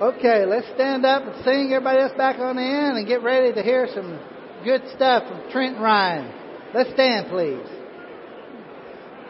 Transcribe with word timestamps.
Okay, 0.00 0.44
let's 0.44 0.66
stand 0.74 1.06
up 1.06 1.22
and 1.22 1.42
sing. 1.42 1.72
Everybody 1.72 2.00
else 2.00 2.12
back 2.18 2.38
on 2.38 2.56
the 2.56 2.62
end 2.62 2.98
and 2.98 3.06
get 3.06 3.22
ready 3.22 3.54
to 3.54 3.62
hear 3.62 3.88
some 3.94 4.20
good 4.62 4.82
stuff 4.94 5.26
from 5.26 5.50
Trent 5.50 5.78
Ryan. 5.78 6.30
Let's 6.74 6.90
stand, 6.92 7.30
please. 7.30 7.64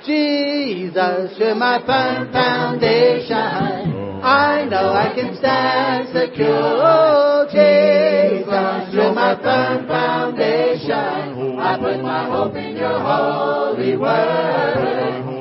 Jesus, 0.04 1.38
you're 1.38 1.54
my 1.54 1.78
firm 1.86 2.32
foundation. 2.32 3.30
I 4.26 4.66
know 4.68 4.90
I 4.90 5.14
can 5.14 5.36
stand 5.36 6.08
secure. 6.08 6.48
Oh, 6.50 7.46
Jesus, 7.46 8.92
you're 8.92 9.14
my 9.14 9.38
firm 9.40 9.86
foundation. 9.86 11.60
I 11.60 11.78
put 11.78 12.02
my 12.02 12.26
hope 12.28 12.56
in 12.56 12.76
your 12.76 12.98
holy 12.98 13.96
word. 13.96 14.08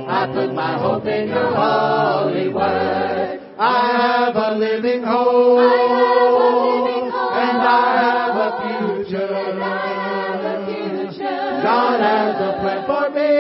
I 0.08 0.28
put 0.32 0.54
my 0.54 0.78
hope 0.78 1.06
in 1.06 1.30
your 1.30 1.56
holy 1.56 2.54
word. 2.54 3.15
I 3.58 4.28
have 4.28 4.36
a 4.36 4.52
living 4.58 5.04
hope. 5.04 5.60
And 7.36 7.62
I 7.62 7.96
have 8.04 8.36
a 8.36 8.52
future. 8.62 9.28
God 11.64 12.00
has 12.02 12.36
a 12.36 12.60
plan 12.60 12.86
for 12.86 13.10
me. 13.16 13.32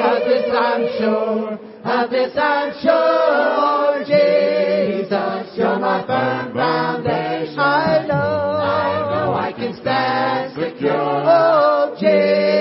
Of 0.00 0.18
this 0.28 0.46
I'm 0.54 0.82
sure. 0.98 1.58
Of 1.84 2.10
this 2.10 2.36
I'm 2.36 2.72
sure. 2.82 4.04
Jesus, 4.04 5.58
you're 5.58 5.78
my 5.80 6.06
firm 6.06 6.54
foundation. 6.54 7.58
I 7.58 8.06
know. 8.06 8.14
I 8.14 9.00
know 9.10 9.34
I 9.34 9.52
can 9.52 9.74
stand 9.80 10.54
secure. 10.54 10.92
Oh, 10.94 11.96
Jesus, 11.98 12.53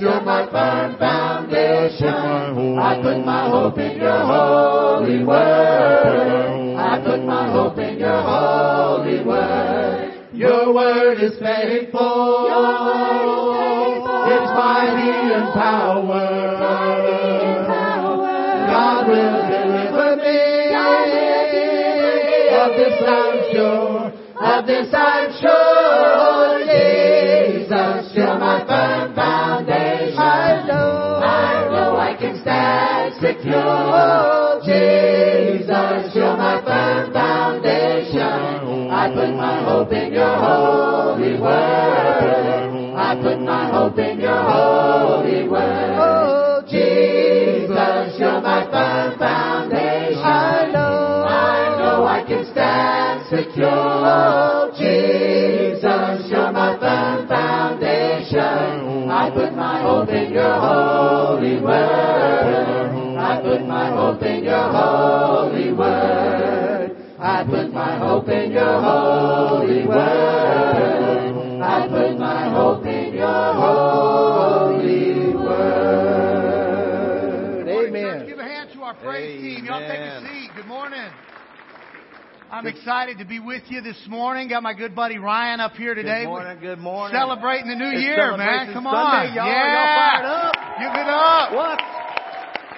you're 0.00 0.22
my 0.22 0.48
firm 0.50 0.96
foundation. 0.98 2.08
I 2.78 3.00
put 3.02 3.24
my 3.24 3.50
hope 3.50 3.76
in 3.78 3.98
your 3.98 4.20
holy 4.24 5.24
word. 5.24 6.76
I 6.78 7.02
put 7.04 7.22
my 7.24 7.52
hope 7.52 7.78
in 7.78 7.98
your 7.98 8.22
holy 8.22 9.22
word. 9.24 10.28
Your 10.32 10.72
word 10.72 11.18
is 11.20 11.38
faithful. 11.38 12.46
It's 14.32 14.50
mighty 14.56 15.10
in 15.36 15.52
power. 15.52 16.28
God 18.70 19.06
will 19.06 19.48
deliver 19.52 20.16
me. 20.16 20.40
Of 22.56 22.70
this 22.76 22.96
I'm 23.06 23.36
sure. 23.52 24.12
Of 24.40 24.66
this 24.66 24.94
I'm 24.94 25.30
sure. 25.40 26.64
Jesus, 26.64 28.12
you're 28.14 28.38
my 28.38 28.64
firm 28.66 29.09
secure. 33.20 34.60
Jesus, 34.64 36.14
you're 36.14 36.36
my 36.36 36.62
firm 36.64 37.12
foundation. 37.12 38.90
I 38.90 39.12
put 39.14 39.30
my 39.36 39.62
hope 39.62 39.92
in 39.92 40.12
your 40.12 40.36
holy 40.36 41.38
word. 41.38 42.96
I 42.96 43.20
put 43.22 43.40
my 43.40 43.70
hope 43.70 43.98
in 43.98 44.20
your 44.20 44.42
holy 44.42 45.48
word. 45.48 46.64
Jesus, 46.68 48.18
you're 48.18 48.40
my 48.40 48.64
firm 48.70 49.18
foundation. 49.18 50.22
I 50.24 50.70
know. 50.72 51.24
I 51.28 51.76
know 51.78 52.04
I 52.04 52.24
can 52.26 52.44
stand 52.50 53.26
secure. 53.28 54.70
Jesus, 54.78 56.30
you're 56.30 56.52
my 56.52 56.78
firm 56.78 57.28
foundation. 57.28 59.08
I 59.10 59.30
put 59.34 59.54
my 59.54 59.82
hope 59.82 60.08
in 60.08 60.32
your 60.32 60.54
holy 60.54 61.60
word. 61.60 62.59
I 63.50 63.58
put 63.58 63.66
my 63.66 63.90
hope 63.90 64.22
in 64.22 64.44
your 64.44 64.70
holy 64.70 65.72
word. 65.72 66.96
I 67.18 67.42
put 67.44 67.72
my 67.72 67.98
hope 67.98 68.28
in 68.28 68.52
your 68.52 68.80
holy 68.80 69.88
word. 69.88 71.60
I 71.60 71.88
put 71.88 72.16
my 72.16 72.48
hope 72.48 72.86
in 72.86 73.14
your 73.14 73.54
holy 73.54 75.34
word. 75.34 75.66
Church, 77.66 77.88
Amen. 77.88 78.26
give 78.28 78.38
a 78.38 78.44
hand 78.44 78.70
to 78.74 78.82
our 78.82 78.94
praise 78.94 79.40
team. 79.42 79.64
Y'all 79.64 79.80
take 79.80 79.98
a 79.98 80.20
seat. 80.28 80.50
Good 80.54 80.66
morning. 80.66 81.10
I'm 82.52 82.68
excited 82.68 83.18
to 83.18 83.24
be 83.24 83.40
with 83.40 83.64
you 83.66 83.80
this 83.80 83.98
morning. 84.08 84.48
Got 84.48 84.62
my 84.62 84.74
good 84.74 84.94
buddy 84.94 85.18
Ryan 85.18 85.58
up 85.58 85.72
here 85.72 85.96
today. 85.96 86.20
Good 86.22 86.28
morning, 86.28 86.60
good 86.60 86.78
morning. 86.78 87.18
Celebrating 87.18 87.66
the 87.68 87.74
new 87.74 87.90
It's 87.90 88.00
year, 88.00 88.36
man. 88.36 88.68
Celebration 88.68 88.74
Come 88.74 88.84
Sunday, 88.84 89.30
on. 89.30 89.34
y'all. 89.34 89.46
Yeah. 89.46 89.74
Y'all 89.74 89.96
fired 89.98 90.26
up? 90.26 90.54
Give 90.78 90.94
it 90.94 91.08
up. 91.08 91.52
What? 91.52 91.99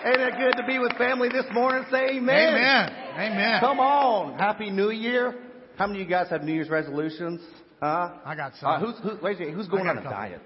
Ain't 0.05 0.21
it 0.21 0.35
good 0.37 0.61
to 0.61 0.67
be 0.67 0.79
with 0.79 0.93
family 0.99 1.29
this 1.29 1.45
morning? 1.53 1.85
Say 1.91 2.17
amen. 2.17 2.55
Amen. 2.55 2.93
Amen. 3.15 3.61
Come 3.61 3.79
on. 3.79 4.39
Happy 4.39 4.71
New 4.71 4.91
Year. 4.91 5.35
How 5.77 5.87
many 5.87 6.01
of 6.03 6.09
you 6.09 6.11
guys 6.11 6.29
have 6.31 6.43
New 6.43 6.53
Year's 6.53 6.69
resolutions? 6.69 7.41
Huh? 7.81 8.15
I 8.25 8.35
got 8.35 8.53
some. 8.57 8.69
Uh, 8.69 8.81
who's, 8.81 8.99
who, 9.03 9.19
wait, 9.23 9.39
who's 9.39 9.69
going 9.69 9.87
on 9.87 9.99
a 9.99 10.03
couple. 10.03 10.11
diet? 10.11 10.41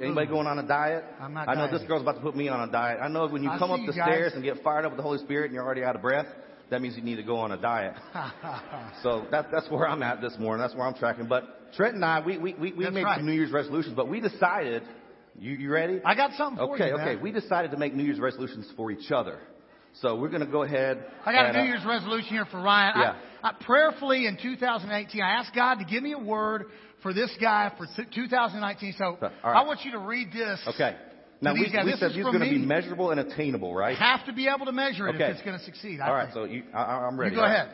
Anybody 0.00 0.26
going 0.26 0.46
on 0.46 0.58
a 0.58 0.66
diet? 0.66 1.04
I'm 1.20 1.32
not 1.32 1.48
I 1.48 1.54
know 1.54 1.66
dieting. 1.66 1.78
this 1.78 1.88
girl's 1.88 2.02
about 2.02 2.16
to 2.16 2.20
put 2.20 2.34
me 2.34 2.48
on 2.48 2.68
a 2.68 2.72
diet. 2.72 2.98
I 3.00 3.08
know 3.08 3.28
when 3.28 3.42
you 3.42 3.50
I 3.50 3.58
come 3.58 3.70
up 3.70 3.80
the 3.86 3.92
stairs 3.92 4.32
and 4.34 4.42
get 4.42 4.62
fired 4.62 4.84
up 4.84 4.92
with 4.92 4.96
the 4.96 5.02
Holy 5.02 5.18
Spirit 5.18 5.46
and 5.46 5.54
you're 5.54 5.64
already 5.64 5.84
out 5.84 5.94
of 5.94 6.02
breath, 6.02 6.26
that 6.70 6.82
means 6.82 6.96
you 6.96 7.02
need 7.02 7.16
to 7.16 7.22
go 7.22 7.36
on 7.38 7.52
a 7.52 7.56
diet. 7.56 7.94
So 9.02 9.26
that, 9.30 9.50
that's 9.52 9.70
where 9.70 9.86
I'm 9.86 10.02
at 10.02 10.20
this 10.20 10.36
morning. 10.38 10.62
That's 10.62 10.74
where 10.74 10.86
I'm 10.86 10.94
tracking. 10.94 11.26
But 11.28 11.72
Trent 11.74 11.94
and 11.94 12.04
I, 12.04 12.20
we, 12.24 12.38
we, 12.38 12.54
we, 12.54 12.72
we 12.72 12.84
That's 12.84 12.94
made 12.94 13.04
right. 13.04 13.18
some 13.18 13.26
New 13.26 13.32
Year's 13.32 13.52
resolutions, 13.52 13.94
but 13.94 14.08
we 14.08 14.20
decided, 14.20 14.82
you, 15.38 15.52
you 15.52 15.70
ready? 15.70 16.00
I 16.04 16.14
got 16.14 16.32
something 16.32 16.58
for 16.58 16.74
Okay, 16.74 16.88
you. 16.88 16.96
man. 16.96 17.08
okay. 17.08 17.22
We 17.22 17.32
decided 17.32 17.70
to 17.72 17.76
make 17.76 17.94
New 17.94 18.04
Year's 18.04 18.20
resolutions 18.20 18.66
for 18.76 18.90
each 18.90 19.10
other. 19.10 19.38
So 20.00 20.16
we're 20.16 20.28
going 20.28 20.44
to 20.44 20.50
go 20.50 20.62
ahead. 20.62 21.04
I 21.24 21.32
got 21.32 21.46
and, 21.46 21.56
a 21.56 21.60
uh, 21.60 21.62
New 21.62 21.68
Year's 21.68 21.84
resolution 21.86 22.28
here 22.28 22.44
for 22.46 22.60
Ryan. 22.60 22.94
Yeah. 23.00 23.16
I, 23.42 23.52
prayerfully 23.64 24.26
in 24.26 24.36
2018, 24.40 25.22
I 25.22 25.30
asked 25.38 25.54
God 25.54 25.76
to 25.76 25.84
give 25.84 26.02
me 26.02 26.12
a 26.12 26.18
word 26.18 26.66
for 27.02 27.14
this 27.14 27.30
guy 27.40 27.72
for 27.78 27.86
2019. 28.14 28.94
So 28.98 29.16
right. 29.20 29.32
I 29.42 29.64
want 29.64 29.80
you 29.84 29.92
to 29.92 29.98
read 29.98 30.32
this. 30.32 30.60
Okay. 30.74 30.96
Now 31.40 31.54
we, 31.54 31.70
guys. 31.70 31.84
we 31.84 31.92
This 31.92 32.00
said 32.00 32.10
is 32.10 32.16
these 32.16 32.24
are 32.26 32.32
going 32.32 32.44
to 32.44 32.50
be 32.50 32.58
measurable 32.58 33.10
and 33.10 33.20
attainable, 33.20 33.74
right? 33.74 33.92
You 33.92 33.96
have 34.04 34.24
to 34.26 34.32
be 34.32 34.48
able 34.48 34.66
to 34.66 34.72
measure 34.72 35.08
it 35.08 35.14
Okay. 35.16 35.24
if 35.24 35.36
it's 35.36 35.42
going 35.44 35.58
to 35.58 35.64
succeed. 35.64 36.00
I 36.00 36.08
All 36.08 36.14
right. 36.14 36.32
So 36.32 36.44
you, 36.44 36.64
I, 36.74 36.82
I- 36.82 37.06
I'm 37.06 37.18
ready. 37.18 37.34
you 37.34 37.40
go 37.40 37.44
ahead. 37.44 37.70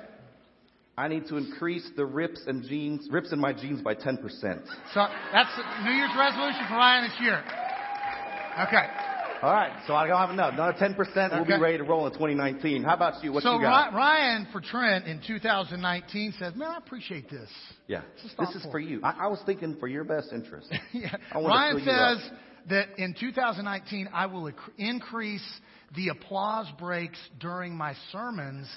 I 0.97 1.09
need 1.09 1.27
to 1.29 1.37
increase 1.37 1.89
the 1.97 2.05
rips 2.05 2.43
and 2.47 2.63
jeans, 2.65 3.09
rips 3.11 3.33
in 3.33 3.39
my 3.39 3.53
jeans 3.53 3.81
by 3.81 3.95
10%. 3.95 4.21
So 4.93 5.07
that's 5.33 5.57
the 5.57 5.85
New 5.85 5.93
Year's 5.93 6.11
resolution 6.17 6.65
for 6.69 6.75
Ryan 6.75 7.05
this 7.05 7.21
year. 7.21 7.43
Okay. 8.67 8.87
All 9.43 9.53
right. 9.53 9.73
So 9.87 9.95
I 9.95 10.07
don't 10.07 10.19
have 10.19 10.31
enough. 10.31 10.53
Another 10.53 10.79
10%. 10.79 11.33
We'll 11.33 11.45
be 11.45 11.61
ready 11.61 11.79
to 11.79 11.85
roll 11.85 12.07
in 12.07 12.13
2019. 12.13 12.85
How 12.85 12.95
about 12.95 13.25
you? 13.25 13.33
What 13.33 13.43
so 13.43 13.55
you 13.55 13.63
got? 13.63 13.93
Ry- 13.93 13.99
Ryan 13.99 14.47
for 14.53 14.61
Trent 14.61 15.07
in 15.07 15.21
2019 15.27 16.35
says, 16.39 16.55
"Man, 16.55 16.69
I 16.69 16.77
appreciate 16.77 17.29
this." 17.29 17.49
yeah. 17.89 18.03
This 18.15 18.31
is 18.31 18.37
This 18.39 18.55
is 18.57 18.67
for 18.71 18.79
you. 18.79 19.01
I, 19.03 19.25
I 19.25 19.27
was 19.29 19.43
thinking 19.45 19.77
for 19.81 19.89
your 19.89 20.05
best 20.05 20.33
interest. 20.33 20.73
yeah. 20.93 21.17
Ryan 21.35 21.79
fill 21.79 21.85
you 21.87 21.91
up. 21.91 22.19
says 22.19 22.31
that 22.69 22.99
in 22.99 23.15
2019 23.19 24.11
I 24.13 24.27
will 24.27 24.45
inc- 24.45 24.55
increase 24.79 25.61
the 25.97 26.09
applause 26.09 26.67
breaks 26.79 27.19
during 27.41 27.75
my 27.75 27.95
sermons 28.13 28.69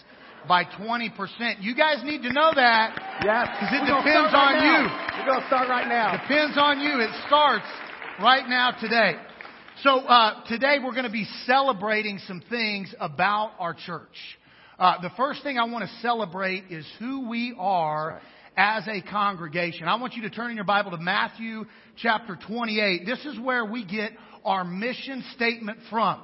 by 0.47 0.63
20%. 0.65 1.09
You 1.61 1.75
guys 1.75 2.03
need 2.03 2.23
to 2.23 2.31
know 2.33 2.51
that. 2.55 3.19
Yes. 3.23 3.47
'Cause 3.59 3.69
it 3.73 3.81
We're 3.81 3.97
depends 3.97 4.33
right 4.33 4.55
on 4.55 4.63
now. 4.63 4.81
you. 4.81 5.19
We're 5.19 5.25
going 5.31 5.41
to 5.41 5.47
start 5.47 5.69
right 5.69 5.87
now. 5.87 6.11
Depends 6.17 6.57
on 6.57 6.79
you. 6.79 6.99
It 6.99 7.09
starts 7.27 7.65
right 8.21 8.47
now 8.47 8.71
today. 8.71 9.15
So 9.83 9.99
uh, 9.99 10.43
today 10.45 10.77
we're 10.83 10.91
going 10.93 11.05
to 11.05 11.09
be 11.11 11.25
celebrating 11.45 12.19
some 12.19 12.41
things 12.49 12.93
about 12.99 13.51
our 13.59 13.73
church. 13.73 14.15
Uh, 14.79 15.01
the 15.01 15.09
first 15.17 15.43
thing 15.43 15.57
I 15.57 15.65
want 15.65 15.83
to 15.89 15.95
celebrate 16.01 16.65
is 16.69 16.85
who 16.99 17.29
we 17.29 17.53
are 17.57 18.21
as 18.57 18.87
a 18.87 19.01
congregation. 19.01 19.87
I 19.87 19.95
want 19.95 20.13
you 20.15 20.21
to 20.23 20.29
turn 20.29 20.49
in 20.49 20.55
your 20.55 20.65
Bible 20.65 20.91
to 20.91 20.97
Matthew 20.97 21.65
chapter 21.97 22.37
28. 22.47 23.05
This 23.05 23.25
is 23.25 23.37
where 23.39 23.65
we 23.65 23.83
get 23.85 24.11
our 24.45 24.63
mission 24.63 25.23
statement 25.35 25.79
from. 25.89 26.21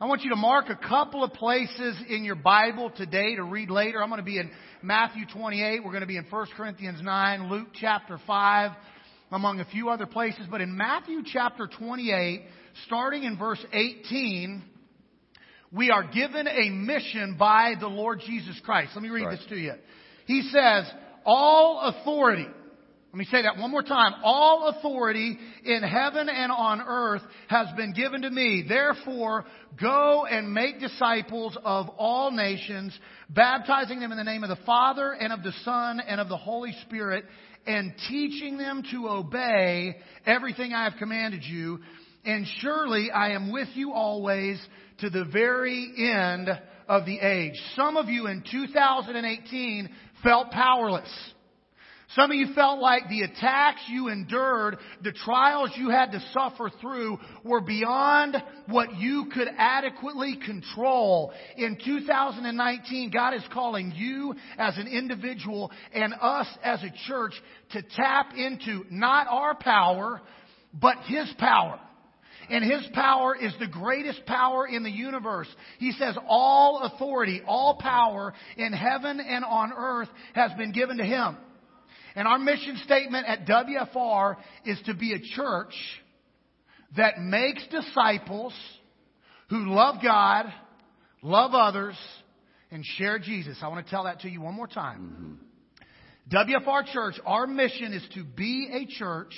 I 0.00 0.06
want 0.06 0.22
you 0.22 0.30
to 0.30 0.36
mark 0.36 0.70
a 0.70 0.76
couple 0.88 1.22
of 1.22 1.32
places 1.34 1.96
in 2.08 2.24
your 2.24 2.34
Bible 2.34 2.90
today 2.90 3.36
to 3.36 3.44
read 3.44 3.70
later. 3.70 4.02
I'm 4.02 4.08
going 4.08 4.18
to 4.18 4.24
be 4.24 4.38
in 4.38 4.50
Matthew 4.82 5.22
28. 5.32 5.84
We're 5.84 5.90
going 5.92 6.00
to 6.00 6.06
be 6.08 6.16
in 6.16 6.24
1 6.28 6.46
Corinthians 6.56 7.00
9, 7.00 7.48
Luke 7.48 7.68
chapter 7.80 8.18
5, 8.26 8.72
among 9.30 9.60
a 9.60 9.64
few 9.66 9.90
other 9.90 10.06
places. 10.06 10.46
But 10.50 10.60
in 10.60 10.76
Matthew 10.76 11.22
chapter 11.24 11.68
28, 11.68 12.42
starting 12.86 13.22
in 13.22 13.38
verse 13.38 13.64
18, 13.72 14.64
we 15.70 15.90
are 15.92 16.02
given 16.02 16.48
a 16.48 16.70
mission 16.70 17.36
by 17.38 17.74
the 17.78 17.86
Lord 17.86 18.20
Jesus 18.26 18.60
Christ. 18.64 18.90
Let 18.96 19.02
me 19.02 19.10
read 19.10 19.26
Right. 19.26 19.38
this 19.38 19.46
to 19.50 19.56
you. 19.56 19.74
He 20.26 20.42
says, 20.42 20.90
all 21.24 21.80
authority. 21.82 22.48
Let 23.14 23.18
me 23.18 23.26
say 23.26 23.42
that 23.42 23.58
one 23.58 23.70
more 23.70 23.84
time. 23.84 24.12
All 24.24 24.74
authority 24.76 25.38
in 25.64 25.82
heaven 25.84 26.28
and 26.28 26.50
on 26.50 26.82
earth 26.84 27.22
has 27.46 27.68
been 27.76 27.92
given 27.92 28.22
to 28.22 28.30
me. 28.30 28.64
Therefore, 28.68 29.44
go 29.80 30.26
and 30.28 30.52
make 30.52 30.80
disciples 30.80 31.56
of 31.64 31.90
all 31.90 32.32
nations, 32.32 32.92
baptizing 33.30 34.00
them 34.00 34.10
in 34.10 34.18
the 34.18 34.24
name 34.24 34.42
of 34.42 34.48
the 34.48 34.64
Father 34.66 35.12
and 35.12 35.32
of 35.32 35.44
the 35.44 35.52
Son 35.62 36.00
and 36.00 36.20
of 36.20 36.28
the 36.28 36.36
Holy 36.36 36.74
Spirit, 36.88 37.24
and 37.68 37.92
teaching 38.08 38.58
them 38.58 38.82
to 38.90 39.08
obey 39.08 39.94
everything 40.26 40.72
I 40.72 40.82
have 40.82 40.98
commanded 40.98 41.44
you. 41.44 41.78
And 42.24 42.44
surely 42.58 43.12
I 43.12 43.30
am 43.30 43.52
with 43.52 43.68
you 43.74 43.92
always 43.92 44.60
to 45.02 45.08
the 45.08 45.24
very 45.24 45.92
end 45.96 46.48
of 46.88 47.06
the 47.06 47.20
age. 47.20 47.54
Some 47.76 47.96
of 47.96 48.08
you 48.08 48.26
in 48.26 48.42
2018 48.50 49.88
felt 50.24 50.50
powerless. 50.50 51.33
Some 52.10 52.30
of 52.30 52.36
you 52.36 52.54
felt 52.54 52.80
like 52.80 53.08
the 53.08 53.22
attacks 53.22 53.80
you 53.88 54.08
endured, 54.08 54.76
the 55.02 55.12
trials 55.12 55.70
you 55.76 55.90
had 55.90 56.12
to 56.12 56.20
suffer 56.32 56.70
through 56.80 57.18
were 57.42 57.62
beyond 57.62 58.36
what 58.66 58.94
you 58.96 59.26
could 59.32 59.48
adequately 59.56 60.36
control. 60.44 61.32
In 61.56 61.78
2019, 61.82 63.10
God 63.10 63.34
is 63.34 63.42
calling 63.52 63.92
you 63.96 64.34
as 64.58 64.76
an 64.76 64.86
individual 64.86 65.72
and 65.92 66.14
us 66.20 66.46
as 66.62 66.82
a 66.82 66.92
church 67.08 67.32
to 67.72 67.82
tap 67.96 68.32
into 68.36 68.84
not 68.90 69.26
our 69.28 69.54
power, 69.54 70.20
but 70.72 70.98
His 71.06 71.32
power. 71.38 71.80
And 72.50 72.62
His 72.62 72.86
power 72.92 73.34
is 73.34 73.54
the 73.58 73.66
greatest 73.66 74.26
power 74.26 74.66
in 74.68 74.82
the 74.82 74.90
universe. 74.90 75.48
He 75.78 75.92
says 75.92 76.16
all 76.28 76.82
authority, 76.82 77.40
all 77.46 77.78
power 77.80 78.34
in 78.58 78.74
heaven 78.74 79.20
and 79.20 79.44
on 79.44 79.72
earth 79.74 80.08
has 80.34 80.52
been 80.58 80.72
given 80.72 80.98
to 80.98 81.04
Him. 81.04 81.38
And 82.14 82.28
our 82.28 82.38
mission 82.38 82.76
statement 82.84 83.26
at 83.26 83.46
WFR 83.46 84.36
is 84.64 84.80
to 84.86 84.94
be 84.94 85.12
a 85.12 85.18
church 85.18 85.74
that 86.96 87.18
makes 87.18 87.66
disciples 87.68 88.54
who 89.50 89.74
love 89.74 89.96
God, 90.02 90.46
love 91.22 91.54
others, 91.54 91.96
and 92.70 92.84
share 92.84 93.18
Jesus. 93.18 93.58
I 93.62 93.68
want 93.68 93.84
to 93.84 93.90
tell 93.90 94.04
that 94.04 94.20
to 94.20 94.28
you 94.28 94.40
one 94.40 94.54
more 94.54 94.68
time. 94.68 95.40
Mm-hmm. 95.40 95.44
WFR 96.30 96.86
Church, 96.92 97.14
our 97.26 97.46
mission 97.46 97.92
is 97.92 98.02
to 98.14 98.24
be 98.24 98.68
a 98.72 98.98
church 98.98 99.34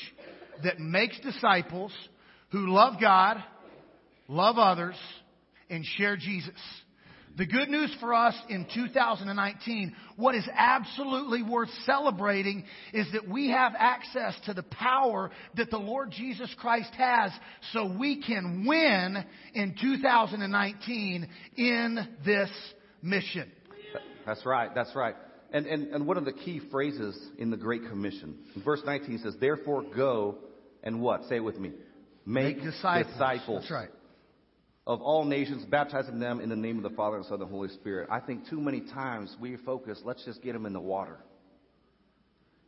that 0.62 0.78
makes 0.78 1.18
disciples 1.20 1.92
who 2.50 2.72
love 2.72 3.00
God, 3.00 3.42
love 4.28 4.56
others, 4.58 4.94
and 5.68 5.84
share 5.96 6.16
Jesus. 6.16 6.54
The 7.36 7.46
good 7.46 7.68
news 7.68 7.94
for 8.00 8.14
us 8.14 8.34
in 8.48 8.66
2019, 8.72 9.94
what 10.16 10.34
is 10.34 10.48
absolutely 10.56 11.42
worth 11.42 11.68
celebrating 11.84 12.64
is 12.94 13.06
that 13.12 13.28
we 13.28 13.50
have 13.50 13.74
access 13.78 14.34
to 14.46 14.54
the 14.54 14.62
power 14.62 15.30
that 15.54 15.70
the 15.70 15.76
Lord 15.76 16.12
Jesus 16.12 16.54
Christ 16.58 16.94
has 16.94 17.30
so 17.72 17.94
we 17.98 18.22
can 18.22 18.64
win 18.66 19.22
in 19.52 19.74
2019 19.78 21.28
in 21.58 22.08
this 22.24 22.50
mission. 23.02 23.52
That's 24.24 24.46
right, 24.46 24.74
that's 24.74 24.94
right. 24.96 25.14
And, 25.52 25.66
and, 25.66 25.88
and 25.88 26.06
one 26.06 26.16
of 26.16 26.24
the 26.24 26.32
key 26.32 26.62
phrases 26.70 27.18
in 27.38 27.50
the 27.50 27.56
Great 27.58 27.86
Commission, 27.88 28.38
in 28.54 28.62
verse 28.62 28.80
19 28.84 29.18
says, 29.18 29.36
Therefore 29.38 29.84
go 29.94 30.36
and 30.82 31.02
what? 31.02 31.24
Say 31.28 31.36
it 31.36 31.44
with 31.44 31.58
me. 31.58 31.72
Make, 32.24 32.56
Make 32.56 32.64
disciples. 32.64 33.12
disciples. 33.12 33.60
That's 33.60 33.70
right 33.70 33.90
of 34.86 35.02
all 35.02 35.24
nations, 35.24 35.64
baptizing 35.64 36.20
them 36.20 36.40
in 36.40 36.48
the 36.48 36.56
name 36.56 36.76
of 36.76 36.84
the 36.84 36.96
Father 36.96 37.16
and 37.16 37.24
Son 37.24 37.34
and 37.34 37.42
the 37.42 37.46
Holy 37.46 37.68
Spirit. 37.68 38.08
I 38.10 38.20
think 38.20 38.48
too 38.48 38.60
many 38.60 38.80
times 38.80 39.34
we 39.40 39.56
focus, 39.56 40.00
let's 40.04 40.24
just 40.24 40.42
get 40.42 40.52
them 40.52 40.64
in 40.64 40.72
the 40.72 40.80
water. 40.80 41.16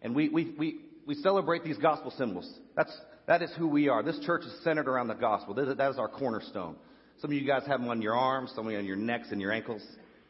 And 0.02 0.14
we, 0.14 0.28
we, 0.28 0.54
we, 0.58 0.80
we 1.06 1.14
celebrate 1.16 1.62
these 1.62 1.78
gospel 1.78 2.12
symbols. 2.16 2.52
That's, 2.76 2.96
that 3.26 3.42
is 3.42 3.50
who 3.56 3.68
we 3.68 3.88
are. 3.88 4.02
This 4.02 4.18
church 4.20 4.42
is 4.42 4.52
centered 4.64 4.88
around 4.88 5.08
the 5.08 5.14
gospel. 5.14 5.54
That 5.54 5.90
is 5.90 5.98
our 5.98 6.08
cornerstone. 6.08 6.76
Some 7.20 7.30
of 7.30 7.36
you 7.36 7.46
guys 7.46 7.62
have 7.66 7.80
them 7.80 7.88
on 7.88 8.02
your 8.02 8.14
arms, 8.14 8.52
some 8.54 8.66
of 8.66 8.72
you 8.72 8.78
on 8.78 8.84
your 8.84 8.96
necks 8.96 9.28
and 9.30 9.40
your 9.40 9.52
ankles, 9.52 9.82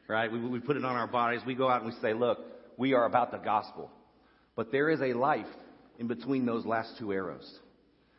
right? 0.08 0.30
We, 0.30 0.40
we 0.40 0.60
put 0.60 0.76
it 0.76 0.84
on 0.84 0.96
our 0.96 1.06
bodies. 1.06 1.40
We 1.46 1.54
go 1.54 1.68
out 1.68 1.82
and 1.82 1.92
we 1.92 1.98
say, 2.00 2.12
look, 2.12 2.38
we 2.76 2.94
are 2.94 3.06
about 3.06 3.30
the 3.30 3.38
gospel. 3.38 3.90
But 4.56 4.72
there 4.72 4.90
is 4.90 5.00
a 5.00 5.12
life 5.14 5.46
in 5.98 6.06
between 6.06 6.44
those 6.44 6.66
last 6.66 6.94
two 6.98 7.12
arrows. 7.12 7.50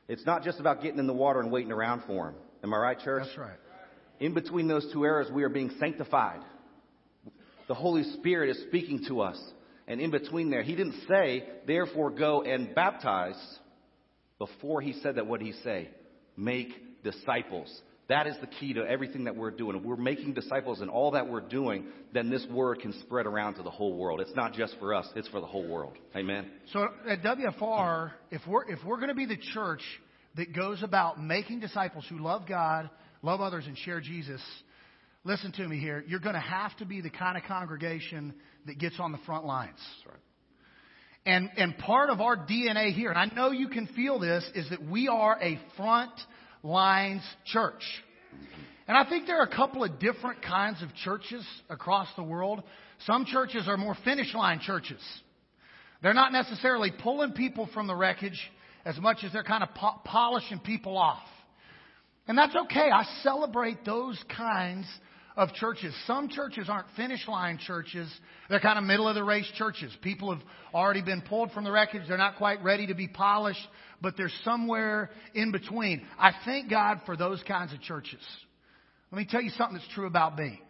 It's 0.07 0.25
not 0.25 0.43
just 0.43 0.59
about 0.59 0.81
getting 0.81 0.99
in 0.99 1.07
the 1.07 1.13
water 1.13 1.39
and 1.39 1.51
waiting 1.51 1.71
around 1.71 2.03
for 2.07 2.25
them. 2.25 2.35
Am 2.63 2.73
I 2.73 2.77
right, 2.77 2.99
church? 2.99 3.23
That's 3.25 3.37
right. 3.37 3.57
In 4.19 4.33
between 4.33 4.67
those 4.67 4.91
two 4.91 5.03
eras, 5.03 5.31
we 5.31 5.43
are 5.43 5.49
being 5.49 5.71
sanctified. 5.79 6.41
The 7.67 7.73
Holy 7.73 8.03
Spirit 8.17 8.49
is 8.49 8.61
speaking 8.67 9.05
to 9.07 9.21
us. 9.21 9.39
And 9.87 10.01
in 10.01 10.11
between 10.11 10.49
there, 10.49 10.61
He 10.61 10.75
didn't 10.75 11.01
say, 11.07 11.47
therefore 11.65 12.11
go 12.11 12.43
and 12.43 12.75
baptize. 12.75 13.39
Before 14.37 14.81
He 14.81 14.93
said 15.01 15.15
that, 15.15 15.25
what 15.25 15.39
did 15.39 15.47
He 15.47 15.53
say? 15.63 15.89
Make 16.35 17.03
disciples. 17.03 17.81
That 18.09 18.25
is 18.25 18.35
the 18.41 18.47
key 18.47 18.73
to 18.73 18.81
everything 18.81 19.25
that 19.25 19.35
we're 19.35 19.51
doing. 19.51 19.77
If 19.77 19.83
we're 19.83 19.95
making 19.95 20.33
disciples 20.33 20.81
in 20.81 20.89
all 20.89 21.11
that 21.11 21.29
we're 21.29 21.41
doing, 21.41 21.85
then 22.11 22.31
this 22.31 22.45
word 22.51 22.79
can 22.79 22.91
spread 23.01 23.27
around 23.27 23.55
to 23.55 23.63
the 23.63 23.69
whole 23.69 23.95
world. 23.95 24.19
It's 24.19 24.35
not 24.35 24.53
just 24.53 24.75
for 24.79 24.95
us, 24.95 25.07
it's 25.15 25.27
for 25.27 25.39
the 25.39 25.47
whole 25.47 25.67
world. 25.67 25.93
Amen. 26.15 26.47
So 26.73 26.87
at 27.07 27.21
WFR, 27.21 28.11
if 28.31 28.41
we're 28.47 28.67
if 28.67 28.79
we're 28.83 28.97
going 28.97 29.09
to 29.09 29.15
be 29.15 29.27
the 29.27 29.37
church 29.53 29.81
that 30.39 30.53
goes 30.55 30.81
about 30.83 31.21
making 31.21 31.59
disciples 31.59 32.05
who 32.09 32.17
love 32.17 32.43
God, 32.47 32.89
love 33.21 33.41
others, 33.41 33.65
and 33.67 33.77
share 33.77 33.99
Jesus, 33.99 34.41
listen 35.25 35.51
to 35.51 35.67
me 35.67 35.77
here. 35.79 36.01
You're 36.07 36.21
going 36.21 36.35
to 36.35 36.39
have 36.39 36.75
to 36.77 36.85
be 36.85 37.01
the 37.01 37.09
kind 37.09 37.37
of 37.37 37.43
congregation 37.43 38.33
that 38.65 38.79
gets 38.79 38.95
on 39.01 39.11
the 39.11 39.17
front 39.25 39.45
lines. 39.45 39.79
Right. 40.05 40.15
And, 41.25 41.49
and 41.57 41.77
part 41.77 42.09
of 42.09 42.21
our 42.21 42.37
DNA 42.37 42.93
here, 42.93 43.09
and 43.09 43.19
I 43.19 43.25
know 43.35 43.51
you 43.51 43.67
can 43.67 43.87
feel 43.87 44.17
this, 44.17 44.49
is 44.55 44.69
that 44.69 44.81
we 44.81 45.09
are 45.09 45.37
a 45.41 45.59
front 45.75 46.13
lines 46.63 47.21
church. 47.47 47.83
And 48.87 48.97
I 48.97 49.07
think 49.09 49.27
there 49.27 49.41
are 49.41 49.45
a 49.45 49.53
couple 49.53 49.83
of 49.83 49.99
different 49.99 50.41
kinds 50.41 50.81
of 50.81 50.87
churches 51.03 51.45
across 51.69 52.07
the 52.15 52.23
world. 52.23 52.63
Some 53.05 53.25
churches 53.25 53.67
are 53.67 53.75
more 53.75 53.97
finish 54.05 54.33
line 54.33 54.61
churches. 54.61 55.01
They're 56.01 56.13
not 56.13 56.31
necessarily 56.31 56.93
pulling 57.03 57.33
people 57.33 57.69
from 57.73 57.87
the 57.87 57.95
wreckage 57.95 58.39
as 58.85 58.97
much 58.99 59.23
as 59.23 59.33
they're 59.33 59.43
kind 59.43 59.63
of 59.63 59.73
po- 59.73 60.01
polishing 60.03 60.59
people 60.59 60.97
off. 60.97 61.23
And 62.27 62.37
that's 62.37 62.55
okay. 62.55 62.89
I 62.93 63.05
celebrate 63.23 63.83
those 63.85 64.21
kinds 64.35 64.85
of 65.35 65.53
churches. 65.53 65.95
Some 66.05 66.29
churches 66.29 66.67
aren't 66.69 66.87
finish 66.95 67.27
line 67.27 67.59
churches. 67.65 68.07
They're 68.49 68.59
kind 68.59 68.77
of 68.77 68.83
middle 68.83 69.07
of 69.07 69.15
the 69.15 69.23
race 69.23 69.49
churches. 69.57 69.95
People 70.01 70.35
have 70.35 70.43
already 70.73 71.01
been 71.01 71.21
pulled 71.21 71.51
from 71.51 71.63
the 71.63 71.71
wreckage. 71.71 72.03
They're 72.07 72.17
not 72.17 72.37
quite 72.37 72.61
ready 72.63 72.87
to 72.87 72.93
be 72.93 73.07
polished, 73.07 73.65
but 74.01 74.15
they're 74.17 74.31
somewhere 74.43 75.09
in 75.33 75.51
between. 75.51 76.05
I 76.19 76.31
thank 76.45 76.69
God 76.69 77.01
for 77.05 77.15
those 77.15 77.41
kinds 77.47 77.73
of 77.73 77.81
churches. 77.81 78.21
Let 79.11 79.17
me 79.17 79.27
tell 79.29 79.41
you 79.41 79.49
something 79.51 79.77
that's 79.77 79.93
true 79.95 80.07
about 80.07 80.37
me. 80.37 80.61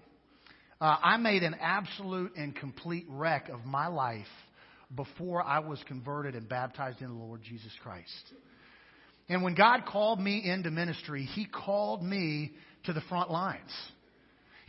Uh, 0.80 0.96
I 1.02 1.18
made 1.18 1.44
an 1.44 1.56
absolute 1.60 2.38
and 2.38 2.56
complete 2.56 3.06
wreck 3.10 3.50
of 3.50 3.66
my 3.66 3.88
life 3.88 4.28
before 4.96 5.42
I 5.44 5.60
was 5.60 5.80
converted 5.88 6.36
and 6.36 6.48
baptized 6.48 7.02
in 7.02 7.08
the 7.08 7.14
Lord 7.14 7.42
Jesus 7.44 7.72
Christ. 7.84 8.34
And 9.28 9.44
when 9.44 9.54
God 9.54 9.86
called 9.86 10.20
me 10.20 10.44
into 10.44 10.72
ministry, 10.72 11.24
He 11.24 11.46
called 11.46 12.04
me 12.04 12.52
to 12.86 12.94
the 12.94 13.02
front 13.02 13.30
lines. 13.30 13.72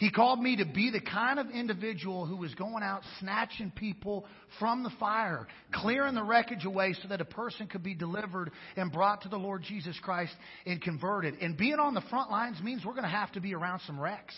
He 0.00 0.11
called 0.11 0.41
me 0.41 0.56
to 0.56 0.65
be 0.65 0.91
the 0.91 1.00
kind 1.00 1.39
of 1.39 1.50
individual 1.50 2.24
who 2.24 2.36
was 2.36 2.55
going 2.55 2.82
out 2.82 3.03
snatching 3.20 3.70
people 3.70 4.24
from 4.58 4.82
the 4.82 4.91
fire, 4.98 5.46
clearing 5.74 6.15
the 6.15 6.22
wreckage 6.22 6.65
away 6.65 6.94
so 7.03 7.08
that 7.08 7.20
a 7.20 7.27
person 7.27 7.67
could 7.67 7.82
be 7.82 7.94
delivered 7.94 8.50
and 8.77 8.91
brought 8.91 9.22
to 9.22 9.29
the 9.29 9.36
Lord 9.36 9.62
Jesus 9.62 9.98
Christ 10.03 10.32
and 10.65 10.81
converted. 10.81 11.34
And 11.43 11.55
being 11.55 11.79
on 11.79 11.93
the 11.93 12.00
front 12.08 12.31
lines 12.31 12.56
means 12.62 12.82
we're 12.82 12.94
going 12.94 13.03
to 13.03 13.10
have 13.10 13.31
to 13.32 13.43
be 13.43 13.55
around 13.55 13.82
some 13.86 14.00
wrecks. 14.00 14.34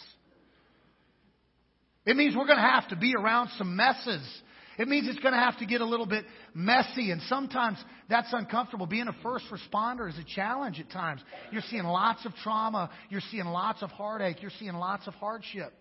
It 2.04 2.16
means 2.16 2.34
we're 2.34 2.46
going 2.46 2.58
to 2.58 2.62
have 2.62 2.88
to 2.88 2.96
be 2.96 3.14
around 3.14 3.50
some 3.56 3.76
messes 3.76 4.42
it 4.82 4.88
means 4.88 5.06
it's 5.08 5.20
going 5.20 5.32
to 5.32 5.38
have 5.38 5.56
to 5.58 5.66
get 5.66 5.80
a 5.80 5.86
little 5.86 6.06
bit 6.06 6.24
messy, 6.54 7.12
and 7.12 7.22
sometimes 7.22 7.78
that's 8.10 8.32
uncomfortable. 8.32 8.86
Being 8.86 9.06
a 9.06 9.14
first 9.22 9.44
responder 9.52 10.08
is 10.08 10.18
a 10.18 10.24
challenge 10.34 10.80
at 10.80 10.90
times. 10.90 11.20
You're 11.52 11.62
seeing 11.70 11.84
lots 11.84 12.26
of 12.26 12.34
trauma, 12.42 12.90
you're 13.08 13.22
seeing 13.30 13.44
lots 13.44 13.82
of 13.82 13.90
heartache, 13.90 14.42
you're 14.42 14.50
seeing 14.58 14.74
lots 14.74 15.06
of 15.06 15.14
hardship. 15.14 15.72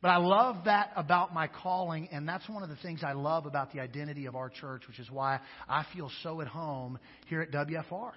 But 0.00 0.08
I 0.08 0.16
love 0.16 0.64
that 0.64 0.90
about 0.96 1.32
my 1.32 1.46
calling, 1.46 2.08
and 2.10 2.28
that's 2.28 2.48
one 2.48 2.64
of 2.64 2.68
the 2.68 2.76
things 2.76 3.04
I 3.04 3.12
love 3.12 3.46
about 3.46 3.72
the 3.72 3.78
identity 3.78 4.26
of 4.26 4.34
our 4.34 4.48
church, 4.48 4.82
which 4.88 4.98
is 4.98 5.08
why 5.08 5.38
I 5.68 5.86
feel 5.94 6.10
so 6.24 6.40
at 6.40 6.48
home 6.48 6.98
here 7.28 7.42
at 7.42 7.52
WFR. 7.52 8.10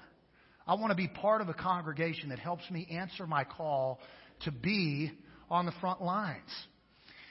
I 0.65 0.73
want 0.73 0.89
to 0.89 0.95
be 0.95 1.07
part 1.07 1.41
of 1.41 1.49
a 1.49 1.53
congregation 1.53 2.29
that 2.29 2.39
helps 2.39 2.67
me 2.71 2.87
answer 2.89 3.27
my 3.27 3.43
call 3.43 3.99
to 4.45 4.51
be 4.51 5.11
on 5.51 5.67
the 5.67 5.73
front 5.79 6.01
lines. 6.01 6.49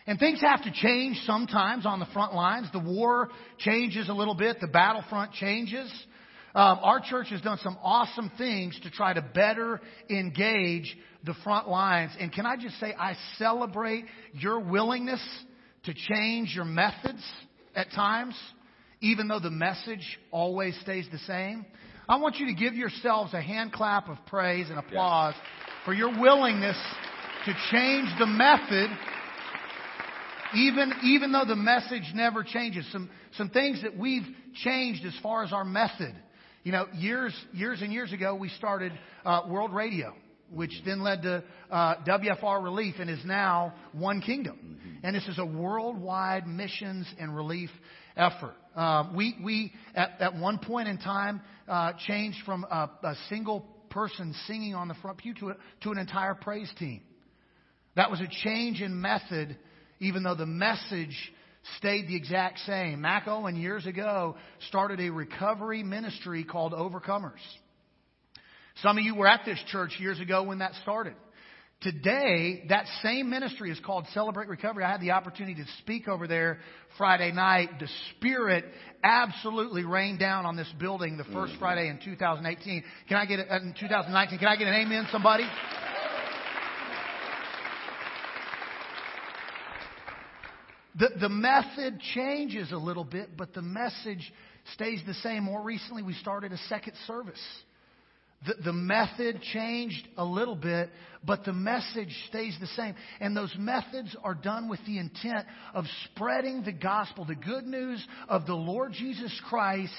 And 0.07 0.19
things 0.19 0.41
have 0.43 0.63
to 0.65 0.71
change 0.71 1.17
sometimes 1.25 1.87
on 1.87 1.99
the 1.99 2.07
front 2.07 2.35
lines. 2.35 2.69
The 2.73 2.79
war 2.79 3.31
changes 3.59 4.09
a 4.09 4.13
little 4.13 4.35
bit. 4.35 4.61
The 4.61 4.69
battlefront 4.69 5.33
changes. 5.33 5.91
Um, 6.55 6.79
our 6.83 7.01
church 7.01 7.29
has 7.31 7.41
done 7.41 7.59
some 7.63 7.79
awesome 7.83 8.31
things 8.37 8.79
to 8.83 8.91
try 8.91 9.13
to 9.13 9.23
better 9.23 9.81
engage 10.11 10.97
the 11.25 11.35
front 11.43 11.69
lines. 11.69 12.13
And 12.21 12.31
can 12.33 12.47
I 12.47 12.57
just 12.57 12.79
say, 12.79 12.95
I 12.99 13.17
celebrate 13.39 14.05
your 14.35 14.61
willingness 14.61 15.21
to 15.85 15.95
change 15.95 16.55
your 16.55 16.65
methods 16.65 17.23
at 17.75 17.91
times, 17.91 18.37
even 19.01 19.27
though 19.27 19.41
the 19.41 19.51
message 19.51 20.19
always 20.31 20.79
stays 20.81 21.07
the 21.11 21.19
same. 21.19 21.65
I 22.09 22.17
want 22.19 22.37
you 22.37 22.47
to 22.47 22.55
give 22.55 22.75
yourselves 22.75 23.33
a 23.33 23.41
hand 23.41 23.73
clap 23.73 24.09
of 24.09 24.19
praise 24.27 24.69
and 24.69 24.79
applause 24.79 25.35
for 25.85 25.95
your 25.95 26.21
willingness 26.21 26.77
to 27.47 27.55
change 27.71 28.09
the 28.19 28.27
method 28.27 28.91
even, 30.55 30.93
even 31.05 31.33
though 31.33 31.45
the 31.47 31.57
message 31.57 32.13
never 32.15 32.45
changes, 32.45 32.87
some, 32.93 33.11
some 33.37 33.51
things 33.51 33.83
that 33.83 33.97
we've 33.97 34.27
changed 34.63 35.05
as 35.05 35.15
far 35.23 35.45
as 35.45 35.53
our 35.53 35.65
method. 35.65 36.15
You 36.63 36.73
know, 36.73 36.87
years, 36.95 37.35
years 37.53 37.83
and 37.83 37.93
years 37.93 38.13
ago, 38.13 38.35
we 38.35 38.49
started 38.51 38.93
uh, 39.25 39.43
World 39.49 39.73
Radio. 39.73 40.15
which 40.53 40.73
then 40.85 41.03
led 41.03 41.23
to 41.23 41.43
uh, 41.71 41.95
WFR 42.07 42.63
Relief 42.63 42.95
and 42.99 43.11
is 43.11 43.25
now 43.25 43.75
One 43.93 44.21
Kingdom. 44.21 44.79
And 45.03 45.15
this 45.15 45.27
is 45.27 45.39
a 45.39 45.45
worldwide 45.45 46.47
missions 46.47 47.07
and 47.19 47.35
relief 47.35 47.71
effort. 48.17 48.55
Uh, 48.75 49.11
we 49.15 49.37
we 49.43 49.73
at, 49.95 50.21
at 50.21 50.37
one 50.37 50.59
point 50.59 50.89
in 50.89 50.99
time 50.99 51.41
uh, 51.69 51.93
changed 52.07 52.39
from 52.45 52.65
a, 52.65 52.91
a 53.03 53.15
single 53.29 53.67
person 53.91 54.35
singing 54.47 54.75
on 54.75 54.89
the 54.89 54.95
front 54.95 55.19
pew 55.19 55.35
to, 55.35 55.51
a, 55.51 55.57
to 55.83 55.91
an 55.91 55.99
entire 55.99 56.35
praise 56.35 56.71
team. 56.79 57.01
That 57.97 58.11
was 58.11 58.21
a 58.21 58.29
change 58.43 58.81
in 58.81 59.01
method, 59.01 59.57
even 60.05 60.23
though 60.23 60.35
the 60.35 60.47
message 60.47 61.17
stayed 61.79 62.09
the 62.09 62.17
exact 62.17 62.59
same. 62.61 63.01
Mac 63.01 63.27
Owen 63.27 63.57
years 63.57 63.87
ago 63.87 64.37
started 64.69 65.01
a 65.01 65.11
recovery 65.11 65.83
ministry 65.83 66.45
called 66.45 66.73
Overcomers. 66.73 67.41
Some 68.83 68.99
of 68.99 69.05
you 69.05 69.15
were 69.15 69.27
at 69.27 69.45
this 69.45 69.59
church 69.69 69.97
years 69.99 70.21
ago 70.21 70.43
when 70.43 70.59
that 70.59 70.73
started. 70.83 71.15
Today, 71.81 72.65
that 72.71 72.87
same 73.03 73.29
ministry 73.29 73.71
is 73.71 73.79
called 73.81 74.07
Celebrate 74.15 74.49
Recovery. 74.49 74.85
I 74.85 74.93
had 74.93 75.01
the 75.01 75.11
opportunity 75.11 75.63
to 75.63 75.69
speak 75.81 76.09
over 76.09 76.27
there 76.27 76.59
Friday 76.97 77.31
night. 77.31 77.79
The 77.79 77.89
Spirit 78.11 78.65
absolutely 79.03 79.85
rained 79.85 80.19
down 80.19 80.47
on 80.47 80.57
this 80.57 80.73
building 80.79 81.17
the 81.17 81.25
1st 81.25 81.35
mm-hmm. 81.35 81.59
Friday 81.59 81.89
in 81.89 81.99
2018. 82.03 82.85
Can 83.09 83.17
I 83.19 83.27
get 83.27 83.39
it 83.39 83.49
in 83.51 83.75
2019? 83.79 84.39
Can 84.39 84.49
I 84.49 84.57
get 84.57 84.67
an 84.67 84.75
amen, 84.75 85.09
somebody? 85.13 85.45
The, 90.97 91.11
the 91.21 91.29
method 91.29 92.01
changes 92.15 92.71
a 92.71 92.77
little 92.77 93.05
bit, 93.05 93.37
but 93.37 93.53
the 93.53 93.63
message 93.63 94.33
stays 94.75 95.01
the 95.07 95.15
same. 95.15 95.45
More 95.45 95.63
recently, 95.63 96.03
we 96.03 96.15
started 96.15 96.53
a 96.53 96.59
second 96.69 96.95
service. 97.07 97.41
The, 98.47 98.55
the 98.65 98.73
method 98.73 99.41
changed 99.53 100.07
a 100.17 100.25
little 100.25 100.55
bit, 100.55 100.91
but 101.25 101.45
the 101.45 101.53
message 101.53 102.15
stays 102.29 102.57
the 102.61 102.67
same. 102.69 102.95
And 103.19 103.37
those 103.37 103.55
methods 103.59 104.15
are 104.23 104.35
done 104.35 104.69
with 104.69 104.81
the 104.87 104.99
intent 104.99 105.47
of 105.73 105.85
spreading 106.05 106.63
the 106.63 106.73
gospel, 106.73 107.25
the 107.25 107.35
good 107.35 107.65
news 107.65 108.07
of 108.29 108.47
the 108.47 108.55
Lord 108.55 108.93
Jesus 108.93 109.33
Christ 109.49 109.93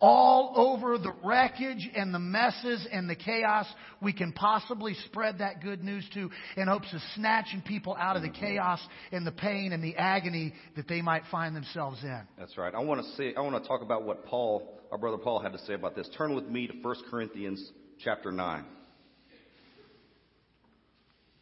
all 0.00 0.52
over 0.56 0.98
the 0.98 1.12
wreckage 1.24 1.88
and 1.94 2.12
the 2.12 2.18
messes 2.18 2.86
and 2.92 3.08
the 3.08 3.14
chaos 3.14 3.66
we 4.02 4.12
can 4.12 4.32
possibly 4.32 4.94
spread 5.06 5.38
that 5.38 5.62
good 5.62 5.82
news 5.82 6.06
to 6.14 6.30
in 6.56 6.68
hopes 6.68 6.92
of 6.92 7.00
snatching 7.14 7.62
people 7.62 7.96
out 7.98 8.16
of 8.16 8.22
the 8.22 8.30
chaos 8.30 8.80
and 9.12 9.26
the 9.26 9.32
pain 9.32 9.72
and 9.72 9.82
the 9.82 9.96
agony 9.96 10.52
that 10.76 10.88
they 10.88 11.00
might 11.00 11.22
find 11.30 11.56
themselves 11.56 12.02
in. 12.02 12.20
That's 12.38 12.56
right. 12.58 12.74
I 12.74 12.80
want 12.80 13.02
to 13.02 13.12
say 13.12 13.34
I 13.36 13.40
want 13.40 13.62
to 13.62 13.68
talk 13.68 13.82
about 13.82 14.04
what 14.04 14.26
Paul, 14.26 14.80
our 14.90 14.98
brother 14.98 15.18
Paul 15.18 15.40
had 15.40 15.52
to 15.52 15.58
say 15.60 15.74
about 15.74 15.94
this. 15.94 16.08
Turn 16.18 16.34
with 16.34 16.46
me 16.46 16.66
to 16.66 16.74
1 16.82 16.96
Corinthians 17.10 17.70
chapter 18.02 18.32
9. 18.32 18.64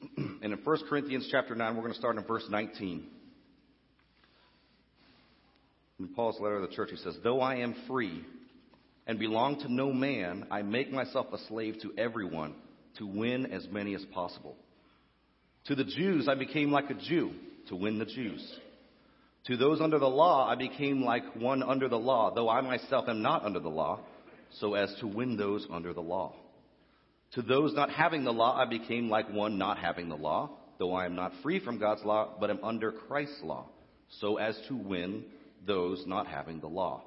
and 0.17 0.53
in 0.53 0.59
1 0.63 0.79
Corinthians 0.89 1.29
chapter 1.31 1.55
9, 1.55 1.75
we're 1.75 1.83
going 1.83 1.95
to 1.95 1.99
start 1.99 2.17
in 2.17 2.25
verse 2.25 2.45
19. 2.49 3.07
In 6.01 6.09
Paul's 6.09 6.41
letter 6.41 6.61
to 6.61 6.67
the 6.67 6.73
church, 6.75 6.91
he 6.91 6.97
says, 6.97 7.17
Though 7.23 7.41
I 7.41 7.57
am 7.57 7.75
free 7.87 8.25
and 9.07 9.19
belong 9.19 9.61
to 9.61 9.73
no 9.73 9.93
man, 9.93 10.47
I 10.51 10.63
make 10.63 10.93
myself 10.93 11.27
a 11.33 11.39
slave 11.49 11.77
to 11.83 11.93
everyone 11.99 12.55
to 12.99 13.07
win 13.07 13.47
as 13.47 13.67
many 13.71 13.95
as 13.95 14.05
possible. 14.13 14.57
To 15.67 15.75
the 15.75 15.85
Jews, 15.85 16.29
I 16.29 16.35
became 16.35 16.71
like 16.71 16.91
a 16.91 16.95
Jew 16.95 17.33
to 17.69 17.77
win 17.77 17.99
the 17.99 18.05
Jews. 18.05 18.59
To 19.47 19.57
those 19.57 19.81
under 19.81 19.99
the 19.99 20.09
law, 20.09 20.49
I 20.49 20.55
became 20.55 21.03
like 21.03 21.25
one 21.35 21.63
under 21.63 21.89
the 21.89 21.99
law, 21.99 22.33
though 22.35 22.49
I 22.49 22.61
myself 22.61 23.09
am 23.09 23.23
not 23.23 23.45
under 23.45 23.61
the 23.61 23.69
law, 23.69 24.01
so 24.61 24.75
as 24.75 24.95
to 25.01 25.07
win 25.07 25.37
those 25.37 25.67
under 25.71 25.93
the 25.93 26.01
law. 26.01 26.35
To 27.33 27.43
those 27.43 27.75
not 27.75 27.91
having 27.91 28.25
the 28.25 28.33
law, 28.33 28.57
I 28.57 28.67
became 28.67 29.09
like 29.09 29.33
one 29.33 29.59
not 29.59 29.79
having 29.79 30.09
the 30.09 30.17
law, 30.17 30.51
though 30.79 30.95
I 30.95 31.07
am 31.07 31.17
not 31.17 31.33
free 31.43 31.59
from 31.59 31.79
God's 31.79 32.05
law, 32.05 32.37
but 32.39 32.51
am 32.51 32.61
under 32.63 32.93
Christ's 32.93 33.43
law, 33.43 33.67
so 34.21 34.37
as 34.37 34.57
to 34.69 34.77
win 34.77 35.25
those 35.67 36.05
not 36.07 36.27
having 36.27 36.61
the 36.61 36.69
law. 36.69 37.03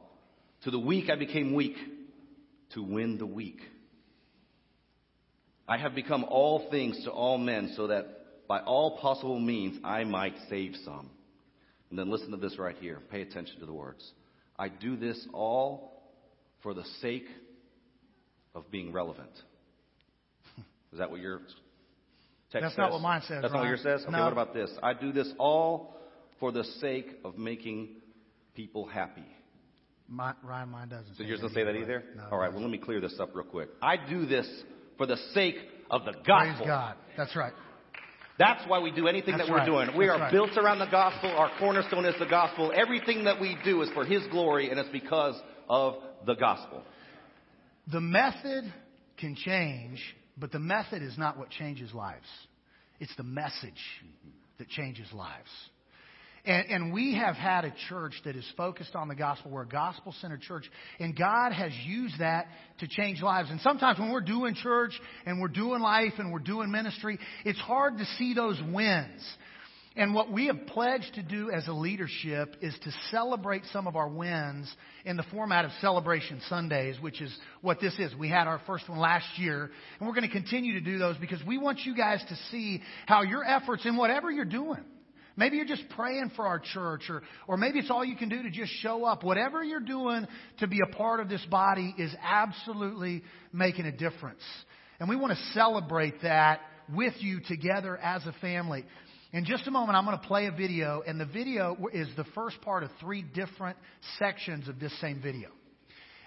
To 0.65 0.71
the 0.71 0.79
weak, 0.79 1.11
I 1.11 1.15
became 1.15 1.53
weak 1.53 1.75
to 2.73 2.81
win 2.81 3.19
the 3.19 3.25
weak. 3.25 3.59
I 5.67 5.77
have 5.77 5.93
become 5.93 6.25
all 6.27 6.67
things 6.71 7.03
to 7.05 7.11
all 7.11 7.37
men, 7.37 7.73
so 7.77 7.87
that 7.87 8.47
by 8.47 8.61
all 8.61 8.97
possible 8.97 9.39
means 9.39 9.79
I 9.83 10.03
might 10.05 10.33
save 10.49 10.73
some. 10.83 11.11
And 11.91 11.99
then 11.99 12.09
listen 12.09 12.31
to 12.31 12.37
this 12.37 12.57
right 12.57 12.75
here. 12.77 12.99
Pay 13.11 13.21
attention 13.21 13.59
to 13.59 13.67
the 13.67 13.73
words. 13.73 14.03
I 14.57 14.69
do 14.69 14.97
this 14.97 15.27
all 15.33 16.03
for 16.63 16.73
the 16.73 16.83
sake 16.99 17.27
of 18.55 18.71
being 18.71 18.91
relevant. 18.91 19.29
Is 20.91 20.97
that 20.97 21.11
what 21.11 21.21
your 21.21 21.41
text 21.41 21.53
says? 22.51 22.61
That's 22.61 22.73
says? 22.73 22.77
not 22.79 22.91
what 22.91 23.01
mine 23.01 23.21
says. 23.21 23.41
That's 23.43 23.53
Ryan. 23.53 23.53
not 23.53 23.59
what 23.59 23.67
yours 23.67 23.83
says? 23.83 24.01
Okay, 24.01 24.11
no. 24.11 24.23
what 24.23 24.33
about 24.33 24.53
this? 24.55 24.71
I 24.81 24.95
do 24.95 25.11
this 25.11 25.31
all 25.37 25.95
for 26.39 26.51
the 26.51 26.63
sake 26.81 27.19
of 27.23 27.37
making 27.37 27.89
people 28.55 28.87
happy. 28.87 29.25
My, 30.07 30.33
Ryan, 30.43 30.69
mine 30.69 30.89
doesn't. 30.89 31.15
So 31.17 31.23
yours 31.23 31.39
doesn't 31.39 31.55
say 31.55 31.63
that 31.63 31.75
either? 31.75 32.03
No, 32.15 32.27
all 32.31 32.37
right, 32.37 32.51
well, 32.51 32.61
let 32.61 32.69
me 32.69 32.77
clear 32.77 33.01
this 33.01 33.19
up 33.19 33.35
real 33.35 33.45
quick. 33.45 33.69
I 33.81 33.97
do 33.97 34.25
this 34.25 34.47
for 34.97 35.05
the 35.07 35.17
sake 35.33 35.55
of 35.89 36.05
the 36.05 36.11
gospel. 36.11 36.55
Praise 36.55 36.67
God. 36.67 36.95
That's 37.17 37.35
right. 37.35 37.53
That's 38.37 38.61
why 38.67 38.79
we 38.79 38.91
do 38.91 39.07
anything 39.07 39.37
That's 39.37 39.47
that 39.47 39.51
we're 39.51 39.59
right. 39.59 39.65
doing. 39.87 39.97
We 39.97 40.07
That's 40.07 40.17
are 40.17 40.21
right. 40.23 40.31
built 40.31 40.57
around 40.57 40.79
the 40.79 40.87
gospel. 40.91 41.31
Our 41.31 41.49
cornerstone 41.57 42.05
is 42.05 42.15
the 42.19 42.25
gospel. 42.25 42.71
Everything 42.75 43.23
that 43.23 43.39
we 43.39 43.57
do 43.63 43.81
is 43.81 43.89
for 43.91 44.03
His 44.05 44.21
glory, 44.27 44.69
and 44.69 44.79
it's 44.79 44.89
because 44.89 45.35
of 45.69 45.95
the 46.25 46.35
gospel. 46.35 46.83
The 47.91 48.01
method 48.01 48.71
can 49.17 49.35
change, 49.35 50.01
but 50.37 50.51
the 50.51 50.59
method 50.59 51.01
is 51.01 51.17
not 51.17 51.37
what 51.37 51.49
changes 51.49 51.93
lives. 51.93 52.27
It's 52.99 53.15
the 53.15 53.23
message 53.23 53.81
that 54.57 54.67
changes 54.69 55.07
lives. 55.13 55.49
And, 56.45 56.69
and, 56.69 56.93
we 56.93 57.15
have 57.15 57.35
had 57.35 57.65
a 57.65 57.73
church 57.89 58.13
that 58.23 58.35
is 58.35 58.45
focused 58.55 58.95
on 58.95 59.07
the 59.07 59.15
gospel. 59.15 59.51
We're 59.51 59.63
a 59.63 59.67
gospel 59.67 60.13
centered 60.21 60.41
church. 60.41 60.69
And 60.99 61.17
God 61.17 61.51
has 61.51 61.71
used 61.85 62.19
that 62.19 62.45
to 62.79 62.87
change 62.87 63.21
lives. 63.21 63.49
And 63.49 63.59
sometimes 63.61 63.97
when 63.97 64.11
we're 64.11 64.21
doing 64.21 64.53
church 64.53 64.91
and 65.25 65.41
we're 65.41 65.47
doing 65.47 65.81
life 65.81 66.13
and 66.17 66.31
we're 66.31 66.39
doing 66.39 66.71
ministry, 66.71 67.17
it's 67.45 67.59
hard 67.59 67.97
to 67.97 68.05
see 68.17 68.33
those 68.33 68.61
wins. 68.71 69.25
And 69.97 70.13
what 70.13 70.29
we 70.29 70.47
have 70.47 70.67
pledged 70.67 71.13
to 71.15 71.23
do 71.23 71.51
as 71.51 71.67
a 71.67 71.71
leadership 71.71 72.57
is 72.61 72.75
to 72.83 72.91
celebrate 73.11 73.63
some 73.71 73.87
of 73.87 73.95
our 73.95 74.09
wins 74.09 74.73
in 75.05 75.15
the 75.15 75.23
format 75.31 75.63
of 75.63 75.71
Celebration 75.79 76.41
Sundays, 76.49 76.99
which 76.99 77.21
is 77.21 77.33
what 77.61 77.79
this 77.79 77.97
is. 77.97 78.13
We 78.13 78.27
had 78.27 78.45
our 78.47 78.59
first 78.67 78.89
one 78.89 78.99
last 78.99 79.25
year, 79.37 79.71
and 79.99 80.07
we're 80.07 80.13
going 80.13 80.27
to 80.27 80.33
continue 80.33 80.73
to 80.73 80.81
do 80.81 80.97
those 80.97 81.15
because 81.17 81.41
we 81.47 81.57
want 81.57 81.79
you 81.85 81.95
guys 81.95 82.21
to 82.27 82.35
see 82.51 82.81
how 83.05 83.21
your 83.21 83.45
efforts 83.45 83.85
in 83.85 83.95
whatever 83.95 84.29
you're 84.29 84.43
doing, 84.43 84.83
Maybe 85.37 85.57
you're 85.57 85.65
just 85.65 85.87
praying 85.89 86.31
for 86.35 86.47
our 86.47 86.59
church, 86.59 87.09
or, 87.09 87.21
or 87.47 87.57
maybe 87.57 87.79
it's 87.79 87.91
all 87.91 88.05
you 88.05 88.15
can 88.15 88.29
do 88.29 88.43
to 88.43 88.49
just 88.49 88.71
show 88.81 89.03
up. 89.03 89.23
Whatever 89.23 89.63
you're 89.63 89.81
doing 89.81 90.25
to 90.59 90.67
be 90.67 90.79
a 90.81 90.95
part 90.95 91.19
of 91.19 91.27
this 91.27 91.45
body 91.51 91.93
is 91.97 92.15
absolutely 92.23 93.23
making 93.51 93.85
a 93.85 93.91
difference. 93.91 94.41
And 94.99 95.09
we 95.09 95.17
want 95.17 95.37
to 95.37 95.43
celebrate 95.53 96.21
that 96.21 96.61
with 96.93 97.13
you 97.19 97.41
together 97.41 97.97
as 97.97 98.25
a 98.25 98.33
family. 98.39 98.85
In 99.33 99.43
just 99.43 99.67
a 99.67 99.71
moment, 99.71 99.97
I'm 99.97 100.05
going 100.05 100.17
to 100.17 100.25
play 100.25 100.45
a 100.45 100.51
video, 100.51 101.03
and 101.05 101.19
the 101.19 101.25
video 101.25 101.75
is 101.91 102.07
the 102.15 102.23
first 102.35 102.61
part 102.61 102.83
of 102.83 102.89
three 103.01 103.21
different 103.21 103.77
sections 104.17 104.69
of 104.69 104.79
this 104.79 104.97
same 105.01 105.21
video. 105.21 105.49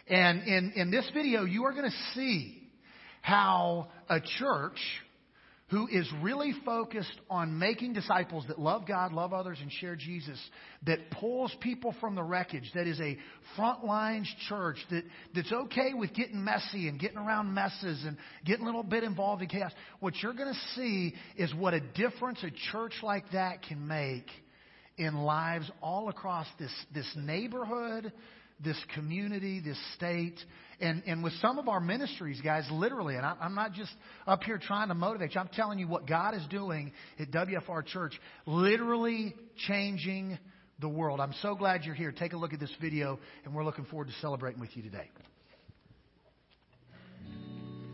And 0.07 0.43
in, 0.43 0.73
in 0.77 0.91
this 0.91 1.11
video, 1.15 1.45
you 1.45 1.65
are 1.65 1.73
going 1.73 1.91
to 1.91 1.97
see 2.15 2.63
how 3.23 3.89
a 4.11 4.21
church 4.21 4.79
who 5.71 5.87
is 5.87 6.09
really 6.23 6.55
focused 6.65 7.21
on 7.29 7.59
making 7.59 7.93
disciples 7.93 8.45
that 8.49 8.59
love 8.59 8.87
God, 8.87 9.13
love 9.13 9.35
others, 9.35 9.59
and 9.61 9.71
share 9.71 9.97
Jesus, 9.97 10.39
that 10.87 11.11
pulls 11.11 11.55
people 11.61 11.95
from 12.01 12.15
the 12.15 12.23
wreckage, 12.23 12.71
that 12.75 12.87
is 12.87 12.99
a 13.01 13.19
front 13.55 13.85
lines 13.85 14.33
church 14.49 14.79
that, 14.91 15.05
that's 15.35 15.53
okay 15.53 15.93
with 15.93 16.15
getting 16.15 16.43
messy 16.43 16.89
and 16.89 16.99
getting 16.99 17.19
around 17.19 17.53
messes 17.53 18.03
and 18.05 18.17
getting 18.47 18.63
a 18.63 18.67
little 18.67 18.83
bit 18.83 19.05
involved 19.05 19.43
in 19.43 19.49
chaos. 19.49 19.73
What 20.01 20.15
you're 20.23 20.33
going 20.33 20.53
to 20.53 20.61
see 20.75 21.15
is 21.37 21.55
what 21.55 21.75
a 21.75 21.81
difference 21.81 22.43
a 22.43 22.51
church 22.73 22.95
like 23.03 23.31
that 23.33 23.63
can 23.63 23.87
make 23.87 24.27
in 24.97 25.15
lives 25.15 25.71
all 25.83 26.09
across 26.09 26.47
this, 26.59 26.73
this 26.95 27.11
neighborhood, 27.15 28.13
this 28.63 28.79
community, 28.95 29.61
this 29.61 29.79
state, 29.95 30.39
and, 30.81 31.03
and 31.07 31.23
with 31.23 31.33
some 31.41 31.59
of 31.59 31.69
our 31.69 31.81
ministries, 31.81 32.41
guys, 32.41 32.67
literally, 32.71 33.17
and 33.17 33.25
I, 33.25 33.37
I'm 33.41 33.55
not 33.55 33.73
just 33.73 33.91
up 34.27 34.43
here 34.43 34.59
trying 34.59 34.89
to 34.89 34.95
motivate 34.95 35.35
you, 35.35 35.41
I'm 35.41 35.49
telling 35.49 35.79
you 35.79 35.89
what 35.89 36.07
God 36.07 36.35
is 36.35 36.47
doing 36.51 36.93
at 37.19 37.31
WFR 37.31 37.87
Church, 37.87 38.19
literally 38.47 39.35
changing 39.67 40.39
the 40.81 40.89
world. 40.89 41.21
I'm 41.21 41.35
so 41.43 41.55
glad 41.55 41.85
you're 41.85 41.95
here. 41.95 42.13
Take 42.13 42.33
a 42.33 42.37
look 42.37 42.53
at 42.53 42.61
this 42.61 42.73
video, 42.81 43.19
and 43.45 43.55
we're 43.55 43.65
looking 43.65 43.85
forward 43.87 44.09
to 44.09 44.15
celebrating 44.21 44.61
with 44.61 44.77
you 44.77 44.83
today. 44.83 45.11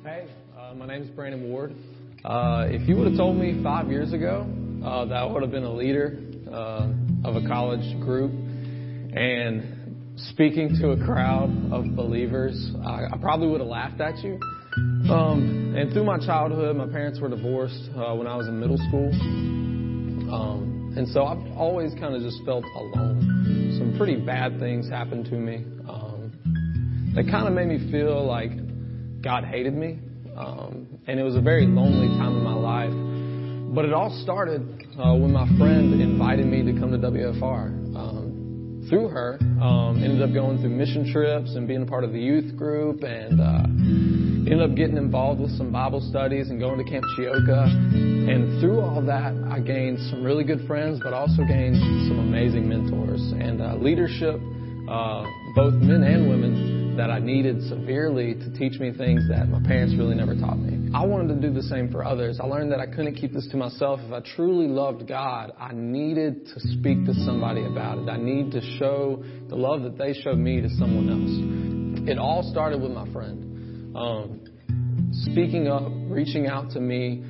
Hey, 0.02 0.26
uh, 0.58 0.74
my 0.74 0.86
name 0.86 1.02
is 1.02 1.08
Brandon 1.08 1.48
Ward. 1.48 1.74
Uh, 2.22 2.66
if 2.68 2.86
you 2.86 2.96
would 2.96 3.08
have 3.08 3.16
told 3.16 3.36
me 3.36 3.62
five 3.62 3.88
years 3.88 4.12
ago 4.12 4.46
uh, 4.84 5.06
that 5.06 5.16
I 5.16 5.24
would 5.24 5.42
have 5.42 5.50
been 5.50 5.64
a 5.64 5.72
leader 5.72 6.18
uh, 6.50 6.88
of 7.24 7.36
a 7.36 7.48
college 7.48 7.98
group 8.00 8.30
and 8.30 9.73
speaking 10.16 10.76
to 10.80 10.90
a 10.90 11.04
crowd 11.04 11.50
of 11.72 11.96
believers, 11.96 12.72
I, 12.84 13.06
I 13.12 13.16
probably 13.20 13.48
would 13.48 13.60
have 13.60 13.68
laughed 13.68 14.00
at 14.00 14.18
you. 14.18 14.38
Um, 15.10 15.74
and 15.76 15.92
through 15.92 16.04
my 16.04 16.18
childhood, 16.18 16.76
my 16.76 16.86
parents 16.86 17.20
were 17.20 17.28
divorced 17.28 17.90
uh, 17.96 18.14
when 18.14 18.26
I 18.26 18.36
was 18.36 18.48
in 18.48 18.58
middle 18.58 18.78
school. 18.78 19.10
Um, 20.32 20.94
and 20.96 21.08
so 21.08 21.24
I've 21.24 21.44
always 21.56 21.92
kind 21.94 22.14
of 22.14 22.22
just 22.22 22.38
felt 22.44 22.64
alone. 22.64 23.74
Some 23.78 23.94
pretty 23.96 24.16
bad 24.16 24.58
things 24.58 24.88
happened 24.88 25.26
to 25.26 25.34
me 25.34 25.64
um, 25.88 27.12
that 27.14 27.24
kind 27.30 27.46
of 27.46 27.52
made 27.52 27.68
me 27.68 27.90
feel 27.90 28.24
like 28.24 28.50
God 29.20 29.44
hated 29.44 29.74
me. 29.74 29.98
Um, 30.36 30.86
and 31.06 31.20
it 31.20 31.22
was 31.22 31.36
a 31.36 31.40
very 31.40 31.66
lonely 31.66 32.08
time 32.18 32.36
in 32.36 32.42
my 32.42 32.54
life. 32.54 33.74
But 33.74 33.84
it 33.84 33.92
all 33.92 34.10
started 34.22 34.62
uh, 34.98 35.14
when 35.14 35.32
my 35.32 35.46
friend 35.58 36.00
invited 36.00 36.46
me 36.46 36.62
to 36.72 36.78
come 36.78 36.92
to 36.92 36.98
WFR. 36.98 37.83
Through 38.88 39.08
her, 39.08 39.38
um, 39.62 40.02
ended 40.04 40.20
up 40.20 40.34
going 40.34 40.58
through 40.58 40.70
mission 40.70 41.10
trips 41.10 41.54
and 41.54 41.66
being 41.66 41.82
a 41.82 41.86
part 41.86 42.04
of 42.04 42.12
the 42.12 42.20
youth 42.20 42.54
group 42.54 43.02
and 43.02 43.40
uh, 43.40 43.64
ended 43.64 44.60
up 44.60 44.76
getting 44.76 44.98
involved 44.98 45.40
with 45.40 45.56
some 45.56 45.72
Bible 45.72 46.02
studies 46.10 46.50
and 46.50 46.60
going 46.60 46.76
to 46.76 46.84
Camp 46.84 47.04
Chioka. 47.16 47.64
And 47.64 48.60
through 48.60 48.80
all 48.80 49.00
that, 49.00 49.32
I 49.50 49.60
gained 49.60 49.98
some 50.10 50.22
really 50.22 50.44
good 50.44 50.66
friends, 50.66 51.00
but 51.02 51.14
also 51.14 51.44
gained 51.44 51.76
some 52.08 52.18
amazing 52.18 52.68
mentors 52.68 53.22
and 53.32 53.62
uh, 53.62 53.74
leadership, 53.76 54.36
uh, 54.88 55.24
both 55.54 55.74
men 55.80 56.02
and 56.02 56.28
women, 56.28 56.83
that 56.96 57.10
I 57.10 57.18
needed 57.18 57.62
severely 57.68 58.34
to 58.34 58.52
teach 58.52 58.78
me 58.78 58.92
things 58.92 59.28
that 59.28 59.48
my 59.48 59.60
parents 59.66 59.94
really 59.96 60.14
never 60.14 60.34
taught 60.34 60.58
me. 60.58 60.90
I 60.94 61.04
wanted 61.04 61.40
to 61.40 61.48
do 61.48 61.52
the 61.52 61.62
same 61.62 61.90
for 61.90 62.04
others. 62.04 62.38
I 62.40 62.46
learned 62.46 62.70
that 62.72 62.80
I 62.80 62.86
couldn't 62.86 63.14
keep 63.16 63.32
this 63.32 63.48
to 63.50 63.56
myself. 63.56 64.00
If 64.04 64.12
I 64.12 64.20
truly 64.36 64.68
loved 64.68 65.08
God, 65.08 65.52
I 65.58 65.72
needed 65.72 66.46
to 66.46 66.60
speak 66.60 67.04
to 67.06 67.14
somebody 67.24 67.64
about 67.66 67.98
it. 67.98 68.08
I 68.08 68.16
need 68.16 68.52
to 68.52 68.60
show 68.78 69.24
the 69.48 69.56
love 69.56 69.82
that 69.82 69.98
they 69.98 70.12
showed 70.12 70.38
me 70.38 70.60
to 70.60 70.68
someone 70.70 71.08
else. 71.10 72.08
It 72.08 72.18
all 72.18 72.48
started 72.50 72.80
with 72.80 72.92
my 72.92 73.10
friend 73.12 73.44
um, 73.96 74.40
speaking 75.12 75.68
up, 75.68 75.90
reaching 76.08 76.46
out 76.46 76.70
to 76.70 76.80
me, 76.80 77.22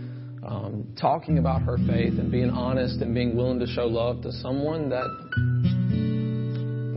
um, 0.47 0.95
talking 1.01 1.39
about 1.39 1.63
her 1.63 1.77
faith, 1.87 2.19
and 2.19 2.31
being 2.31 2.51
honest 2.51 3.01
and 3.01 3.15
being 3.15 3.37
willing 3.37 3.59
to 3.61 3.67
show 3.67 3.87
love 3.87 4.23
to 4.23 4.33
someone 4.33 4.89
that 4.89 5.74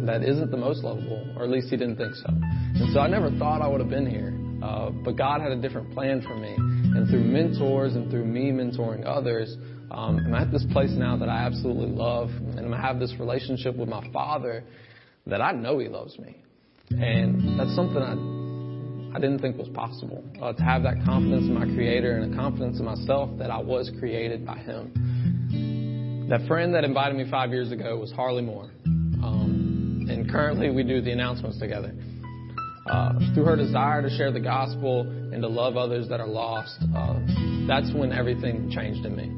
that 0.07 0.23
isn't 0.23 0.51
the 0.51 0.57
most 0.57 0.83
lovable, 0.83 1.33
or 1.35 1.43
at 1.43 1.49
least 1.49 1.69
he 1.69 1.77
didn't 1.77 1.97
think 1.97 2.15
so. 2.15 2.29
And 2.29 2.93
so 2.93 2.99
I 2.99 3.07
never 3.07 3.29
thought 3.31 3.61
I 3.61 3.67
would 3.67 3.79
have 3.79 3.89
been 3.89 4.09
here, 4.09 4.33
uh, 4.63 4.89
but 4.89 5.15
God 5.17 5.41
had 5.41 5.51
a 5.51 5.61
different 5.61 5.93
plan 5.93 6.21
for 6.21 6.35
me. 6.35 6.53
And 6.55 7.09
through 7.09 7.23
mentors 7.23 7.95
and 7.95 8.09
through 8.09 8.25
me 8.25 8.51
mentoring 8.51 9.05
others, 9.05 9.55
um, 9.91 10.17
I'm 10.25 10.33
at 10.33 10.51
this 10.51 10.65
place 10.71 10.91
now 10.91 11.17
that 11.17 11.29
I 11.29 11.45
absolutely 11.45 11.95
love, 11.95 12.29
and 12.29 12.73
I 12.73 12.81
have 12.81 12.99
this 12.99 13.13
relationship 13.19 13.75
with 13.75 13.87
my 13.89 14.09
Father 14.11 14.63
that 15.27 15.41
I 15.41 15.51
know 15.51 15.79
He 15.79 15.87
loves 15.87 16.17
me, 16.19 16.37
and 16.89 17.59
that's 17.59 17.75
something 17.75 18.01
I 18.01 18.15
I 19.15 19.19
didn't 19.19 19.39
think 19.39 19.57
was 19.57 19.69
possible. 19.69 20.23
Uh, 20.41 20.53
to 20.53 20.61
have 20.61 20.83
that 20.83 21.03
confidence 21.05 21.43
in 21.43 21.53
my 21.53 21.65
Creator 21.65 22.17
and 22.17 22.33
a 22.33 22.37
confidence 22.37 22.79
in 22.79 22.85
myself 22.85 23.29
that 23.39 23.49
I 23.49 23.57
was 23.57 23.89
created 23.99 24.45
by 24.45 24.57
Him. 24.57 26.27
That 26.29 26.45
friend 26.45 26.75
that 26.75 26.83
invited 26.83 27.17
me 27.17 27.25
five 27.31 27.51
years 27.51 27.71
ago 27.71 27.97
was 27.97 28.11
Harley 28.11 28.43
Moore. 28.43 28.69
And 30.09 30.29
currently 30.29 30.69
we 30.69 30.83
do 30.83 31.01
the 31.01 31.11
announcements 31.11 31.59
together. 31.59 31.93
Uh, 32.89 33.13
through 33.33 33.43
her 33.43 33.57
desire 33.57 34.01
to 34.01 34.09
share 34.15 34.31
the 34.31 34.39
gospel 34.39 35.01
and 35.01 35.41
to 35.41 35.47
love 35.47 35.75
others 35.75 36.07
that 36.07 36.21
are 36.21 36.27
lost, 36.27 36.77
uh, 36.95 37.19
that's 37.67 37.91
when 37.93 38.13
everything 38.13 38.71
changed 38.71 39.05
in 39.05 39.15
me. 39.15 39.29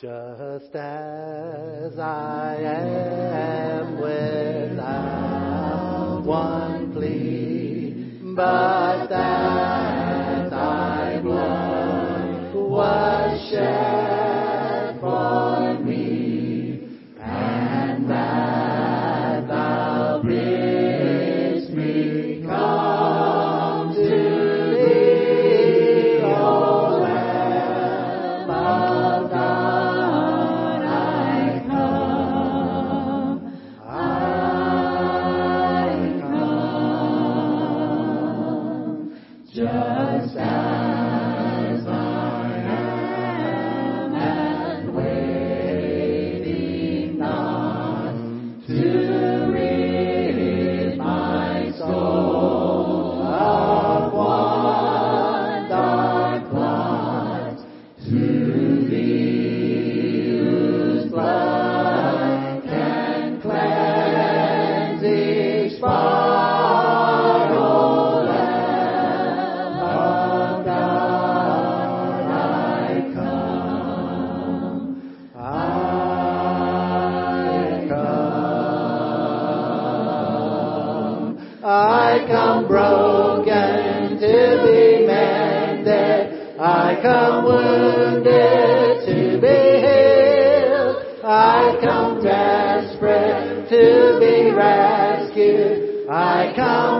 Just 0.00 0.74
as 0.76 1.98
I 1.98 2.56
am 2.60 4.00
without 4.00 5.34
one 6.24 6.92
plea, 6.92 7.53
but 8.34 9.06
that 9.08 10.50
thy 10.50 11.20
blood 11.20 12.54
was 12.54 13.48
shed 13.48 14.03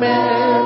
come 0.04 0.63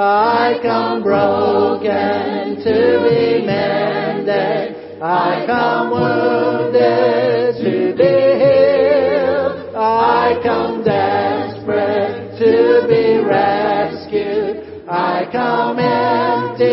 I 0.00 0.60
come 0.62 1.02
broken 1.02 2.62
to 2.62 3.08
be 3.10 3.44
mended. 3.44 5.02
I 5.02 5.44
come 5.44 5.90
wounded 5.90 7.56
to 7.56 7.96
be 7.96 8.04
healed. 8.38 9.74
I 9.74 10.38
come 10.40 10.84
desperate 10.84 12.38
to 12.38 12.86
be 12.86 13.18
rescued. 13.26 14.86
I 14.88 15.28
come 15.32 15.80
empty 15.80 16.68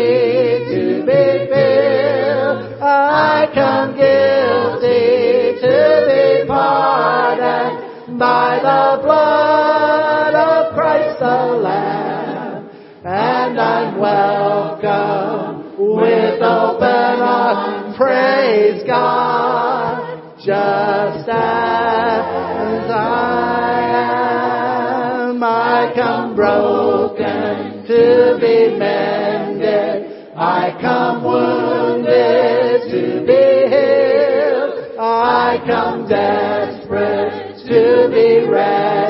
to 0.70 1.02
be 1.04 1.50
filled. 1.50 2.80
I 2.80 3.50
come 3.52 3.96
guilty 3.96 5.60
to 5.62 6.06
be 6.06 6.46
pardoned 6.46 8.18
by 8.20 8.60
the 8.62 9.02
blood 9.02 10.34
of 10.36 10.74
Christ 10.74 11.18
the 11.18 11.26
Lamb. 11.26 11.75
Welcome 14.06 15.74
with 15.96 16.40
open 16.40 17.18
arms. 17.26 17.96
Praise 17.96 18.84
God. 18.86 20.36
Just 20.38 21.28
as 21.28 22.88
I 22.88 23.80
am, 25.32 25.42
I 25.42 25.92
come 25.96 26.36
broken 26.36 27.84
to 27.88 28.38
be 28.40 28.78
mended. 28.78 30.36
I 30.36 30.78
come 30.80 31.24
wounded 31.24 32.82
to 32.88 33.26
be 33.26 33.66
healed. 33.74 35.00
I 35.00 35.58
come 35.66 36.06
desperate 36.06 37.56
to 37.66 38.08
be 38.14 38.46
rescued. 38.48 39.05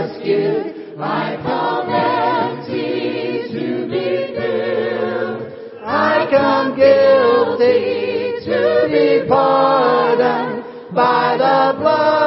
Guilty 6.77 8.45
to 8.45 8.89
be 8.93 9.27
pardoned 9.29 10.65
by 10.95 11.37
the 11.39 11.79
blood 11.81 12.26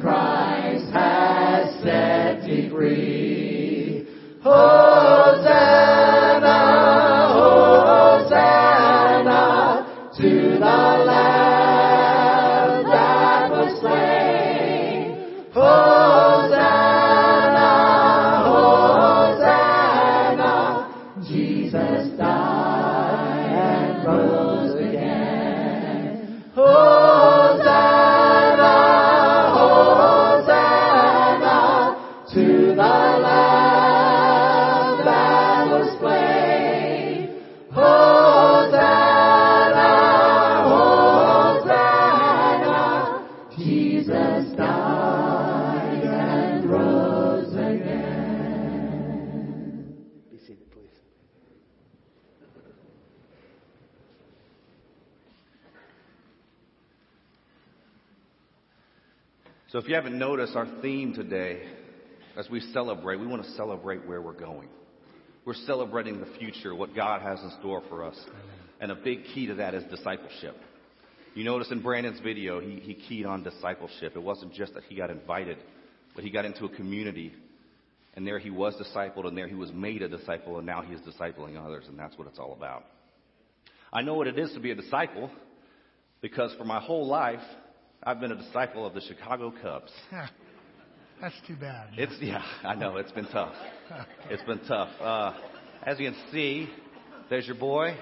Christ 0.00 0.79
theme 60.80 61.14
today, 61.14 61.62
as 62.36 62.48
we 62.50 62.60
celebrate, 62.72 63.18
we 63.18 63.26
want 63.26 63.42
to 63.44 63.50
celebrate 63.52 64.06
where 64.06 64.20
we're 64.20 64.32
going. 64.32 64.68
We're 65.44 65.54
celebrating 65.54 66.20
the 66.20 66.38
future, 66.38 66.74
what 66.74 66.94
God 66.94 67.22
has 67.22 67.40
in 67.40 67.50
store 67.60 67.82
for 67.88 68.04
us. 68.04 68.18
And 68.80 68.90
a 68.90 68.94
big 68.94 69.24
key 69.34 69.46
to 69.46 69.54
that 69.56 69.74
is 69.74 69.84
discipleship. 69.84 70.56
You 71.34 71.44
notice 71.44 71.70
in 71.70 71.80
Brandon's 71.80 72.20
video, 72.20 72.60
he, 72.60 72.80
he 72.80 72.94
keyed 72.94 73.26
on 73.26 73.42
discipleship. 73.42 74.14
It 74.16 74.22
wasn't 74.22 74.54
just 74.54 74.74
that 74.74 74.84
he 74.88 74.96
got 74.96 75.10
invited, 75.10 75.58
but 76.14 76.24
he 76.24 76.30
got 76.30 76.44
into 76.44 76.64
a 76.64 76.68
community. 76.68 77.32
And 78.14 78.26
there 78.26 78.38
he 78.38 78.50
was 78.50 78.74
discipled, 78.74 79.26
and 79.26 79.36
there 79.36 79.46
he 79.48 79.54
was 79.54 79.70
made 79.72 80.02
a 80.02 80.08
disciple, 80.08 80.58
and 80.58 80.66
now 80.66 80.82
he 80.82 80.92
is 80.92 81.00
discipling 81.02 81.56
others, 81.62 81.84
and 81.88 81.98
that's 81.98 82.18
what 82.18 82.26
it's 82.26 82.38
all 82.38 82.52
about. 82.52 82.84
I 83.92 84.02
know 84.02 84.14
what 84.14 84.26
it 84.26 84.38
is 84.38 84.52
to 84.52 84.60
be 84.60 84.70
a 84.70 84.74
disciple 84.74 85.30
because 86.20 86.54
for 86.58 86.64
my 86.64 86.80
whole 86.80 87.06
life, 87.06 87.40
I've 88.02 88.20
been 88.20 88.32
a 88.32 88.36
disciple 88.36 88.86
of 88.86 88.94
the 88.94 89.00
Chicago 89.00 89.52
Cubs. 89.62 89.92
That's 91.20 91.34
too 91.46 91.56
bad. 91.56 91.88
It's 91.96 92.14
yeah, 92.20 92.42
I 92.62 92.74
know 92.74 92.96
it's 92.96 93.12
been 93.12 93.26
tough. 93.26 93.54
It's 94.30 94.42
been 94.44 94.60
tough. 94.68 94.88
Uh, 95.00 95.32
as 95.82 95.98
you 95.98 96.08
can 96.08 96.18
see, 96.30 96.68
there's 97.28 97.46
your 97.46 97.56
boy, 97.56 97.96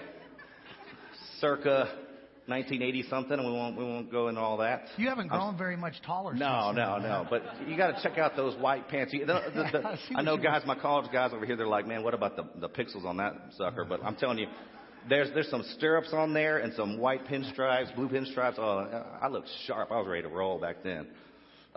circa 1.40 1.88
1980 2.46 3.02
something, 3.08 3.32
and 3.32 3.46
we 3.46 3.52
won't 3.52 3.76
we 3.76 3.84
won't 3.84 4.10
go 4.10 4.28
into 4.28 4.40
all 4.40 4.58
that. 4.58 4.84
You 4.96 5.08
haven't 5.08 5.28
grown 5.28 5.56
very 5.56 5.76
much 5.76 5.94
taller. 6.04 6.34
No, 6.34 6.68
since 6.68 6.76
no, 6.76 6.98
no. 6.98 7.26
But 7.28 7.42
you 7.66 7.76
got 7.76 7.96
to 7.96 8.02
check 8.02 8.18
out 8.18 8.36
those 8.36 8.56
white 8.60 8.88
pants. 8.88 9.12
You, 9.12 9.26
the, 9.26 9.40
the, 9.54 9.78
the, 9.78 9.86
I 9.86 9.96
see 9.96 10.14
I 10.14 10.16
what 10.16 10.24
know 10.24 10.36
guys, 10.36 10.62
my 10.66 10.74
college 10.74 11.10
guys 11.12 11.32
over 11.34 11.44
here, 11.44 11.56
they're 11.56 11.66
like, 11.66 11.86
man, 11.86 12.02
what 12.02 12.14
about 12.14 12.36
the 12.36 12.44
the 12.60 12.68
pixels 12.68 13.04
on 13.04 13.16
that 13.18 13.34
sucker? 13.56 13.84
But 13.84 14.02
I'm 14.04 14.16
telling 14.16 14.38
you, 14.38 14.46
there's 15.08 15.32
there's 15.34 15.50
some 15.50 15.62
stirrups 15.76 16.12
on 16.12 16.32
there 16.32 16.58
and 16.58 16.72
some 16.74 16.98
white 16.98 17.26
pinstripes, 17.26 17.94
blue 17.94 18.08
pinstripes. 18.08 18.58
Oh, 18.58 19.04
I 19.20 19.28
looked 19.28 19.48
sharp. 19.66 19.90
I 19.90 19.98
was 19.98 20.06
ready 20.08 20.22
to 20.22 20.28
roll 20.28 20.58
back 20.58 20.76
then. 20.82 21.06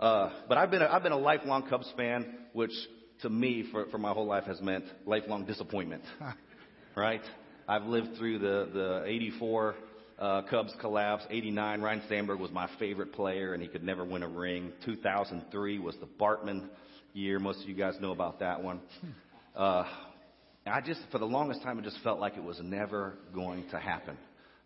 Uh, 0.02 0.30
but 0.48 0.58
I've 0.58 0.72
been 0.72 0.82
a, 0.82 0.86
I've 0.86 1.04
been 1.04 1.12
a 1.12 1.18
lifelong 1.18 1.68
Cubs 1.68 1.88
fan, 1.96 2.26
which 2.54 2.72
to 3.20 3.30
me 3.30 3.68
for 3.70 3.86
for 3.86 3.98
my 3.98 4.10
whole 4.10 4.26
life 4.26 4.44
has 4.44 4.60
meant 4.60 4.84
lifelong 5.06 5.44
disappointment. 5.44 6.02
right? 6.96 7.22
I've 7.68 7.84
lived 7.84 8.16
through 8.18 8.40
the 8.40 8.68
the 8.74 9.04
'84 9.06 9.76
uh, 10.18 10.42
Cubs 10.50 10.74
collapse. 10.80 11.24
'89, 11.30 11.82
Ryne 11.82 12.02
Sandberg 12.08 12.40
was 12.40 12.50
my 12.50 12.68
favorite 12.80 13.12
player, 13.12 13.54
and 13.54 13.62
he 13.62 13.68
could 13.68 13.84
never 13.84 14.04
win 14.04 14.24
a 14.24 14.28
ring. 14.28 14.72
2003 14.84 15.78
was 15.78 15.94
the 16.00 16.08
Bartman 16.20 16.68
year. 17.12 17.38
Most 17.38 17.62
of 17.62 17.68
you 17.68 17.76
guys 17.76 17.94
know 18.00 18.10
about 18.10 18.40
that 18.40 18.62
one. 18.62 18.80
Uh, 19.54 19.84
I 20.64 20.80
just, 20.80 21.02
for 21.10 21.18
the 21.18 21.26
longest 21.26 21.62
time, 21.62 21.78
it 21.78 21.84
just 21.84 21.98
felt 22.02 22.18
like 22.18 22.38
it 22.38 22.42
was 22.42 22.58
never 22.62 23.18
going 23.34 23.68
to 23.68 23.78
happen. 23.78 24.16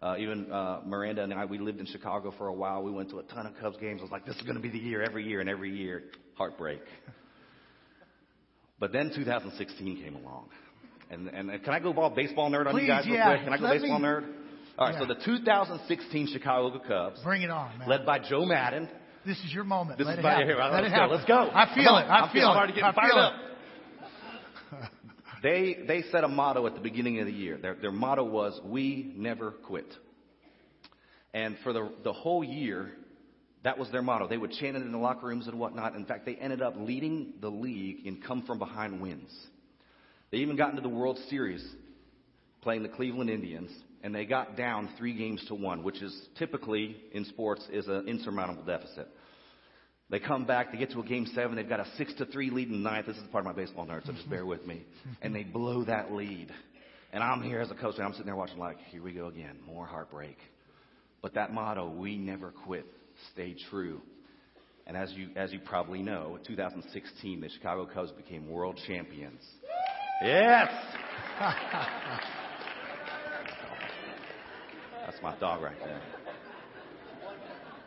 Uh, 0.02 0.14
even 0.18 0.50
uh, 0.52 0.80
Miranda 0.84 1.22
and 1.22 1.32
I, 1.32 1.46
we 1.46 1.58
lived 1.58 1.80
in 1.80 1.86
Chicago 1.86 2.32
for 2.36 2.48
a 2.48 2.52
while. 2.52 2.82
We 2.82 2.90
went 2.92 3.08
to 3.10 3.18
a 3.18 3.22
ton 3.22 3.46
of 3.46 3.54
Cubs 3.58 3.78
games. 3.78 4.00
I 4.00 4.02
was 4.02 4.12
like, 4.12 4.26
this 4.26 4.36
is 4.36 4.42
going 4.42 4.56
to 4.56 4.60
be 4.62 4.68
the 4.68 4.78
year, 4.78 5.02
every 5.02 5.26
year, 5.26 5.40
and 5.40 5.48
every 5.48 5.74
year, 5.74 6.04
heartbreak. 6.34 6.80
But 8.78 8.92
then 8.92 9.10
2016 9.14 10.02
came 10.02 10.16
along. 10.16 10.48
And, 11.10 11.28
and, 11.28 11.50
and 11.50 11.64
can 11.64 11.72
I 11.72 11.80
go 11.80 11.92
ball 11.92 12.10
baseball 12.10 12.50
nerd 12.50 12.66
on 12.66 12.72
Please, 12.72 12.82
you 12.82 12.88
guys 12.88 13.06
real 13.06 13.14
yeah. 13.14 13.32
quick? 13.36 13.44
Can 13.44 13.52
I 13.54 13.58
go 13.58 13.64
Let 13.64 13.80
baseball 13.80 13.98
me- 13.98 14.04
nerd? 14.06 14.32
All 14.78 14.88
right, 14.88 14.96
so 14.98 15.06
the 15.06 15.14
2016 15.24 16.28
Chicago 16.34 16.78
Cubs, 16.86 17.18
Bring 17.24 17.40
it 17.40 17.48
on, 17.50 17.78
man. 17.78 17.88
led 17.88 18.04
by 18.04 18.18
Joe 18.18 18.44
Maddon. 18.44 18.90
this 19.24 19.38
is 19.38 19.50
your 19.54 19.64
moment. 19.64 19.96
This 19.96 20.06
Let 20.06 20.14
is 20.14 20.18
it 20.18 20.22
by 20.22 20.30
happen. 20.32 20.46
here. 20.48 20.56
Let 20.58 20.72
Let's 20.72 20.86
it 20.86 20.90
go. 20.90 20.94
happen. 20.94 21.16
Let's 21.16 21.24
go. 21.26 21.50
I 21.54 21.74
feel 21.74 21.84
Come 21.84 21.94
it. 21.96 22.04
on. 22.04 22.10
I 22.10 22.14
I'm 22.18 22.24
feel 22.28 22.32
feeling- 22.42 22.44
it. 22.52 22.58
already 22.58 22.72
getting 22.74 22.84
I 22.84 22.92
fired 22.92 23.12
up. 23.14 23.32
it. 23.32 23.55
They 25.42 25.76
they 25.86 26.02
set 26.10 26.24
a 26.24 26.28
motto 26.28 26.66
at 26.66 26.74
the 26.74 26.80
beginning 26.80 27.20
of 27.20 27.26
the 27.26 27.32
year. 27.32 27.58
Their 27.58 27.74
their 27.74 27.92
motto 27.92 28.24
was 28.24 28.58
"We 28.64 29.12
never 29.16 29.50
quit." 29.50 29.86
And 31.34 31.56
for 31.62 31.72
the 31.72 31.92
the 32.04 32.12
whole 32.12 32.42
year, 32.42 32.92
that 33.62 33.78
was 33.78 33.90
their 33.90 34.02
motto. 34.02 34.28
They 34.28 34.38
would 34.38 34.52
chant 34.52 34.76
it 34.76 34.82
in 34.82 34.92
the 34.92 34.98
locker 34.98 35.26
rooms 35.26 35.46
and 35.46 35.58
whatnot. 35.58 35.94
In 35.94 36.06
fact, 36.06 36.24
they 36.24 36.36
ended 36.36 36.62
up 36.62 36.74
leading 36.76 37.34
the 37.40 37.50
league 37.50 38.06
in 38.06 38.22
come 38.22 38.42
from 38.42 38.58
behind 38.58 39.00
wins. 39.00 39.30
They 40.30 40.38
even 40.38 40.56
got 40.56 40.70
into 40.70 40.82
the 40.82 40.88
World 40.88 41.18
Series 41.28 41.64
playing 42.62 42.82
the 42.82 42.88
Cleveland 42.88 43.30
Indians, 43.30 43.70
and 44.02 44.14
they 44.14 44.24
got 44.24 44.56
down 44.56 44.88
three 44.98 45.16
games 45.16 45.44
to 45.48 45.54
one, 45.54 45.82
which 45.82 46.02
is 46.02 46.16
typically 46.38 46.96
in 47.12 47.24
sports 47.26 47.66
is 47.70 47.86
an 47.86 48.08
insurmountable 48.08 48.64
deficit. 48.64 49.08
They 50.08 50.20
come 50.20 50.44
back, 50.44 50.70
they 50.70 50.78
get 50.78 50.92
to 50.92 51.00
a 51.00 51.04
game 51.04 51.26
seven, 51.34 51.56
they've 51.56 51.68
got 51.68 51.80
a 51.80 51.86
six 51.96 52.14
to 52.14 52.26
three 52.26 52.50
lead 52.50 52.68
in 52.68 52.82
the 52.82 52.90
ninth. 52.90 53.06
This 53.06 53.16
is 53.16 53.24
part 53.32 53.44
of 53.44 53.56
my 53.56 53.60
baseball 53.60 53.86
nerd, 53.86 54.06
so 54.06 54.12
just 54.12 54.22
mm-hmm. 54.22 54.30
bear 54.30 54.46
with 54.46 54.64
me. 54.64 54.84
And 55.20 55.34
they 55.34 55.42
blow 55.42 55.84
that 55.84 56.12
lead. 56.12 56.52
And 57.12 57.24
I'm 57.24 57.42
here 57.42 57.60
as 57.60 57.70
a 57.70 57.74
coach, 57.74 57.96
and 57.96 58.04
I'm 58.04 58.12
sitting 58.12 58.26
there 58.26 58.36
watching 58.36 58.58
like, 58.58 58.78
here 58.90 59.02
we 59.02 59.12
go 59.12 59.26
again, 59.26 59.58
more 59.66 59.86
heartbreak. 59.86 60.36
But 61.22 61.34
that 61.34 61.52
motto, 61.52 61.90
we 61.90 62.16
never 62.16 62.52
quit, 62.52 62.86
stayed 63.32 63.56
true. 63.68 64.00
And 64.86 64.96
as 64.96 65.10
you 65.12 65.30
as 65.34 65.52
you 65.52 65.58
probably 65.58 66.00
know, 66.00 66.36
in 66.36 66.44
2016, 66.44 67.40
the 67.40 67.48
Chicago 67.48 67.88
Cubs 67.92 68.12
became 68.12 68.48
world 68.48 68.78
champions. 68.86 69.40
Yes. 70.22 70.68
That's 75.04 75.20
my 75.22 75.36
dog 75.38 75.62
right 75.62 75.76
there. 75.84 76.00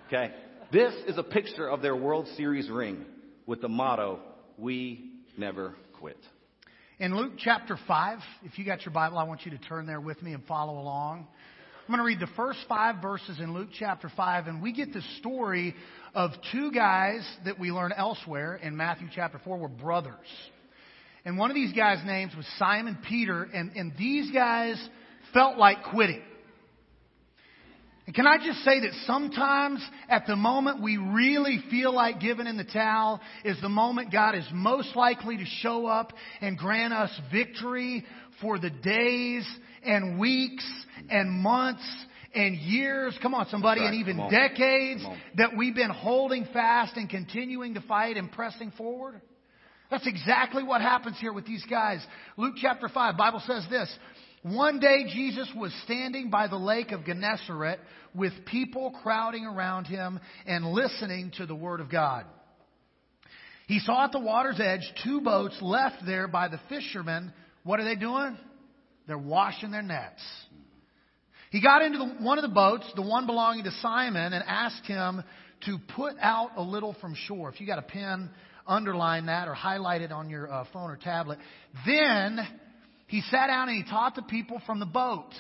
Okay. 0.07 0.33
This 0.71 0.93
is 1.07 1.17
a 1.17 1.23
picture 1.23 1.67
of 1.67 1.81
their 1.81 1.95
World 1.95 2.27
Series 2.37 2.69
ring 2.69 3.03
with 3.47 3.59
the 3.59 3.67
motto, 3.67 4.19
We 4.55 5.13
never 5.35 5.73
quit. 5.93 6.19
In 6.99 7.17
Luke 7.17 7.33
chapter 7.39 7.75
5, 7.87 8.19
if 8.43 8.59
you 8.59 8.65
got 8.65 8.85
your 8.85 8.93
Bible, 8.93 9.17
I 9.17 9.23
want 9.23 9.45
you 9.45 9.51
to 9.51 9.57
turn 9.57 9.87
there 9.87 9.99
with 9.99 10.21
me 10.21 10.33
and 10.33 10.45
follow 10.45 10.77
along. 10.77 11.25
I'm 11.87 11.87
going 11.87 11.97
to 11.97 12.03
read 12.03 12.19
the 12.19 12.31
first 12.35 12.59
five 12.69 13.01
verses 13.01 13.39
in 13.39 13.51
Luke 13.51 13.69
chapter 13.79 14.11
5, 14.15 14.45
and 14.45 14.61
we 14.61 14.71
get 14.71 14.93
the 14.93 15.01
story 15.17 15.73
of 16.13 16.29
two 16.51 16.71
guys 16.71 17.27
that 17.45 17.57
we 17.57 17.71
learn 17.71 17.91
elsewhere 17.91 18.55
in 18.55 18.77
Matthew 18.77 19.07
chapter 19.15 19.41
4 19.43 19.57
were 19.57 19.69
brothers. 19.69 20.13
And 21.25 21.39
one 21.39 21.49
of 21.49 21.55
these 21.55 21.73
guys' 21.73 22.05
names 22.05 22.35
was 22.37 22.45
Simon 22.59 22.99
Peter, 23.09 23.41
and, 23.41 23.71
and 23.75 23.93
these 23.97 24.31
guys 24.31 24.79
felt 25.33 25.57
like 25.57 25.77
quitting. 25.85 26.21
And 28.09 28.15
can 28.15 28.25
I 28.25 28.43
just 28.43 28.63
say 28.63 28.79
that 28.79 28.89
sometimes 29.05 29.87
at 30.09 30.25
the 30.25 30.35
moment 30.35 30.81
we 30.81 30.97
really 30.97 31.63
feel 31.69 31.93
like 31.93 32.19
giving 32.19 32.47
in 32.47 32.57
the 32.57 32.63
towel 32.63 33.21
is 33.45 33.55
the 33.61 33.69
moment 33.69 34.11
God 34.11 34.33
is 34.33 34.45
most 34.51 34.95
likely 34.95 35.37
to 35.37 35.45
show 35.45 35.85
up 35.85 36.13
and 36.41 36.57
grant 36.57 36.91
us 36.91 37.11
victory 37.31 38.03
for 38.41 38.57
the 38.57 38.71
days 38.71 39.47
and 39.83 40.19
weeks 40.19 40.67
and 41.11 41.29
months 41.29 41.87
and 42.33 42.55
years, 42.55 43.15
come 43.21 43.35
on 43.35 43.47
somebody, 43.49 43.81
right. 43.81 43.93
and 43.93 43.99
even 43.99 44.27
decades 44.31 45.05
that 45.37 45.55
we've 45.55 45.75
been 45.75 45.91
holding 45.91 46.45
fast 46.45 46.97
and 46.97 47.11
continuing 47.11 47.75
to 47.75 47.81
fight 47.81 48.17
and 48.17 48.31
pressing 48.31 48.71
forward. 48.71 49.21
That's 49.91 50.07
exactly 50.07 50.63
what 50.63 50.81
happens 50.81 51.17
here 51.19 51.31
with 51.31 51.45
these 51.45 51.65
guys. 51.69 52.03
Luke 52.37 52.55
chapter 52.59 52.89
5, 52.89 53.17
Bible 53.17 53.43
says 53.45 53.67
this. 53.69 53.95
One 54.41 54.79
day 54.79 55.05
Jesus 55.13 55.49
was 55.55 55.73
standing 55.83 56.29
by 56.29 56.47
the 56.47 56.55
lake 56.55 56.91
of 56.91 57.05
Gennesaret 57.05 57.79
with 58.15 58.31
people 58.45 58.91
crowding 59.03 59.45
around 59.45 59.85
him 59.85 60.19
and 60.45 60.71
listening 60.71 61.31
to 61.37 61.45
the 61.45 61.55
word 61.55 61.81
of 61.81 61.91
God. 61.91 62.25
He 63.67 63.79
saw 63.79 64.05
at 64.05 64.11
the 64.11 64.19
water's 64.19 64.59
edge 64.59 64.81
two 65.03 65.21
boats 65.21 65.57
left 65.61 66.05
there 66.05 66.27
by 66.27 66.47
the 66.47 66.59
fishermen. 66.69 67.33
What 67.63 67.79
are 67.79 67.83
they 67.83 67.95
doing? 67.95 68.37
They're 69.07 69.17
washing 69.17 69.71
their 69.71 69.81
nets. 69.81 70.21
He 71.51 71.61
got 71.61 71.81
into 71.81 71.97
the, 71.97 72.05
one 72.23 72.37
of 72.37 72.43
the 72.43 72.53
boats, 72.53 72.89
the 72.95 73.01
one 73.01 73.25
belonging 73.25 73.65
to 73.65 73.71
Simon, 73.81 74.33
and 74.33 74.43
asked 74.47 74.85
him 74.85 75.23
to 75.65 75.77
put 75.95 76.13
out 76.21 76.51
a 76.55 76.61
little 76.61 76.95
from 77.01 77.15
shore. 77.27 77.49
If 77.49 77.59
you 77.59 77.67
got 77.67 77.79
a 77.79 77.83
pen, 77.83 78.29
underline 78.65 79.25
that 79.25 79.47
or 79.47 79.53
highlight 79.53 80.01
it 80.01 80.11
on 80.11 80.29
your 80.29 80.51
uh, 80.51 80.63
phone 80.71 80.89
or 80.91 80.95
tablet. 80.97 81.39
Then 81.85 82.39
he 83.09 83.21
sat 83.21 83.47
down 83.47 83.69
and 83.69 83.83
he 83.83 83.89
taught 83.89 84.15
the 84.15 84.21
people 84.21 84.61
from 84.67 84.79
the 84.79 84.85
boat. 84.85 85.31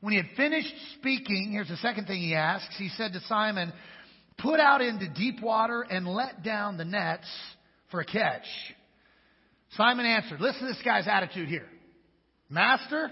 When 0.00 0.12
he 0.12 0.16
had 0.16 0.36
finished 0.36 0.72
speaking, 0.98 1.50
here's 1.50 1.68
the 1.68 1.76
second 1.78 2.06
thing 2.06 2.20
he 2.20 2.34
asks. 2.34 2.72
He 2.78 2.88
said 2.90 3.12
to 3.14 3.20
Simon, 3.28 3.72
Put 4.38 4.60
out 4.60 4.80
into 4.80 5.08
deep 5.08 5.42
water 5.42 5.82
and 5.82 6.06
let 6.06 6.44
down 6.44 6.76
the 6.76 6.84
nets 6.84 7.26
for 7.90 8.00
a 8.00 8.04
catch. 8.04 8.44
Simon 9.76 10.06
answered, 10.06 10.40
Listen 10.40 10.62
to 10.62 10.66
this 10.68 10.82
guy's 10.84 11.08
attitude 11.08 11.48
here. 11.48 11.66
Master, 12.48 13.10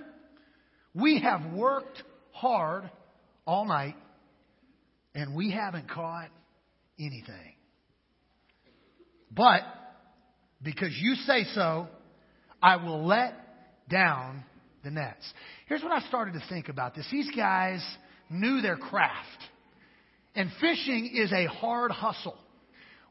we 0.94 1.20
have 1.20 1.52
worked 1.52 2.00
hard 2.30 2.88
all 3.44 3.64
night 3.64 3.96
and 5.12 5.34
we 5.34 5.50
haven't 5.50 5.90
caught 5.90 6.28
anything. 7.00 7.54
But 9.32 9.62
because 10.62 10.96
you 11.00 11.16
say 11.26 11.44
so, 11.54 11.88
I 12.62 12.76
will 12.76 13.04
let 13.04 13.41
down 13.88 14.44
the 14.84 14.90
nets. 14.90 15.32
Here's 15.66 15.82
what 15.82 15.92
I 15.92 16.06
started 16.08 16.34
to 16.34 16.42
think 16.48 16.68
about 16.68 16.94
this. 16.94 17.06
These 17.10 17.30
guys 17.36 17.84
knew 18.30 18.60
their 18.60 18.76
craft. 18.76 19.26
And 20.34 20.50
fishing 20.60 21.10
is 21.14 21.32
a 21.32 21.46
hard 21.46 21.90
hustle. 21.90 22.36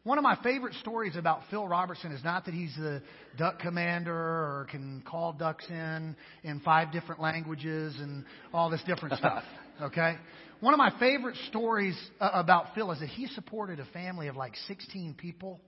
One 0.04 0.18
of 0.18 0.24
my 0.24 0.36
favorite 0.42 0.74
stories 0.76 1.16
about 1.16 1.42
Phil 1.52 1.68
Robertson 1.68 2.12
is 2.12 2.24
not 2.24 2.46
that 2.46 2.56
he's 2.56 2.76
the 2.76 3.04
duck 3.38 3.60
commander 3.60 4.12
or 4.12 4.68
can 4.72 5.04
call 5.06 5.32
ducks 5.34 5.64
in 5.70 6.16
in 6.44 6.60
five 6.62 6.92
different 6.92 7.22
languages 7.22 7.96
and 8.00 8.26
all 8.52 8.72
this 8.72 8.82
different 8.88 9.16
stuff. 9.20 9.44
Okay? 9.80 10.16
One 10.60 10.74
of 10.74 10.80
my 10.80 10.92
favorite 11.00 11.36
stories 11.50 11.96
uh, 12.20 12.32
about 12.34 12.74
Phil 12.74 12.92
is 12.92 13.00
that 13.00 13.10
he 13.10 13.28
supported 13.28 13.80
a 13.80 13.86
family 13.86 14.28
of 14.28 14.36
like 14.36 14.56
16 14.68 15.14
people 15.14 15.60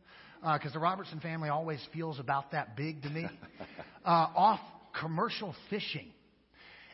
because 0.41 0.73
the 0.73 0.79
Robertson 0.79 1.19
family 1.19 1.49
always 1.49 1.79
feels 1.93 2.19
about 2.19 2.51
that 2.51 2.75
big 2.75 3.01
to 3.03 3.09
me 3.09 3.25
uh, 4.05 4.09
off 4.09 4.59
commercial 4.99 5.55
fishing. 5.69 6.07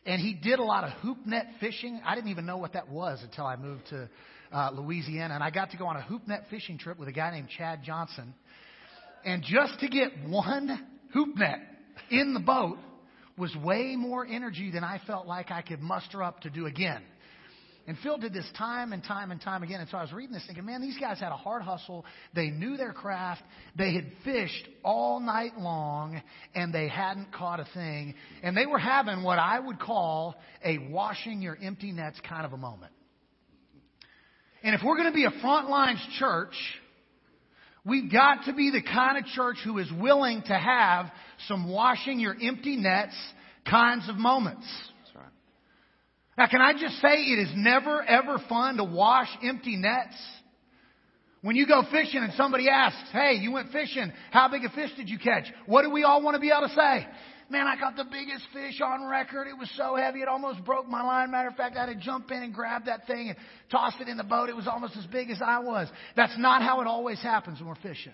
And 0.06 0.22
he 0.22 0.34
did 0.34 0.60
a 0.60 0.64
lot 0.64 0.84
of 0.84 0.92
hoop 1.02 1.26
net 1.26 1.48
fishing. 1.60 2.02
I 2.06 2.16
didn't 2.16 2.30
even 2.30 2.46
know 2.46 2.58
what 2.58 2.74
that 2.74 2.90
was 2.90 3.22
until 3.24 3.46
I 3.46 3.56
moved 3.56 3.88
to 3.90 4.10
uh, 4.52 4.72
Louisiana. 4.74 5.36
And 5.36 5.44
I 5.44 5.52
got 5.52 5.72
to 5.72 5.78
go 5.78 5.86
on 5.86 5.98
a 5.98 6.02
hoop 6.02 6.28
net 6.28 6.46
fishing 6.50 6.78
trip 6.78 6.98
with 6.98 7.10
a 7.10 7.12
guy 7.12 7.32
named 7.32 7.50
Chad 7.58 7.84
Johnson. 7.84 8.34
And 9.26 9.44
just 9.44 9.80
to 9.82 9.88
get 9.88 10.12
one 10.28 10.88
hoop 11.14 11.36
net 11.38 11.60
in 12.10 12.34
the 12.34 12.40
boat 12.40 12.78
was 13.38 13.56
way 13.56 13.96
more 13.96 14.26
energy 14.26 14.72
than 14.72 14.84
I 14.84 15.00
felt 15.06 15.28
like 15.28 15.52
I 15.52 15.62
could 15.62 15.82
muster 15.82 16.24
up 16.24 16.42
to 16.42 16.50
do 16.50 16.66
again. 16.66 17.02
And 17.90 17.98
Phil 18.04 18.20
did 18.20 18.34
this 18.34 18.46
time 18.56 18.94
and 18.94 19.04
time 19.04 19.32
and 19.32 19.42
time 19.42 19.64
again. 19.64 19.80
And 19.80 19.90
so 19.90 19.98
I 19.98 20.04
was 20.04 20.14
reading 20.14 20.32
this 20.32 20.46
thinking, 20.46 20.64
man, 20.64 20.80
these 20.80 21.00
guys 21.00 21.20
had 21.20 21.32
a 21.32 21.36
hard 21.36 21.64
hustle. 21.64 22.06
They 22.36 22.52
knew 22.52 22.78
their 22.78 22.94
craft. 22.94 23.42
They 23.76 23.96
had 23.96 24.06
fished 24.24 24.64
all 24.84 25.20
night 25.20 25.58
long 25.58 26.22
and 26.54 26.72
they 26.72 26.88
hadn't 26.88 27.34
caught 27.34 27.60
a 27.60 27.66
thing. 27.74 28.14
And 28.44 28.56
they 28.56 28.68
were 28.68 28.78
having 28.78 29.24
what 29.24 29.40
I 29.40 29.60
would 29.60 29.80
call 29.80 30.36
a 30.64 30.78
washing 30.78 31.42
your 31.42 31.58
empty 31.60 31.92
nets 31.92 32.22
kind 32.30 32.46
of 32.46 32.54
a 32.54 32.58
moment. 32.58 32.92
And 34.62 34.76
if 34.76 34.82
we're 34.86 34.96
going 34.96 35.12
to 35.12 35.16
be 35.16 35.26
a 35.26 35.44
frontlines 35.44 36.08
church, 36.20 36.54
we've 37.84 38.12
got 38.12 38.46
to 38.46 38.54
be 38.54 38.70
the 38.70 38.84
kind 38.84 39.18
of 39.18 39.26
church 39.34 39.58
who 39.64 39.80
is 39.80 39.92
willing 40.00 40.44
to 40.44 40.54
have 40.54 41.08
some 41.48 41.68
washing 41.68 42.20
your 42.20 42.36
empty 42.40 42.76
nets 42.76 43.16
kinds 43.68 44.08
of 44.10 44.16
moments. 44.16 44.68
Now, 46.40 46.48
can 46.48 46.62
I 46.62 46.72
just 46.72 47.02
say 47.02 47.16
it 47.18 47.38
is 47.38 47.50
never 47.54 48.02
ever 48.02 48.38
fun 48.48 48.78
to 48.78 48.86
wash 48.86 49.28
empty 49.44 49.76
nets? 49.76 50.16
When 51.42 51.58
you 51.58 51.68
go 51.68 51.84
fishing 51.92 52.24
and 52.24 52.32
somebody 52.38 52.70
asks, 52.70 53.10
hey, 53.12 53.40
you 53.42 53.52
went 53.52 53.74
fishing, 53.74 54.14
how 54.32 54.48
big 54.48 54.64
a 54.64 54.70
fish 54.70 54.92
did 54.96 55.10
you 55.10 55.20
catch? 55.20 55.52
What 55.66 55.82
do 55.82 55.90
we 55.90 56.04
all 56.06 56.22
want 56.22 56.36
to 56.36 56.40
be 56.40 56.50
able 56.50 56.70
to 56.70 56.74
say? 56.74 57.06
Man, 57.50 57.68
I 57.68 57.76
caught 57.78 57.98
the 57.98 58.06
biggest 58.06 58.46
fish 58.54 58.80
on 58.82 59.06
record. 59.06 59.48
It 59.50 59.58
was 59.58 59.70
so 59.76 59.98
heavy, 59.98 60.22
it 60.22 60.30
almost 60.30 60.64
broke 60.64 60.88
my 60.88 61.04
line. 61.04 61.30
Matter 61.30 61.50
of 61.50 61.56
fact, 61.56 61.76
I 61.76 61.88
had 61.88 61.94
to 61.94 61.96
jump 61.96 62.32
in 62.32 62.42
and 62.42 62.54
grab 62.54 62.86
that 62.86 63.06
thing 63.06 63.28
and 63.28 63.38
toss 63.70 63.96
it 64.00 64.08
in 64.08 64.16
the 64.16 64.24
boat. 64.24 64.48
It 64.48 64.56
was 64.56 64.68
almost 64.68 64.96
as 64.96 65.06
big 65.08 65.30
as 65.32 65.42
I 65.46 65.60
was. 65.60 65.90
That's 66.16 66.38
not 66.38 66.62
how 66.62 66.80
it 66.80 66.88
always 66.88 67.22
happens 67.22 67.60
when 67.60 67.68
we're 67.68 67.76
fishing. 67.76 68.14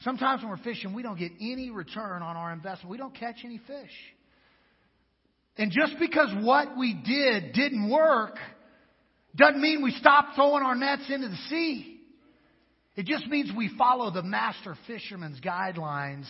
Sometimes 0.00 0.42
when 0.42 0.50
we're 0.50 0.64
fishing, 0.64 0.92
we 0.92 1.04
don't 1.04 1.20
get 1.20 1.30
any 1.40 1.70
return 1.70 2.20
on 2.22 2.36
our 2.36 2.52
investment. 2.52 2.90
We 2.90 2.98
don't 2.98 3.14
catch 3.14 3.36
any 3.44 3.58
fish. 3.58 3.92
And 5.56 5.70
just 5.70 5.98
because 5.98 6.30
what 6.40 6.76
we 6.76 6.94
did 6.94 7.52
didn't 7.52 7.90
work 7.90 8.36
doesn't 9.36 9.60
mean 9.60 9.82
we 9.82 9.92
stop 9.92 10.34
throwing 10.34 10.64
our 10.64 10.74
nets 10.74 11.04
into 11.08 11.28
the 11.28 11.36
sea. 11.48 12.00
It 12.96 13.06
just 13.06 13.26
means 13.26 13.50
we 13.56 13.70
follow 13.76 14.10
the 14.10 14.22
master 14.22 14.76
fisherman's 14.86 15.40
guidelines 15.40 16.26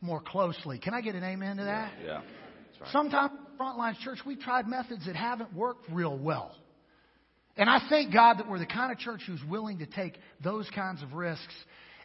more 0.00 0.20
closely. 0.20 0.78
Can 0.78 0.94
I 0.94 1.00
get 1.00 1.14
an 1.14 1.24
amen 1.24 1.58
to 1.58 1.64
that? 1.64 1.92
Yeah. 2.04 2.20
That's 2.20 2.80
right. 2.80 2.90
Sometimes, 2.92 3.32
Frontlines 3.60 3.98
Church, 4.00 4.18
we've 4.26 4.40
tried 4.40 4.66
methods 4.66 5.06
that 5.06 5.16
haven't 5.16 5.54
worked 5.54 5.84
real 5.90 6.16
well. 6.16 6.54
And 7.56 7.70
I 7.70 7.80
thank 7.88 8.12
God 8.12 8.38
that 8.38 8.48
we're 8.48 8.58
the 8.58 8.66
kind 8.66 8.90
of 8.90 8.98
church 8.98 9.22
who's 9.26 9.42
willing 9.48 9.78
to 9.78 9.86
take 9.86 10.18
those 10.42 10.68
kinds 10.74 11.02
of 11.02 11.12
risks. 11.12 11.54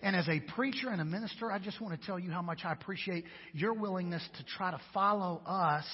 And 0.01 0.15
as 0.15 0.27
a 0.29 0.39
preacher 0.55 0.89
and 0.89 1.01
a 1.01 1.05
minister, 1.05 1.51
I 1.51 1.59
just 1.59 1.81
want 1.81 1.99
to 1.99 2.05
tell 2.05 2.17
you 2.17 2.31
how 2.31 2.41
much 2.41 2.62
I 2.63 2.71
appreciate 2.71 3.25
your 3.53 3.73
willingness 3.73 4.27
to 4.38 4.45
try 4.57 4.71
to 4.71 4.79
follow 4.93 5.41
us 5.45 5.85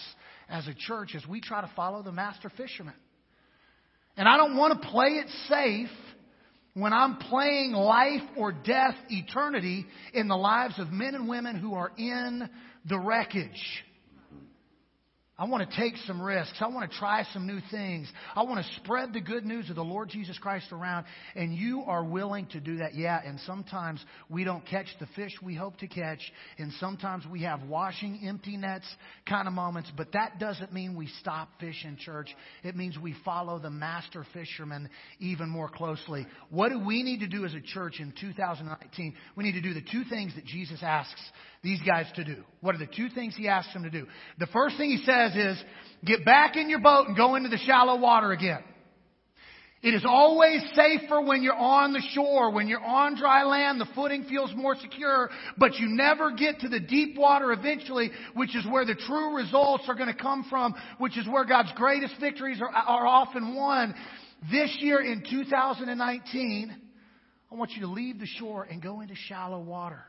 as 0.47 0.67
a 0.67 0.73
church 0.73 1.15
as 1.15 1.25
we 1.27 1.41
try 1.41 1.61
to 1.61 1.71
follow 1.75 2.03
the 2.03 2.11
master 2.11 2.51
fisherman. 2.55 2.93
And 4.17 4.27
I 4.27 4.37
don't 4.37 4.55
want 4.55 4.81
to 4.81 4.87
play 4.89 5.07
it 5.07 5.27
safe 5.49 5.89
when 6.73 6.93
I'm 6.93 7.17
playing 7.17 7.71
life 7.71 8.21
or 8.37 8.51
death 8.51 8.95
eternity 9.09 9.85
in 10.13 10.27
the 10.27 10.35
lives 10.35 10.77
of 10.77 10.91
men 10.91 11.15
and 11.15 11.27
women 11.27 11.55
who 11.55 11.73
are 11.73 11.91
in 11.97 12.47
the 12.87 12.99
wreckage. 12.99 13.83
I 15.37 15.45
want 15.45 15.69
to 15.69 15.75
take 15.75 15.97
some 16.07 16.21
risks. 16.21 16.55
I 16.61 16.67
want 16.67 16.89
to 16.89 16.97
try 16.97 17.25
some 17.33 17.45
new 17.45 17.59
things. 17.69 18.07
I 18.37 18.43
want 18.43 18.65
to 18.65 18.73
spread 18.75 19.11
the 19.11 19.19
good 19.19 19.45
news 19.45 19.69
of 19.69 19.75
the 19.75 19.83
Lord 19.83 20.07
Jesus 20.07 20.37
Christ 20.37 20.71
around. 20.71 21.05
And 21.35 21.53
you 21.53 21.83
are 21.85 22.05
willing 22.05 22.45
to 22.53 22.61
do 22.61 22.77
that. 22.77 22.95
Yeah, 22.95 23.19
and 23.21 23.37
sometimes 23.41 24.03
we 24.29 24.45
don't 24.45 24.65
catch 24.65 24.87
the 25.01 25.07
fish 25.07 25.33
we 25.43 25.53
hope 25.53 25.77
to 25.79 25.87
catch. 25.87 26.19
And 26.57 26.71
sometimes 26.79 27.25
we 27.29 27.41
have 27.43 27.63
washing 27.63 28.21
empty 28.25 28.55
nets 28.55 28.87
kind 29.27 29.45
of 29.45 29.53
moments. 29.53 29.91
But 29.97 30.13
that 30.13 30.39
doesn't 30.39 30.71
mean 30.71 30.95
we 30.95 31.07
stop 31.19 31.49
fishing, 31.59 31.97
church. 31.99 32.33
It 32.63 32.77
means 32.77 32.97
we 32.97 33.13
follow 33.25 33.59
the 33.59 33.69
master 33.69 34.25
fisherman 34.33 34.89
even 35.19 35.49
more 35.49 35.67
closely. 35.67 36.25
What 36.49 36.69
do 36.69 36.79
we 36.79 37.03
need 37.03 37.19
to 37.19 37.27
do 37.27 37.43
as 37.43 37.53
a 37.53 37.61
church 37.61 37.99
in 37.99 38.13
2019? 38.21 39.13
We 39.35 39.43
need 39.43 39.53
to 39.53 39.61
do 39.61 39.73
the 39.73 39.81
two 39.81 40.05
things 40.09 40.33
that 40.35 40.45
Jesus 40.45 40.79
asks 40.81 41.21
these 41.65 41.81
guys 41.81 42.05
to 42.15 42.23
do. 42.23 42.43
What 42.61 42.75
are 42.75 42.77
the 42.77 42.87
two 42.87 43.09
things 43.09 43.35
he 43.35 43.47
asks 43.47 43.73
them 43.73 43.83
to 43.83 43.89
do? 43.89 44.05
The 44.37 44.45
first 44.47 44.77
thing 44.77 44.91
he 44.91 45.03
says 45.03 45.35
is, 45.35 45.61
get 46.05 46.23
back 46.23 46.55
in 46.55 46.69
your 46.69 46.79
boat 46.79 47.07
and 47.07 47.17
go 47.17 47.35
into 47.35 47.49
the 47.49 47.57
shallow 47.57 47.99
water 47.99 48.31
again. 48.31 48.63
It 49.81 49.93
is 49.93 50.05
always 50.07 50.63
safer 50.73 51.21
when 51.21 51.43
you're 51.43 51.53
on 51.53 51.93
the 51.93 52.01
shore. 52.13 52.51
When 52.51 52.67
you're 52.67 52.83
on 52.83 53.17
dry 53.17 53.43
land, 53.43 53.81
the 53.81 53.87
footing 53.93 54.25
feels 54.25 54.51
more 54.55 54.75
secure, 54.75 55.29
but 55.57 55.75
you 55.75 55.87
never 55.89 56.31
get 56.31 56.59
to 56.61 56.69
the 56.69 56.79
deep 56.79 57.17
water 57.17 57.51
eventually, 57.51 58.11
which 58.35 58.55
is 58.55 58.65
where 58.67 58.85
the 58.85 58.95
true 58.95 59.35
results 59.35 59.85
are 59.87 59.95
going 59.95 60.11
to 60.11 60.19
come 60.19 60.45
from, 60.49 60.75
which 60.99 61.17
is 61.17 61.27
where 61.27 61.45
God's 61.45 61.71
greatest 61.75 62.15
victories 62.19 62.61
are, 62.61 62.69
are 62.69 63.07
often 63.07 63.55
won. 63.55 63.93
This 64.51 64.75
year 64.79 65.01
in 65.01 65.23
2019, 65.29 66.75
I 67.51 67.55
want 67.55 67.71
you 67.71 67.81
to 67.81 67.87
leave 67.87 68.19
the 68.19 68.27
shore 68.27 68.63
and 68.63 68.81
go 68.81 69.01
into 69.01 69.15
shallow 69.15 69.59
water. 69.59 70.03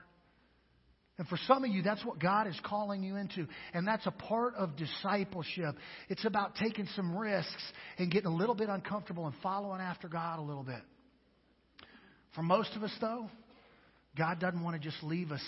And 1.18 1.26
for 1.28 1.38
some 1.46 1.64
of 1.64 1.70
you, 1.70 1.82
that's 1.82 2.04
what 2.04 2.18
God 2.18 2.46
is 2.46 2.58
calling 2.62 3.02
you 3.02 3.16
into. 3.16 3.46
And 3.72 3.88
that's 3.88 4.06
a 4.06 4.10
part 4.10 4.54
of 4.54 4.76
discipleship. 4.76 5.76
It's 6.10 6.24
about 6.26 6.56
taking 6.56 6.86
some 6.94 7.16
risks 7.16 7.72
and 7.98 8.10
getting 8.10 8.30
a 8.30 8.34
little 8.34 8.54
bit 8.54 8.68
uncomfortable 8.68 9.26
and 9.26 9.34
following 9.42 9.80
after 9.80 10.08
God 10.08 10.38
a 10.38 10.42
little 10.42 10.62
bit. 10.62 10.82
For 12.34 12.42
most 12.42 12.76
of 12.76 12.82
us, 12.82 12.94
though, 13.00 13.30
God 14.16 14.40
doesn't 14.40 14.62
want 14.62 14.80
to 14.80 14.90
just 14.90 15.02
leave 15.02 15.32
us 15.32 15.42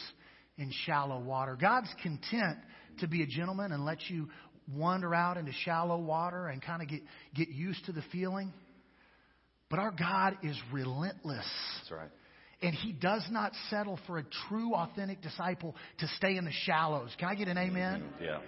in 0.57 0.73
shallow 0.87 1.21
water. 1.21 1.57
God's 1.61 1.89
content 2.03 2.59
to 3.01 3.07
be 3.07 3.23
a 3.23 3.27
gentleman 3.27 3.73
and 3.73 3.85
let 3.85 3.99
you 4.09 4.29
wander 4.75 5.15
out 5.15 5.37
into 5.37 5.53
shallow 5.65 5.99
water 5.99 6.49
and 6.49 6.63
kind 6.63 6.83
of 6.83 6.89
get, 6.89 7.03
get 7.35 7.49
used 7.49 7.85
to 7.87 7.93
the 7.93 8.03
feeling. 8.11 8.53
But 9.69 9.79
our 9.81 9.91
God 9.93 10.39
is 10.43 10.57
relentless. 10.73 11.47
That's 11.81 11.91
right. 11.91 12.11
And 12.61 12.75
he 12.75 12.93
does 12.93 13.25
not 13.31 13.53
settle 13.71 14.01
for 14.07 14.19
a 14.19 14.25
true, 14.49 14.75
authentic 14.75 15.23
disciple 15.23 15.77
to 15.99 16.09
stay 16.17 16.37
in 16.37 16.45
the 16.45 16.53
shallows. 16.65 17.11
Can 17.19 17.29
I 17.29 17.35
get 17.35 17.49
an 17.49 17.57
amen? 17.57 18.03
Mm-hmm. 18.03 18.25
Yeah. 18.25 18.39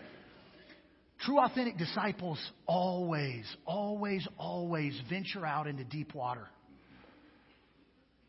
True, 1.20 1.38
authentic 1.38 1.76
disciples 1.76 2.38
always, 2.66 3.44
always, 3.66 4.26
always 4.38 4.98
venture 5.08 5.44
out 5.44 5.66
into 5.66 5.84
deep 5.84 6.14
water. 6.14 6.48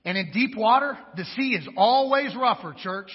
And 0.03 0.17
in 0.17 0.31
deep 0.31 0.57
water, 0.57 0.97
the 1.15 1.23
sea 1.35 1.55
is 1.55 1.67
always 1.77 2.35
rougher, 2.35 2.75
church. 2.77 3.11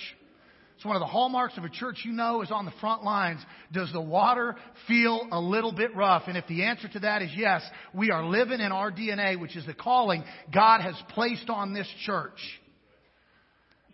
It's 0.76 0.84
one 0.84 0.94
of 0.94 1.00
the 1.00 1.06
hallmarks 1.06 1.56
of 1.56 1.64
a 1.64 1.70
church 1.70 2.02
you 2.04 2.12
know 2.12 2.42
is 2.42 2.50
on 2.50 2.66
the 2.66 2.72
front 2.82 3.02
lines. 3.02 3.40
Does 3.72 3.90
the 3.92 4.00
water 4.00 4.56
feel 4.86 5.26
a 5.32 5.40
little 5.40 5.72
bit 5.72 5.96
rough? 5.96 6.24
And 6.26 6.36
if 6.36 6.46
the 6.46 6.64
answer 6.64 6.86
to 6.88 6.98
that 7.00 7.22
is 7.22 7.30
yes, 7.34 7.62
we 7.94 8.10
are 8.10 8.22
living 8.24 8.60
in 8.60 8.72
our 8.72 8.92
DNA, 8.92 9.40
which 9.40 9.56
is 9.56 9.64
the 9.64 9.72
calling 9.72 10.22
God 10.52 10.82
has 10.82 10.94
placed 11.10 11.48
on 11.48 11.72
this 11.72 11.88
church. 12.04 12.38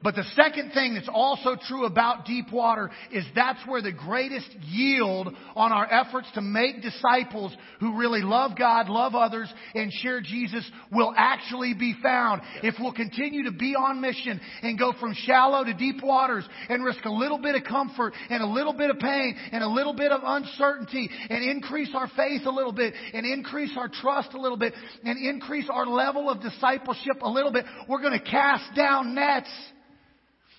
But 0.02 0.16
the 0.16 0.24
second 0.34 0.72
thing 0.72 0.94
that's 0.94 1.08
also 1.12 1.56
true 1.68 1.84
about 1.84 2.26
deep 2.26 2.52
water 2.52 2.90
is 3.12 3.24
that's 3.34 3.64
where 3.66 3.82
the 3.82 3.92
greatest 3.92 4.48
yield 4.62 5.28
on 5.54 5.72
our 5.72 5.86
efforts 5.90 6.28
to 6.34 6.40
make 6.40 6.82
disciples 6.82 7.54
who 7.78 7.96
really 7.96 8.22
love 8.22 8.52
God, 8.58 8.88
love 8.88 9.14
others, 9.14 9.52
and 9.74 9.92
share 9.92 10.20
Jesus 10.20 10.68
will 10.90 11.14
actually 11.16 11.74
be 11.74 11.94
found. 12.02 12.42
If 12.62 12.74
we'll 12.80 12.92
continue 12.92 13.44
to 13.44 13.52
be 13.52 13.74
on 13.76 14.00
mission 14.00 14.40
and 14.62 14.78
go 14.78 14.92
from 14.98 15.14
shallow 15.14 15.64
to 15.64 15.74
deep 15.74 16.02
waters 16.02 16.44
and 16.68 16.84
risk 16.84 17.04
a 17.04 17.10
little 17.10 17.38
bit 17.38 17.54
of 17.54 17.64
comfort 17.64 18.14
and 18.28 18.42
a 18.42 18.46
little 18.46 18.72
bit 18.72 18.90
of 18.90 18.98
pain 18.98 19.36
and 19.52 19.62
a 19.62 19.68
little 19.68 19.94
bit 19.94 20.10
of 20.10 20.20
uncertainty 20.24 21.08
and 21.30 21.44
increase 21.44 21.90
our 21.94 22.08
faith 22.16 22.42
a 22.46 22.50
little 22.50 22.72
bit 22.72 22.94
and 23.14 23.24
increase 23.24 23.72
our 23.76 23.88
trust 23.88 24.34
a 24.34 24.40
little 24.40 24.58
bit 24.58 24.74
and 25.04 25.18
increase 25.18 25.68
our 25.70 25.86
level 25.86 26.28
of 26.28 26.40
discipleship 26.40 27.22
a 27.22 27.28
little 27.28 27.52
bit, 27.52 27.64
we're 27.88 28.00
going 28.00 28.18
to 28.18 28.30
cast 28.30 28.74
down 28.74 29.14
nets. 29.14 29.50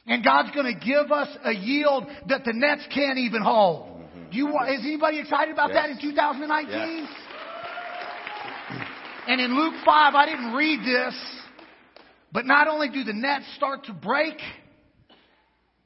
And 0.06 0.24
God's 0.24 0.52
going 0.52 0.74
to 0.74 0.86
give 0.86 1.12
us 1.12 1.30
a 1.44 1.54
yield 1.54 2.06
that 2.28 2.44
the 2.44 2.54
nets 2.54 2.86
can't 2.94 3.18
even 3.20 3.42
hold. 3.42 3.88
Mm-hmm. 3.88 4.32
Do 4.32 4.38
you, 4.38 4.48
is 4.48 4.82
anybody 4.82 5.20
excited 5.20 5.54
about 5.54 5.72
that 5.74 5.90
in 5.90 6.02
2019? 6.02 6.72
Yes. 6.72 7.10
And 9.28 9.40
in 9.40 9.56
Luke 9.56 9.76
5, 9.86 10.16
I 10.16 10.26
didn't 10.26 10.54
read 10.54 10.80
this, 10.82 11.16
but 12.34 12.46
not 12.46 12.68
only 12.68 12.90
do 12.90 13.04
the 13.06 13.14
nets 13.14 13.46
start 13.56 13.86
to 13.86 13.94
break, 13.94 14.36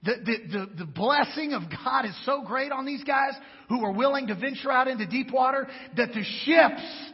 the, 0.04 0.14
the, 0.24 0.38
the, 0.52 0.76
the, 0.80 0.86
blessing 0.86 1.54
of 1.54 1.64
God 1.70 2.06
is 2.06 2.16
so 2.26 2.44
great 2.46 2.72
on 2.72 2.86
these 2.86 3.04
guys 3.04 3.34
who 3.68 3.84
are 3.84 3.92
willing 3.92 4.28
to 4.28 4.36
venture 4.36 4.72
out 4.72 4.88
into 4.88 5.06
deep 5.06 5.32
water 5.32 5.68
that 5.96 6.10
the 6.14 6.24
ships 6.46 7.12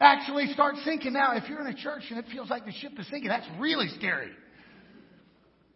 actually 0.00 0.46
start 0.52 0.76
sinking. 0.84 1.14
Now, 1.14 1.36
if 1.36 1.48
you're 1.48 1.60
in 1.60 1.66
a 1.66 1.76
church 1.76 2.04
and 2.10 2.18
it 2.18 2.26
feels 2.30 2.48
like 2.48 2.64
the 2.64 2.72
ship 2.72 2.92
is 2.98 3.08
sinking, 3.10 3.28
that's 3.28 3.46
really 3.58 3.88
scary. 3.98 4.30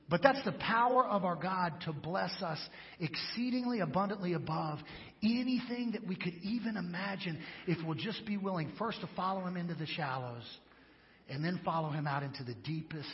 But 0.09 0.23
that's 0.23 0.43
the 0.45 0.53
power 0.53 1.05
of 1.05 1.25
our 1.25 1.35
God 1.35 1.73
to 1.85 1.93
bless 1.93 2.31
us 2.41 2.61
exceedingly 3.01 3.81
abundantly 3.81 4.35
above 4.35 4.79
anything 5.23 5.91
that 5.93 6.07
we 6.07 6.15
could 6.15 6.35
even 6.43 6.77
imagine 6.77 7.41
if 7.67 7.85
we'll 7.85 7.97
just 7.97 8.25
be 8.25 8.37
willing 8.37 8.71
first 8.79 9.01
to 9.01 9.09
follow 9.17 9.45
Him 9.45 9.57
into 9.57 9.75
the 9.75 9.87
shallows 9.87 10.45
and 11.29 11.45
then 11.45 11.61
follow 11.65 11.91
Him 11.91 12.07
out 12.07 12.23
into 12.23 12.45
the 12.45 12.55
deepest 12.55 13.09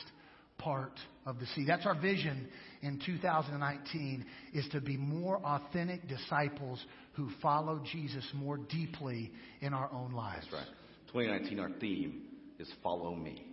part 0.58 0.92
of 1.24 1.38
the 1.38 1.46
sea. 1.46 1.64
That's 1.66 1.86
our 1.86 1.98
vision 1.98 2.46
in 2.82 3.00
2019 3.04 4.26
is 4.52 4.66
to 4.72 4.80
be 4.80 4.98
more 4.98 5.38
authentic 5.38 6.06
disciples 6.08 6.84
who 7.14 7.30
follow 7.40 7.80
Jesus 7.90 8.24
more 8.34 8.58
deeply 8.58 9.32
in 9.60 9.72
our 9.72 9.90
own 9.92 10.12
lives. 10.12 10.46
That's 10.50 10.66
right. 10.66 10.76
2019, 11.08 11.58
our 11.58 11.70
theme 11.80 12.22
is 12.58 12.70
follow 12.82 13.14
me. 13.14 13.51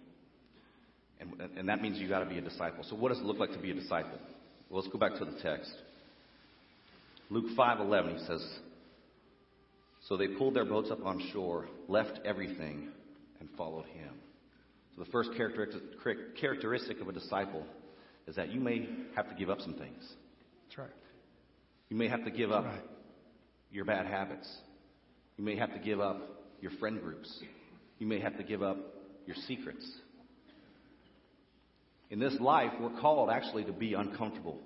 And, 1.20 1.34
and 1.57 1.70
that 1.70 1.82
means 1.82 1.97
you 1.97 2.07
got 2.07 2.20
to 2.20 2.30
be 2.30 2.38
a 2.38 2.41
disciple. 2.41 2.84
So 2.89 2.95
what 2.95 3.09
does 3.09 3.20
it 3.20 3.26
look 3.26 3.39
like 3.39 3.51
to 3.51 3.59
be 3.59 3.72
a 3.72 3.74
disciple? 3.74 4.17
Well, 4.70 4.82
let's 4.82 4.91
go 4.91 4.99
back 4.99 5.17
to 5.20 5.26
the 5.26 5.39
text. 5.41 5.72
Luke 7.30 7.55
5:11 7.57 8.17
he 8.17 8.26
says, 8.26 8.59
"So 10.07 10.17
they 10.17 10.28
pulled 10.28 10.55
their 10.55 10.65
boats 10.65 10.89
up 10.91 11.05
on 11.05 11.20
shore, 11.32 11.67
left 11.88 12.20
everything, 12.26 12.89
and 13.39 13.49
followed 13.57 13.86
him. 13.86 14.13
So 14.95 15.03
the 15.03 15.11
first 15.11 15.32
characteristic 15.34 17.01
of 17.01 17.07
a 17.07 17.11
disciple 17.11 17.65
is 18.28 18.36
that 18.36 18.51
you 18.51 18.59
may 18.59 18.88
have 19.15 19.30
to 19.30 19.36
give 19.36 19.49
up 19.49 19.61
some 19.61 19.74
things. 19.74 20.03
That's 20.67 20.78
right. 20.78 20.89
You 21.89 21.97
may 21.97 22.07
have 22.07 22.24
to 22.26 22.32
give 22.32 22.51
up 22.51 22.65
right. 22.65 22.82
your 23.72 23.86
bad 23.86 24.05
habits. 24.05 24.47
You 25.38 25.43
may 25.43 25.55
have 25.55 25.74
to 25.74 25.80
give 25.80 25.99
up 25.99 26.22
your 26.61 26.72
friend 26.80 27.01
groups. 27.01 27.32
You 27.97 28.07
may 28.07 28.20
have 28.20 28.38
to 28.38 28.43
give 28.43 28.61
up 28.61 28.78
your 29.26 29.36
secrets. 29.47 29.86
In 32.10 32.20
this 32.20 32.36
life, 32.39 32.72
we're 32.80 32.99
called 32.99 33.30
actually 33.30 33.66
to 33.66 33.72
be 33.72 33.93
uncomfortable. 33.93 34.60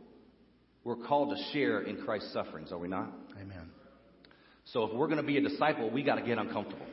We're 0.83 0.95
called 0.95 1.35
to 1.35 1.43
share 1.51 1.81
in 1.81 1.97
Christ's 1.97 2.33
sufferings, 2.33 2.71
are 2.71 2.77
we 2.77 2.87
not? 2.87 3.11
Amen. 3.41 3.69
So 4.65 4.85
if 4.85 4.93
we're 4.93 5.07
going 5.07 5.17
to 5.17 5.23
be 5.23 5.37
a 5.37 5.41
disciple, 5.41 5.89
we 5.89 6.03
got 6.03 6.15
to 6.15 6.21
get 6.21 6.37
uncomfortable. 6.37 6.85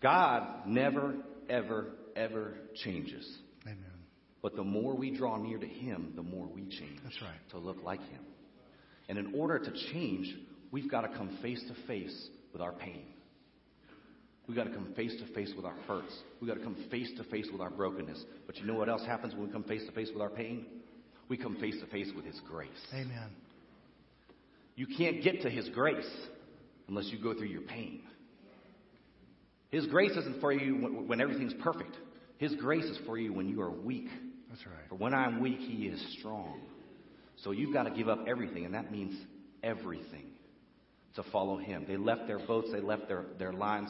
God 0.00 0.66
never, 0.66 1.14
ever, 1.48 1.86
ever 2.14 2.54
changes. 2.84 3.26
Amen. 3.64 3.78
But 4.42 4.54
the 4.56 4.62
more 4.62 4.94
we 4.94 5.16
draw 5.16 5.36
near 5.36 5.58
to 5.58 5.66
Him, 5.66 6.12
the 6.14 6.22
more 6.22 6.46
we 6.46 6.62
change. 6.62 7.00
That's 7.02 7.20
right. 7.22 7.50
To 7.50 7.58
look 7.58 7.82
like 7.82 8.00
Him. 8.00 8.20
And 9.08 9.18
in 9.18 9.34
order 9.34 9.58
to 9.58 9.72
change, 9.92 10.32
we've 10.70 10.90
got 10.90 11.02
to 11.02 11.08
come 11.16 11.38
face 11.42 11.62
to 11.68 11.86
face 11.86 12.28
with 12.52 12.62
our 12.62 12.72
pain. 12.72 13.06
We've 14.46 14.56
got 14.56 14.64
to 14.64 14.70
come 14.70 14.92
face 14.94 15.14
to 15.20 15.34
face 15.34 15.52
with 15.56 15.64
our 15.64 15.74
hurts. 15.88 16.12
We've 16.40 16.48
got 16.48 16.58
to 16.58 16.64
come 16.64 16.76
face 16.90 17.10
to 17.16 17.24
face 17.24 17.48
with 17.50 17.60
our 17.60 17.70
brokenness. 17.70 18.24
But 18.46 18.58
you 18.58 18.66
know 18.66 18.74
what 18.74 18.88
else 18.88 19.04
happens 19.06 19.34
when 19.34 19.46
we 19.46 19.52
come 19.52 19.64
face 19.64 19.84
to 19.86 19.92
face 19.92 20.10
with 20.12 20.20
our 20.20 20.28
pain? 20.28 20.66
We 21.28 21.38
come 21.38 21.56
face 21.56 21.76
to 21.80 21.86
face 21.86 22.10
with 22.14 22.26
His 22.26 22.40
grace. 22.46 22.68
Amen. 22.92 23.30
You 24.76 24.86
can't 24.86 25.22
get 25.22 25.42
to 25.42 25.50
His 25.50 25.68
grace 25.70 26.10
unless 26.88 27.06
you 27.06 27.18
go 27.18 27.32
through 27.32 27.48
your 27.48 27.62
pain. 27.62 28.02
His 29.70 29.86
grace 29.86 30.12
isn't 30.12 30.40
for 30.40 30.52
you 30.52 30.76
when, 30.76 31.08
when 31.08 31.20
everything's 31.20 31.54
perfect. 31.54 31.96
His 32.36 32.54
grace 32.56 32.84
is 32.84 32.98
for 33.06 33.16
you 33.18 33.32
when 33.32 33.48
you 33.48 33.62
are 33.62 33.70
weak. 33.70 34.08
That's 34.50 34.66
right. 34.66 34.88
For 34.88 34.96
when 34.96 35.14
I'm 35.14 35.40
weak, 35.40 35.58
He 35.58 35.86
is 35.86 36.16
strong. 36.18 36.60
So 37.42 37.50
you've 37.50 37.72
got 37.72 37.84
to 37.84 37.90
give 37.90 38.08
up 38.08 38.24
everything, 38.28 38.66
and 38.66 38.74
that 38.74 38.92
means 38.92 39.16
everything 39.62 40.26
to 41.16 41.22
follow 41.32 41.56
Him. 41.56 41.86
They 41.88 41.96
left 41.96 42.26
their 42.26 42.38
boats, 42.38 42.68
they 42.72 42.80
left 42.80 43.08
their, 43.08 43.24
their 43.38 43.52
lines. 43.52 43.88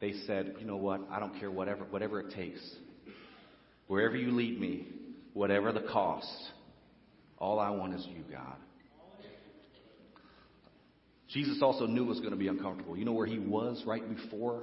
They 0.00 0.12
said, 0.26 0.56
you 0.58 0.66
know 0.66 0.76
what? 0.76 1.00
I 1.10 1.20
don't 1.20 1.38
care 1.38 1.50
whatever, 1.50 1.84
whatever 1.84 2.20
it 2.20 2.34
takes. 2.34 2.60
Wherever 3.86 4.16
you 4.16 4.32
lead 4.32 4.60
me, 4.60 4.86
whatever 5.32 5.72
the 5.72 5.80
cost, 5.92 6.28
all 7.38 7.58
I 7.58 7.70
want 7.70 7.94
is 7.94 8.06
you, 8.08 8.24
God. 8.30 8.56
Jesus 11.28 11.58
also 11.62 11.86
knew 11.86 12.04
it 12.04 12.08
was 12.08 12.20
going 12.20 12.30
to 12.30 12.36
be 12.36 12.48
uncomfortable. 12.48 12.96
You 12.96 13.04
know 13.04 13.12
where 13.12 13.26
he 13.26 13.38
was 13.38 13.82
right 13.86 14.02
before 14.08 14.62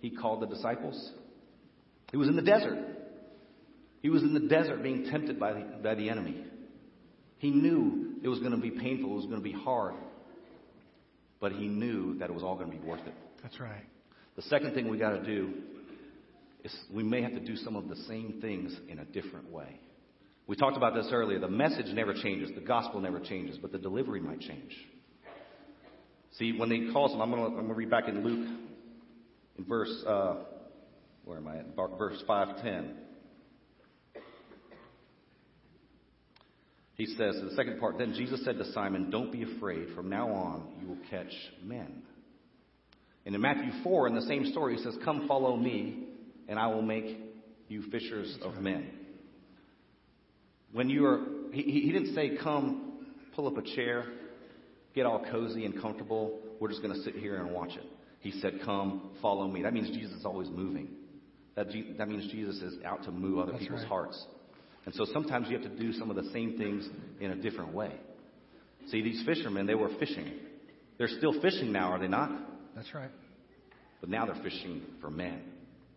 he 0.00 0.10
called 0.10 0.40
the 0.40 0.46
disciples? 0.46 1.12
He 2.12 2.16
was 2.16 2.28
in 2.28 2.36
the 2.36 2.42
desert. 2.42 2.78
He 4.00 4.10
was 4.10 4.22
in 4.22 4.34
the 4.34 4.48
desert 4.48 4.82
being 4.82 5.06
tempted 5.10 5.40
by 5.40 5.54
the, 5.54 5.60
by 5.82 5.94
the 5.94 6.08
enemy. 6.08 6.44
He 7.38 7.50
knew 7.50 8.14
it 8.22 8.28
was 8.28 8.38
going 8.38 8.52
to 8.52 8.58
be 8.58 8.70
painful, 8.70 9.10
it 9.10 9.16
was 9.16 9.26
going 9.26 9.38
to 9.38 9.42
be 9.42 9.52
hard, 9.52 9.94
but 11.40 11.52
he 11.52 11.66
knew 11.66 12.18
that 12.18 12.30
it 12.30 12.32
was 12.32 12.42
all 12.42 12.54
going 12.54 12.70
to 12.70 12.76
be 12.76 12.86
worth 12.86 13.06
it. 13.06 13.14
That's 13.42 13.58
right. 13.58 13.84
The 14.36 14.42
second 14.42 14.74
thing 14.74 14.88
we 14.88 14.98
got 14.98 15.10
to 15.10 15.24
do 15.24 15.54
is 16.64 16.74
we 16.92 17.02
may 17.02 17.22
have 17.22 17.32
to 17.32 17.40
do 17.40 17.56
some 17.56 17.76
of 17.76 17.88
the 17.88 17.96
same 18.08 18.38
things 18.40 18.76
in 18.88 18.98
a 18.98 19.04
different 19.04 19.50
way. 19.50 19.78
We 20.46 20.56
talked 20.56 20.76
about 20.76 20.94
this 20.94 21.08
earlier. 21.12 21.38
The 21.38 21.48
message 21.48 21.86
never 21.94 22.14
changes, 22.14 22.50
the 22.54 22.60
gospel 22.60 23.00
never 23.00 23.20
changes, 23.20 23.58
but 23.60 23.72
the 23.72 23.78
delivery 23.78 24.20
might 24.20 24.40
change. 24.40 24.72
See, 26.38 26.52
when 26.58 26.68
they 26.68 26.92
calls 26.92 27.12
him, 27.12 27.20
I'm 27.20 27.30
going 27.30 27.68
to 27.68 27.74
read 27.74 27.90
back 27.90 28.08
in 28.08 28.24
Luke, 28.24 28.48
in 29.56 29.64
verse, 29.64 30.04
uh, 30.06 30.36
where 31.24 31.38
am 31.38 31.46
I 31.46 31.58
at? 31.58 31.66
Verse 31.96 32.22
510. 32.26 32.96
He 36.96 37.06
says, 37.06 37.36
the 37.42 37.54
second 37.56 37.80
part, 37.80 37.98
then 37.98 38.14
Jesus 38.14 38.44
said 38.44 38.58
to 38.58 38.72
Simon, 38.72 39.10
Don't 39.10 39.32
be 39.32 39.42
afraid. 39.42 39.88
From 39.94 40.08
now 40.08 40.28
on, 40.28 40.74
you 40.80 40.88
will 40.88 40.98
catch 41.10 41.32
men. 41.62 42.02
And 43.26 43.34
in 43.34 43.40
Matthew 43.40 43.70
4, 43.82 44.08
in 44.08 44.14
the 44.14 44.22
same 44.22 44.46
story, 44.52 44.76
he 44.76 44.82
says, 44.82 44.94
Come 45.04 45.26
follow 45.26 45.56
me, 45.56 46.04
and 46.48 46.58
I 46.58 46.66
will 46.66 46.82
make 46.82 47.18
you 47.68 47.82
fishers 47.90 48.36
of 48.42 48.58
men. 48.58 48.90
When 50.72 50.90
you 50.90 51.06
are, 51.06 51.20
he, 51.52 51.62
he 51.62 51.92
didn't 51.92 52.14
say, 52.14 52.36
Come, 52.42 53.06
pull 53.34 53.46
up 53.46 53.56
a 53.56 53.62
chair, 53.74 54.04
get 54.94 55.06
all 55.06 55.24
cozy 55.30 55.64
and 55.64 55.80
comfortable. 55.80 56.38
We're 56.60 56.68
just 56.68 56.82
going 56.82 56.94
to 56.94 57.02
sit 57.02 57.14
here 57.14 57.36
and 57.36 57.50
watch 57.50 57.70
it. 57.70 57.86
He 58.20 58.32
said, 58.40 58.60
Come, 58.64 59.10
follow 59.22 59.48
me. 59.48 59.62
That 59.62 59.72
means 59.72 59.88
Jesus 59.96 60.18
is 60.18 60.24
always 60.24 60.48
moving. 60.50 60.88
That, 61.56 61.68
that 61.98 62.08
means 62.08 62.30
Jesus 62.30 62.56
is 62.56 62.82
out 62.84 63.04
to 63.04 63.12
move 63.12 63.38
other 63.38 63.52
That's 63.52 63.64
people's 63.64 63.82
right. 63.82 63.88
hearts. 63.88 64.22
And 64.86 64.94
so 64.94 65.06
sometimes 65.12 65.46
you 65.48 65.58
have 65.58 65.70
to 65.70 65.78
do 65.78 65.92
some 65.92 66.10
of 66.10 66.16
the 66.16 66.30
same 66.32 66.58
things 66.58 66.86
in 67.20 67.30
a 67.30 67.36
different 67.36 67.72
way. 67.72 67.92
See, 68.88 69.02
these 69.02 69.22
fishermen, 69.24 69.66
they 69.66 69.74
were 69.74 69.90
fishing. 69.98 70.30
They're 70.98 71.08
still 71.08 71.40
fishing 71.40 71.72
now, 71.72 71.92
are 71.92 71.98
they 71.98 72.08
not? 72.08 72.30
That's 72.74 72.92
right. 72.94 73.10
But 74.00 74.10
now 74.10 74.26
they're 74.26 74.42
fishing 74.42 74.82
for 75.00 75.10
men. 75.10 75.42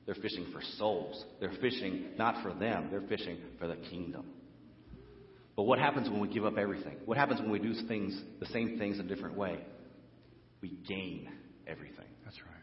They're 0.05 0.15
fishing 0.15 0.47
for 0.53 0.61
souls. 0.77 1.25
They're 1.39 1.55
fishing 1.61 2.05
not 2.17 2.41
for 2.41 2.53
them, 2.53 2.87
they're 2.89 3.01
fishing 3.01 3.37
for 3.59 3.67
the 3.67 3.75
kingdom. 3.75 4.25
But 5.55 5.63
what 5.63 5.79
happens 5.79 6.07
when 6.07 6.19
we 6.19 6.27
give 6.27 6.45
up 6.45 6.57
everything? 6.57 6.97
What 7.05 7.17
happens 7.17 7.41
when 7.41 7.49
we 7.49 7.59
do 7.59 7.73
things, 7.87 8.19
the 8.39 8.45
same 8.47 8.77
things 8.77 8.99
in 8.99 9.05
a 9.05 9.09
different 9.09 9.35
way? 9.35 9.59
We 10.61 10.77
gain 10.87 11.29
everything. 11.65 12.05
That's 12.23 12.37
right. 12.41 12.57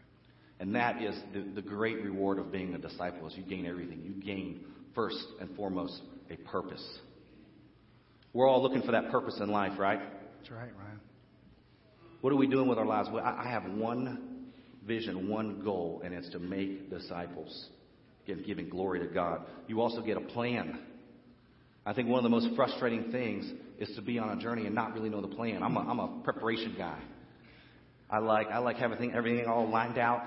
And 0.59 0.73
that 0.75 1.01
is 1.01 1.13
the, 1.33 1.41
the 1.55 1.61
great 1.61 2.01
reward 2.01 2.39
of 2.39 2.51
being 2.51 2.73
a 2.73 2.77
disciple 2.77 3.27
is 3.27 3.35
you 3.35 3.43
gain 3.43 3.65
everything. 3.65 4.01
You 4.01 4.13
gain 4.13 4.63
first 4.95 5.21
and 5.41 5.53
foremost 5.57 6.01
a 6.31 6.37
purpose. 6.37 6.83
We're 8.33 8.47
all 8.47 8.63
looking 8.63 8.81
for 8.81 8.93
that 8.93 9.11
purpose 9.11 9.37
in 9.41 9.49
life, 9.49 9.77
right? 9.77 9.99
That's 10.39 10.51
right, 10.51 10.71
Ryan. 10.77 10.94
What 12.25 12.33
are 12.33 12.37
we 12.37 12.47
doing 12.47 12.67
with 12.67 12.79
our 12.79 12.87
lives? 12.87 13.07
I 13.23 13.47
have 13.47 13.65
one 13.65 14.47
vision, 14.83 15.29
one 15.29 15.61
goal, 15.63 16.01
and 16.03 16.11
it's 16.11 16.27
to 16.29 16.39
make 16.39 16.89
disciples. 16.89 17.67
Again, 18.23 18.43
giving 18.43 18.67
glory 18.67 18.99
to 19.01 19.05
God. 19.05 19.41
You 19.67 19.79
also 19.79 20.01
get 20.01 20.17
a 20.17 20.21
plan. 20.21 20.79
I 21.85 21.93
think 21.93 22.09
one 22.09 22.17
of 22.17 22.23
the 22.23 22.29
most 22.29 22.47
frustrating 22.55 23.11
things 23.11 23.45
is 23.77 23.95
to 23.95 24.01
be 24.01 24.17
on 24.17 24.35
a 24.35 24.41
journey 24.41 24.65
and 24.65 24.73
not 24.73 24.95
really 24.95 25.07
know 25.07 25.21
the 25.21 25.35
plan. 25.35 25.61
I'm 25.61 25.77
a, 25.77 25.81
I'm 25.81 25.99
a 25.99 26.21
preparation 26.23 26.73
guy. 26.75 26.97
I 28.09 28.17
like 28.17 28.47
I 28.47 28.57
like 28.57 28.77
having 28.77 29.13
everything 29.13 29.45
all 29.45 29.69
lined 29.69 29.99
out. 29.99 30.23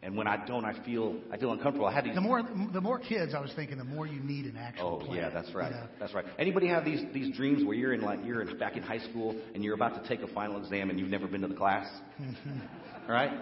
And 0.00 0.16
when 0.16 0.28
I 0.28 0.46
don't, 0.46 0.64
I 0.64 0.74
feel 0.84 1.16
I 1.32 1.38
feel 1.38 1.50
uncomfortable. 1.52 1.86
I 1.86 1.92
had 1.92 2.04
these 2.04 2.14
The 2.14 2.20
more 2.20 2.42
the 2.72 2.80
more 2.80 3.00
kids, 3.00 3.34
I 3.34 3.40
was 3.40 3.52
thinking, 3.56 3.78
the 3.78 3.84
more 3.84 4.06
you 4.06 4.20
need 4.20 4.44
an 4.44 4.56
actual 4.56 5.00
Oh 5.02 5.04
plan. 5.06 5.16
yeah, 5.18 5.30
that's 5.30 5.52
right. 5.52 5.72
You 5.72 5.76
know? 5.80 5.86
That's 5.98 6.14
right. 6.14 6.24
Anybody 6.38 6.68
have 6.68 6.84
these 6.84 7.00
these 7.12 7.36
dreams 7.36 7.64
where 7.64 7.74
you're 7.74 7.92
in 7.94 8.02
like 8.02 8.20
you're 8.24 8.42
in, 8.42 8.58
back 8.58 8.76
in 8.76 8.82
high 8.84 9.00
school 9.10 9.34
and 9.54 9.64
you're 9.64 9.74
about 9.74 10.00
to 10.00 10.08
take 10.08 10.20
a 10.28 10.32
final 10.32 10.56
exam 10.58 10.90
and 10.90 11.00
you've 11.00 11.10
never 11.10 11.26
been 11.26 11.40
to 11.40 11.48
the 11.48 11.54
class? 11.56 11.88
right? 13.08 13.32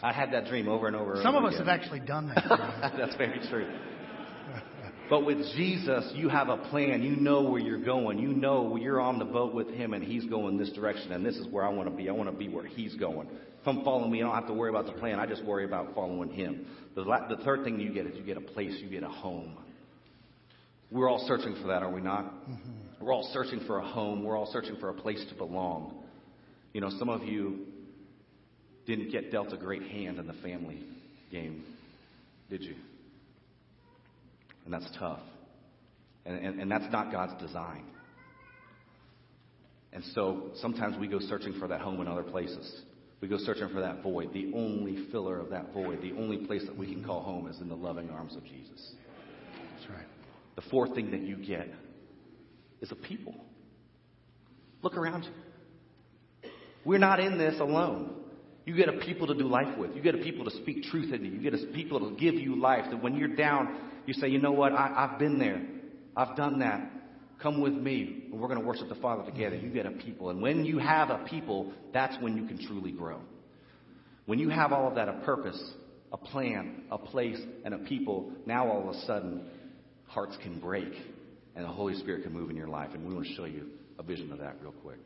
I 0.00 0.12
had 0.12 0.32
that 0.32 0.46
dream 0.46 0.68
over 0.68 0.86
and 0.86 0.94
over. 0.94 1.18
Some 1.20 1.34
of 1.34 1.44
us 1.44 1.54
again. 1.54 1.66
have 1.66 1.80
actually 1.80 2.00
done 2.00 2.28
that. 2.28 2.92
That's 2.96 3.16
very 3.16 3.40
true. 3.50 3.66
But 5.10 5.24
with 5.24 5.38
Jesus, 5.56 6.12
you 6.14 6.28
have 6.28 6.48
a 6.48 6.58
plan. 6.58 7.02
You 7.02 7.16
know 7.16 7.42
where 7.50 7.60
you're 7.60 7.82
going. 7.82 8.18
You 8.18 8.28
know 8.28 8.76
you're 8.76 9.00
on 9.00 9.18
the 9.18 9.24
boat 9.24 9.54
with 9.54 9.68
Him 9.70 9.94
and 9.94 10.04
He's 10.04 10.24
going 10.26 10.58
this 10.58 10.70
direction, 10.72 11.12
and 11.12 11.24
this 11.24 11.36
is 11.36 11.46
where 11.48 11.64
I 11.64 11.70
want 11.70 11.88
to 11.90 11.96
be. 11.96 12.08
I 12.08 12.12
want 12.12 12.30
to 12.30 12.36
be 12.36 12.48
where 12.48 12.66
He's 12.66 12.94
going. 12.96 13.26
Come 13.64 13.84
follow 13.84 14.06
me. 14.06 14.22
I 14.22 14.26
don't 14.26 14.34
have 14.34 14.46
to 14.46 14.54
worry 14.54 14.70
about 14.70 14.86
the 14.86 14.92
plan. 14.92 15.18
I 15.18 15.26
just 15.26 15.44
worry 15.44 15.64
about 15.64 15.94
following 15.94 16.30
Him. 16.30 16.66
The, 16.94 17.02
la- 17.02 17.28
the 17.28 17.36
third 17.44 17.64
thing 17.64 17.80
you 17.80 17.92
get 17.92 18.06
is 18.06 18.16
you 18.16 18.24
get 18.24 18.36
a 18.36 18.40
place, 18.40 18.76
you 18.80 18.88
get 18.88 19.02
a 19.02 19.08
home. 19.08 19.56
We're 20.90 21.08
all 21.08 21.24
searching 21.28 21.56
for 21.60 21.68
that, 21.68 21.82
are 21.82 21.90
we 21.90 22.00
not? 22.00 22.24
Mm-hmm. 22.24 23.04
We're 23.04 23.12
all 23.12 23.28
searching 23.32 23.60
for 23.66 23.78
a 23.78 23.86
home. 23.86 24.24
We're 24.24 24.36
all 24.36 24.50
searching 24.52 24.76
for 24.80 24.88
a 24.88 24.94
place 24.94 25.22
to 25.28 25.34
belong. 25.34 26.02
You 26.72 26.80
know, 26.80 26.90
some 26.98 27.08
of 27.08 27.24
you 27.24 27.66
didn't 28.86 29.10
get 29.12 29.30
dealt 29.30 29.52
a 29.52 29.56
great 29.56 29.82
hand 29.82 30.18
in 30.18 30.26
the 30.26 30.32
family 30.34 30.82
game, 31.30 31.64
did 32.48 32.62
you? 32.62 32.74
And 34.64 34.72
that's 34.72 34.88
tough. 34.98 35.20
And, 36.24 36.44
and, 36.44 36.60
and 36.60 36.70
that's 36.70 36.90
not 36.90 37.12
God's 37.12 37.40
design. 37.40 37.84
And 39.92 40.02
so 40.14 40.50
sometimes 40.60 40.98
we 40.98 41.06
go 41.08 41.18
searching 41.20 41.58
for 41.58 41.68
that 41.68 41.80
home 41.80 42.00
in 42.00 42.08
other 42.08 42.22
places. 42.22 42.82
We 43.20 43.28
go 43.28 43.38
searching 43.38 43.68
for 43.70 43.80
that 43.80 44.02
void. 44.02 44.32
The 44.32 44.52
only 44.54 45.10
filler 45.10 45.38
of 45.40 45.50
that 45.50 45.72
void, 45.72 46.00
the 46.02 46.12
only 46.12 46.38
place 46.46 46.62
that 46.66 46.76
we 46.76 46.86
can 46.86 47.04
call 47.04 47.22
home 47.22 47.48
is 47.48 47.60
in 47.60 47.68
the 47.68 47.74
loving 47.74 48.10
arms 48.10 48.36
of 48.36 48.44
Jesus. 48.44 48.92
That's 49.74 49.90
right. 49.90 50.06
The 50.56 50.62
fourth 50.70 50.94
thing 50.94 51.10
that 51.10 51.20
you 51.20 51.36
get 51.36 51.68
is 52.80 52.92
a 52.92 52.94
people. 52.94 53.34
Look 54.82 54.96
around 54.96 55.24
you. 55.24 56.50
We're 56.84 56.98
not 56.98 57.18
in 57.18 57.38
this 57.38 57.58
alone. 57.60 58.14
You 58.64 58.76
get 58.76 58.88
a 58.88 58.98
people 58.98 59.26
to 59.26 59.34
do 59.34 59.48
life 59.48 59.76
with. 59.78 59.96
You 59.96 60.02
get 60.02 60.14
a 60.14 60.18
people 60.18 60.44
to 60.44 60.50
speak 60.50 60.84
truth 60.84 61.12
into 61.12 61.26
you. 61.26 61.38
You 61.38 61.50
get 61.50 61.54
a 61.54 61.66
people 61.72 61.98
to 62.00 62.16
give 62.16 62.34
you 62.34 62.60
life. 62.60 62.84
That 62.90 63.02
when 63.02 63.16
you're 63.16 63.34
down, 63.34 63.78
you 64.06 64.14
say, 64.14 64.28
you 64.28 64.40
know 64.40 64.52
what? 64.52 64.72
I, 64.72 65.08
I've 65.10 65.18
been 65.18 65.38
there. 65.38 65.60
I've 66.16 66.36
done 66.36 66.60
that. 66.60 66.88
Come 67.42 67.60
with 67.60 67.72
me, 67.72 68.24
and 68.32 68.40
we're 68.40 68.48
going 68.48 68.60
to 68.60 68.66
worship 68.66 68.88
the 68.88 68.96
Father 68.96 69.24
together. 69.24 69.56
Mm-hmm. 69.56 69.66
You 69.66 69.72
get 69.72 69.86
a 69.86 69.90
people. 69.92 70.30
And 70.30 70.42
when 70.42 70.64
you 70.64 70.78
have 70.78 71.10
a 71.10 71.24
people, 71.28 71.72
that's 71.92 72.20
when 72.20 72.36
you 72.36 72.46
can 72.46 72.58
truly 72.66 72.90
grow. 72.90 73.20
When 74.26 74.38
you 74.38 74.48
have 74.48 74.72
all 74.72 74.88
of 74.88 74.96
that, 74.96 75.08
a 75.08 75.20
purpose, 75.24 75.60
a 76.12 76.16
plan, 76.16 76.82
a 76.90 76.98
place, 76.98 77.38
and 77.64 77.74
a 77.74 77.78
people, 77.78 78.32
now 78.44 78.68
all 78.68 78.88
of 78.88 78.94
a 78.94 79.00
sudden, 79.06 79.48
hearts 80.06 80.36
can 80.42 80.58
break 80.58 80.92
and 81.58 81.64
the 81.64 81.72
Holy 81.72 81.94
Spirit 81.94 82.22
can 82.22 82.32
move 82.32 82.50
in 82.50 82.56
your 82.56 82.68
life. 82.68 82.90
And 82.94 83.06
we 83.06 83.14
want 83.14 83.26
to 83.26 83.34
show 83.34 83.44
you 83.44 83.66
a 83.98 84.02
vision 84.02 84.32
of 84.32 84.38
that 84.38 84.56
real 84.62 84.72
quick. 84.72 84.98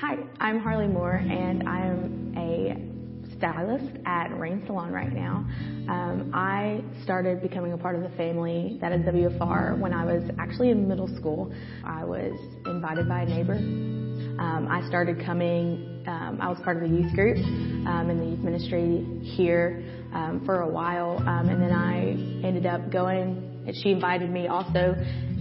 Hi, 0.00 0.16
I'm 0.40 0.60
Harley 0.60 0.88
Moore, 0.88 1.14
and 1.14 1.68
I 1.68 1.86
am 1.86 2.34
a 2.36 2.97
stylist 3.38 3.96
at 4.04 4.36
Rain 4.38 4.62
Salon 4.66 4.92
right 4.92 5.12
now. 5.12 5.46
Um, 5.88 6.30
I 6.34 6.82
started 7.04 7.40
becoming 7.40 7.72
a 7.72 7.78
part 7.78 7.96
of 7.96 8.02
the 8.02 8.14
family 8.16 8.78
that 8.80 8.92
is 8.92 9.00
WFR 9.02 9.78
when 9.78 9.94
I 9.94 10.04
was 10.04 10.22
actually 10.38 10.70
in 10.70 10.86
middle 10.86 11.08
school. 11.16 11.52
I 11.84 12.04
was 12.04 12.38
invited 12.66 13.08
by 13.08 13.22
a 13.22 13.26
neighbor. 13.26 13.54
Um, 13.54 14.68
I 14.70 14.86
started 14.86 15.24
coming, 15.24 16.04
um, 16.06 16.38
I 16.40 16.48
was 16.48 16.58
part 16.62 16.76
of 16.76 16.88
the 16.88 16.96
youth 16.96 17.14
group 17.14 17.38
um, 17.38 18.08
in 18.10 18.18
the 18.18 18.26
youth 18.26 18.40
ministry 18.40 19.04
here 19.36 19.82
um, 20.12 20.42
for 20.44 20.60
a 20.60 20.68
while, 20.68 21.18
um, 21.18 21.48
and 21.48 21.60
then 21.60 21.72
I 21.72 22.46
ended 22.46 22.66
up 22.66 22.90
going, 22.92 23.72
she 23.82 23.90
invited 23.90 24.30
me 24.30 24.46
also 24.46 24.94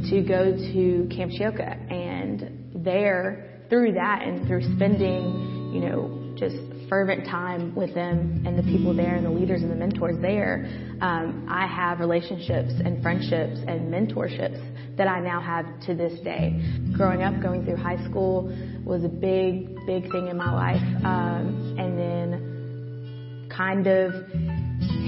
to 0.09 0.21
go 0.21 0.55
to 0.55 1.09
Camp 1.15 1.31
Chioka, 1.31 1.91
and 1.91 2.83
there, 2.83 3.65
through 3.69 3.93
that 3.93 4.23
and 4.23 4.47
through 4.47 4.63
spending, 4.75 5.71
you 5.73 5.81
know, 5.81 6.33
just 6.37 6.57
fervent 6.89 7.25
time 7.25 7.75
with 7.75 7.93
them 7.93 8.43
and 8.45 8.57
the 8.57 8.63
people 8.63 8.93
there 8.93 9.15
and 9.15 9.25
the 9.25 9.29
leaders 9.29 9.61
and 9.61 9.71
the 9.71 9.75
mentors 9.75 10.19
there, 10.21 10.65
um, 11.01 11.47
I 11.49 11.67
have 11.67 11.99
relationships 11.99 12.73
and 12.83 13.01
friendships 13.01 13.59
and 13.67 13.91
mentorships 13.93 14.97
that 14.97 15.07
I 15.07 15.19
now 15.19 15.39
have 15.39 15.65
to 15.88 15.95
this 15.95 16.19
day. 16.21 16.59
Growing 16.93 17.23
up, 17.23 17.41
going 17.41 17.65
through 17.65 17.77
high 17.77 18.03
school 18.09 18.51
was 18.83 19.03
a 19.03 19.09
big, 19.09 19.75
big 19.85 20.11
thing 20.11 20.27
in 20.27 20.38
my 20.38 20.51
life. 20.51 21.05
Um, 21.05 21.75
and 21.77 21.97
then 21.97 23.49
kind 23.55 23.88
of 23.88 24.13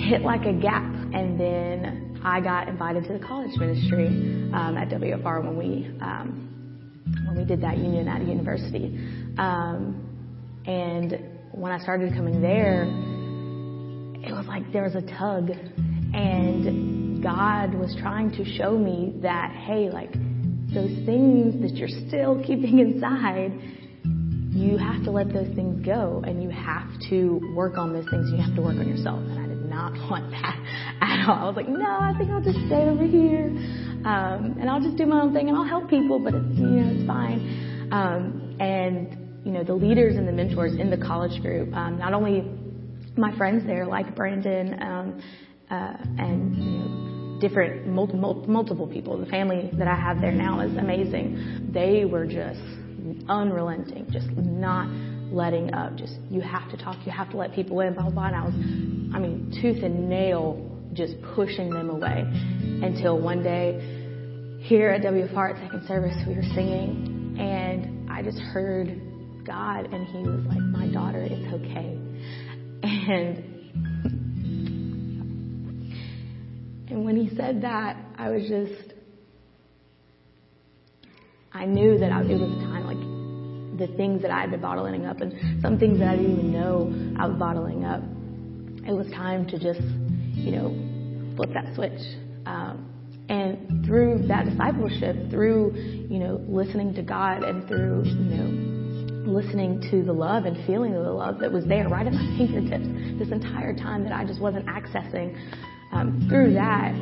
hit 0.10 0.22
like 0.22 0.46
a 0.46 0.54
gap. 0.54 0.84
And 1.14 1.40
then 1.40 2.22
I 2.24 2.40
got 2.42 2.68
invited 2.68 3.06
to 3.06 3.14
the 3.14 3.20
college 3.20 3.56
ministry 3.58 4.08
um, 4.54 4.78
at 4.78 4.90
WFR 4.90 5.44
when 5.44 5.58
we 5.58 5.88
um, 6.02 6.46
when 7.26 7.38
we 7.38 7.46
did 7.46 7.62
that 7.62 7.78
union 7.78 8.08
at 8.08 8.26
university. 8.28 8.88
Um, 9.38 10.06
and 10.66 11.39
when 11.60 11.74
I 11.74 11.80
started 11.80 12.14
coming 12.14 12.42
there, 12.42 12.84
it 14.24 14.32
was 14.32 14.46
like 14.48 14.72
there 14.72 14.84
was 14.84 14.96
a 14.96 15.02
tug, 15.02 15.50
and 16.14 17.22
God 17.22 17.74
was 17.74 17.94
trying 18.00 18.32
to 18.32 18.46
show 18.46 18.78
me 18.78 19.20
that, 19.22 19.52
hey, 19.52 19.90
like 19.90 20.14
those 20.74 20.96
things 21.06 21.62
that 21.62 21.76
you're 21.76 21.92
still 22.08 22.42
keeping 22.48 22.80
inside, 22.80 23.52
you 24.56 24.78
have 24.78 25.04
to 25.04 25.12
let 25.12 25.34
those 25.34 25.54
things 25.54 25.86
go, 25.86 26.24
and 26.26 26.42
you 26.42 26.50
have 26.50 26.88
to 27.10 27.42
work 27.56 27.78
on 27.78 27.92
those 27.92 28.10
things. 28.10 28.32
You 28.32 28.38
have 28.38 28.56
to 28.56 28.62
work 28.62 28.78
on 28.78 28.88
yourself, 28.88 29.20
and 29.20 29.38
I 29.38 29.48
did 29.48 29.66
not 29.70 29.92
want 30.10 30.32
that 30.32 30.56
at 31.02 31.28
all. 31.28 31.44
I 31.44 31.46
was 31.46 31.58
like, 31.58 31.68
no, 31.68 31.86
I 31.86 32.14
think 32.18 32.32
I'll 32.32 32.42
just 32.42 32.60
stay 32.68 32.88
over 32.88 33.04
here, 33.04 33.48
um, 34.08 34.56
and 34.60 34.70
I'll 34.70 34.82
just 34.82 34.96
do 34.96 35.06
my 35.06 35.20
own 35.20 35.34
thing, 35.34 35.50
and 35.50 35.58
I'll 35.58 35.68
help 35.68 35.90
people, 35.90 36.20
but 36.20 36.34
it's 36.34 36.58
you 36.58 36.68
know 36.68 36.94
it's 36.96 37.06
fine. 37.06 37.90
Um, 37.92 38.56
and 38.62 39.29
you 39.46 39.52
know, 39.52 39.64
the 39.64 39.74
leaders 39.74 40.16
and 40.16 40.28
the 40.28 40.32
mentors 40.32 40.76
in 40.76 40.90
the 40.90 40.98
college 40.98 41.42
group, 41.42 41.74
um, 41.74 41.98
not 41.98 42.14
only 42.14 42.44
my 43.18 43.36
friends 43.38 43.66
there 43.66 43.86
like 43.86 44.16
Brandon 44.16 44.82
um, 44.82 45.22
uh, 45.70 45.94
and 46.18 46.56
you 46.58 46.64
know, 46.64 47.40
different 47.40 47.88
multiple, 47.88 48.46
multiple 48.48 48.88
people. 48.88 49.18
The 49.18 49.26
family 49.28 49.70
that 49.74 49.88
I 49.88 49.96
have 49.96 50.20
there 50.22 50.32
now 50.32 50.60
is 50.62 50.76
amazing. 50.78 51.70
They 51.74 52.06
were 52.06 52.26
just 52.26 52.60
unrelenting, 53.30 54.08
just 54.12 54.30
not 54.32 54.88
letting 55.32 55.74
up. 55.74 55.96
Just 55.96 56.16
you 56.30 56.42
have 56.42 56.70
to 56.72 56.78
talk, 56.78 56.98
you 57.06 57.12
have 57.12 57.30
to 57.32 57.38
let 57.38 57.54
people 57.54 57.80
in, 57.82 57.94
blah 57.94 58.04
blah 58.04 58.12
blah. 58.12 58.28
And 58.28 58.36
I 58.36 58.44
was, 58.46 58.54
I 59.16 59.20
mean, 59.20 59.58
tooth 59.62 59.84
and 59.84 60.10
nail, 60.10 60.66
just 60.94 61.14
pushing 61.36 61.70
them 61.70 61.90
away 61.90 62.26
until 62.84 63.20
one 63.20 63.44
day 63.44 64.60
here 64.62 64.90
at 64.90 65.02
WFR 65.02 65.56
at 65.56 65.64
Second 65.64 65.88
Service 65.88 66.16
we 66.28 66.36
were 66.36 66.44
singing, 66.54 67.38
and 67.40 68.10
I 68.12 68.22
just 68.22 68.40
heard 68.40 69.02
God, 69.46 69.92
and 69.94 70.08
He 70.08 70.18
was 70.24 70.46
like, 70.46 70.62
"My 70.62 70.88
daughter, 70.88 71.22
it's 71.22 71.54
okay." 71.54 71.98
And 72.84 73.38
and 76.90 77.06
when 77.06 77.16
He 77.16 77.36
said 77.36 77.62
that, 77.64 77.98
I 78.18 78.30
was 78.30 78.48
just, 78.48 78.94
I 81.52 81.66
knew 81.66 81.98
that 81.98 82.12
I, 82.12 82.22
it 82.22 82.40
was 82.40 82.64
time. 82.64 82.86
Like 82.86 83.80
the 83.80 83.96
things 83.96 84.22
that 84.22 84.32
I 84.32 84.42
had 84.42 84.52
been 84.52 84.62
bottling 84.62 85.06
up, 85.06 85.22
and 85.22 85.62
some 85.62 85.80
things 85.80 86.00
that 86.00 86.08
I 86.08 86.16
didn't 86.16 86.40
even 86.40 86.52
know 86.52 86.94
I 87.18 87.28
was 87.28 87.38
bottling 87.38 87.86
up. 87.86 88.02
It 88.88 88.94
was 88.94 89.10
time 89.12 89.48
to 89.48 89.60
just, 89.60 89.82
you 89.82 90.52
know, 90.52 91.36
flip 91.36 91.52
that 91.54 91.74
switch. 91.76 92.00
Um, 92.46 92.90
and 93.30 93.86
through 93.86 94.28
that 94.28 94.46
discipleship, 94.46 95.30
through 95.30 95.74
you 96.10 96.20
know 96.20 96.44
listening 96.48 96.94
to 96.96 97.04
God, 97.04 97.44
and 97.44 97.68
through 97.68 98.04
you 98.06 98.16
know 98.16 98.79
listening 99.26 99.82
to 99.92 100.04
the 100.04 100.14
love 100.14 100.46
and 100.46 100.66
feeling 100.66 100.94
the 100.94 101.00
love 101.00 101.40
that 101.40 101.52
was 101.52 101.66
there 101.66 101.88
right 101.90 102.06
at 102.06 102.14
my 102.14 102.38
fingertips 102.38 102.88
this 103.20 103.32
entire 103.32 103.76
time 103.76 104.04
that 104.04 104.14
I 104.14 104.26
just 104.26 104.42
wasn't 104.42 104.66
accessing. 104.66 105.36
Um, 105.92 106.28
through 106.30 106.54
that, 106.54 106.94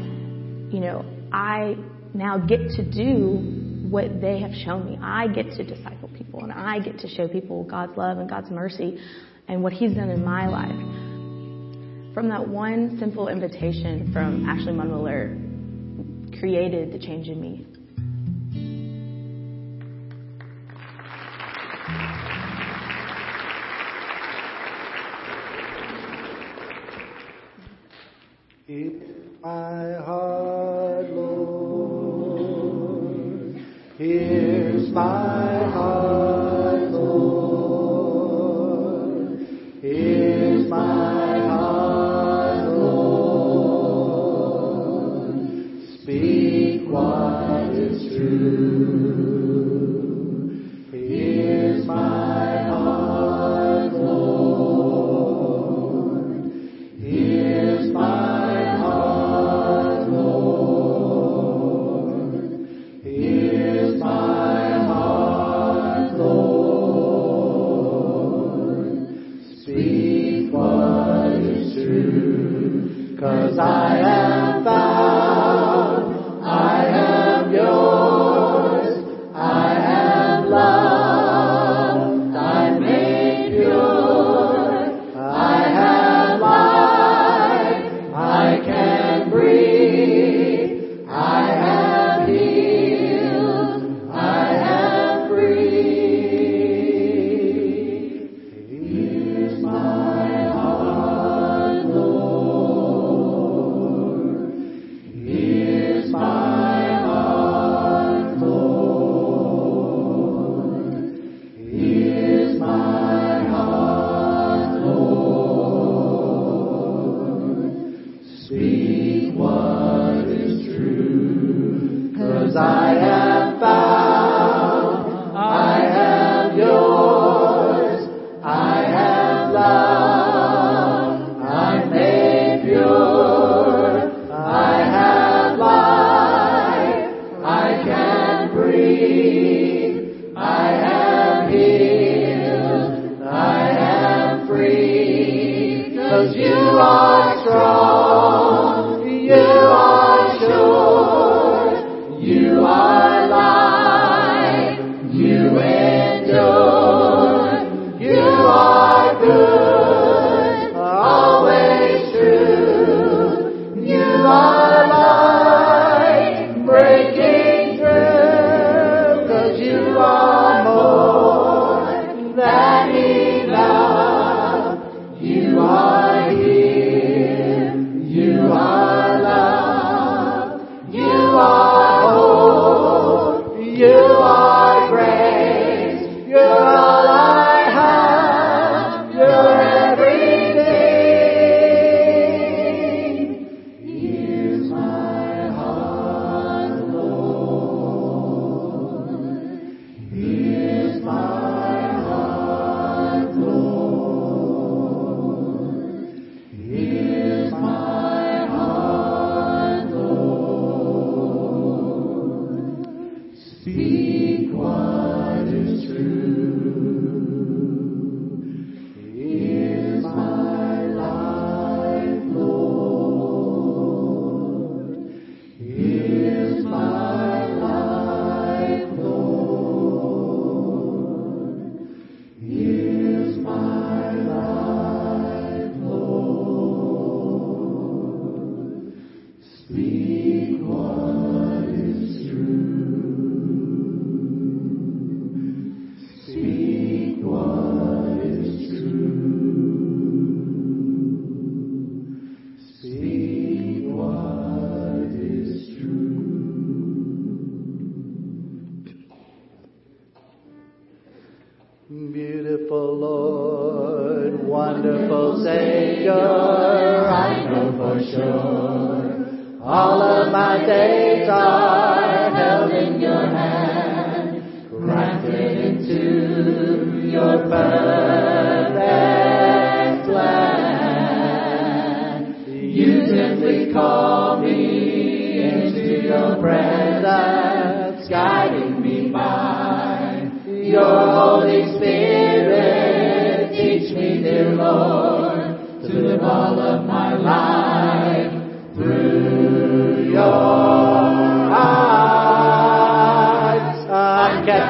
you 0.73 0.79
know, 0.79 1.05
I 1.31 1.75
now 2.13 2.37
get 2.37 2.69
to 2.75 2.89
do 2.89 3.87
what 3.89 4.21
they 4.21 4.39
have 4.39 4.51
shown 4.65 4.85
me. 4.85 4.97
I 5.01 5.27
get 5.27 5.51
to 5.51 5.63
disciple 5.63 6.09
people 6.09 6.43
and 6.43 6.51
I 6.51 6.79
get 6.79 6.99
to 6.99 7.07
show 7.07 7.27
people 7.27 7.63
God's 7.63 7.97
love 7.97 8.17
and 8.17 8.29
God's 8.29 8.49
mercy 8.49 8.99
and 9.47 9.63
what 9.63 9.73
He's 9.73 9.93
done 9.93 10.09
in 10.09 10.23
my 10.23 10.47
life. 10.47 12.13
From 12.13 12.29
that 12.29 12.47
one 12.47 12.97
simple 12.99 13.27
invitation 13.27 14.11
from 14.11 14.49
Ashley 14.49 14.73
Munmiller 14.73 16.39
created 16.39 16.91
the 16.91 16.99
change 16.99 17.27
in 17.27 17.39
me. 17.39 17.65
Here's 28.67 28.91
my 29.41 29.93
heart, 30.03 31.09
Lord. 31.11 32.35
Here's 33.97 34.89
my 34.91 35.71
heart, 35.71 36.91
Lord. 36.91 38.27
Here's 39.81 40.69
my 40.69 41.39
heart, 41.47 42.67
Lord. 42.67 44.09
Speak 46.01 46.89
what 46.89 47.71
is 47.73 48.17
true. 48.17 49.36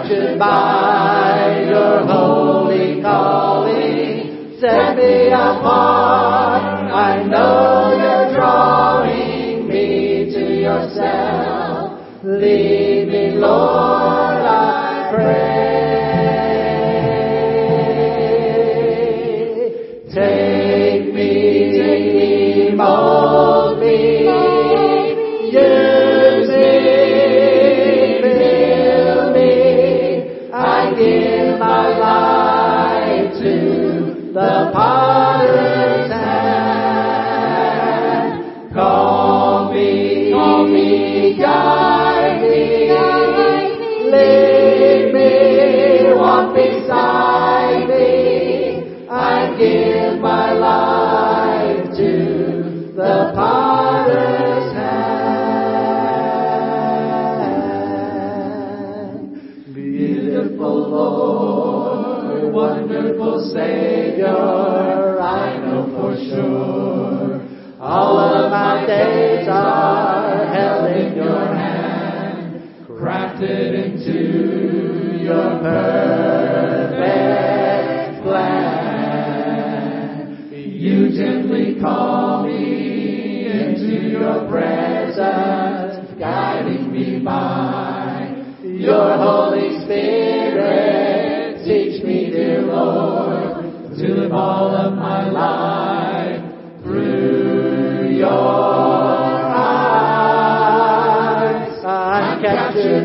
captured 0.08 0.40
by 0.40 1.66
your 1.68 2.06
holy 2.06 3.02
calling. 3.02 4.58
Set 4.60 4.96
me 4.96 5.28
apart, 5.28 6.92
I 6.92 7.24
know 7.24 7.94
you're 7.96 8.34
drawing 8.36 9.68
me 9.68 10.32
to 10.32 10.62
yourself. 10.62 12.24
Lead 12.24 12.77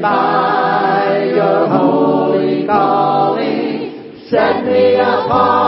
by 0.02 1.32
your 1.34 1.68
holy 1.68 2.66
calling, 2.66 4.18
set 4.28 4.64
me 4.66 4.96
apart. 4.96 5.61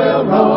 will 0.00 0.24
roll. 0.24 0.49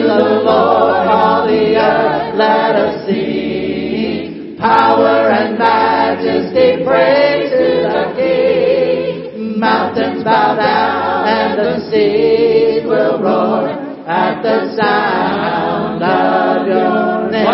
The 0.00 0.42
Lord, 0.44 1.06
all 1.06 1.46
the 1.46 1.76
earth, 1.76 2.34
let 2.36 2.76
us 2.76 3.06
sing. 3.06 4.56
Power 4.58 5.30
and 5.30 5.58
majesty, 5.58 6.84
praise 6.84 7.50
to 7.50 7.88
the 7.90 8.04
King. 8.16 9.58
Mountains 9.58 10.24
bow 10.24 10.54
down 10.54 11.28
and 11.28 11.58
the 11.58 11.90
seas 11.90 12.84
will 12.84 13.20
roar 13.20 13.68
at 14.06 14.42
the 14.42 14.74
sound 14.76 16.02
of 16.02 16.66
your 16.66 17.30
name. 17.30 17.46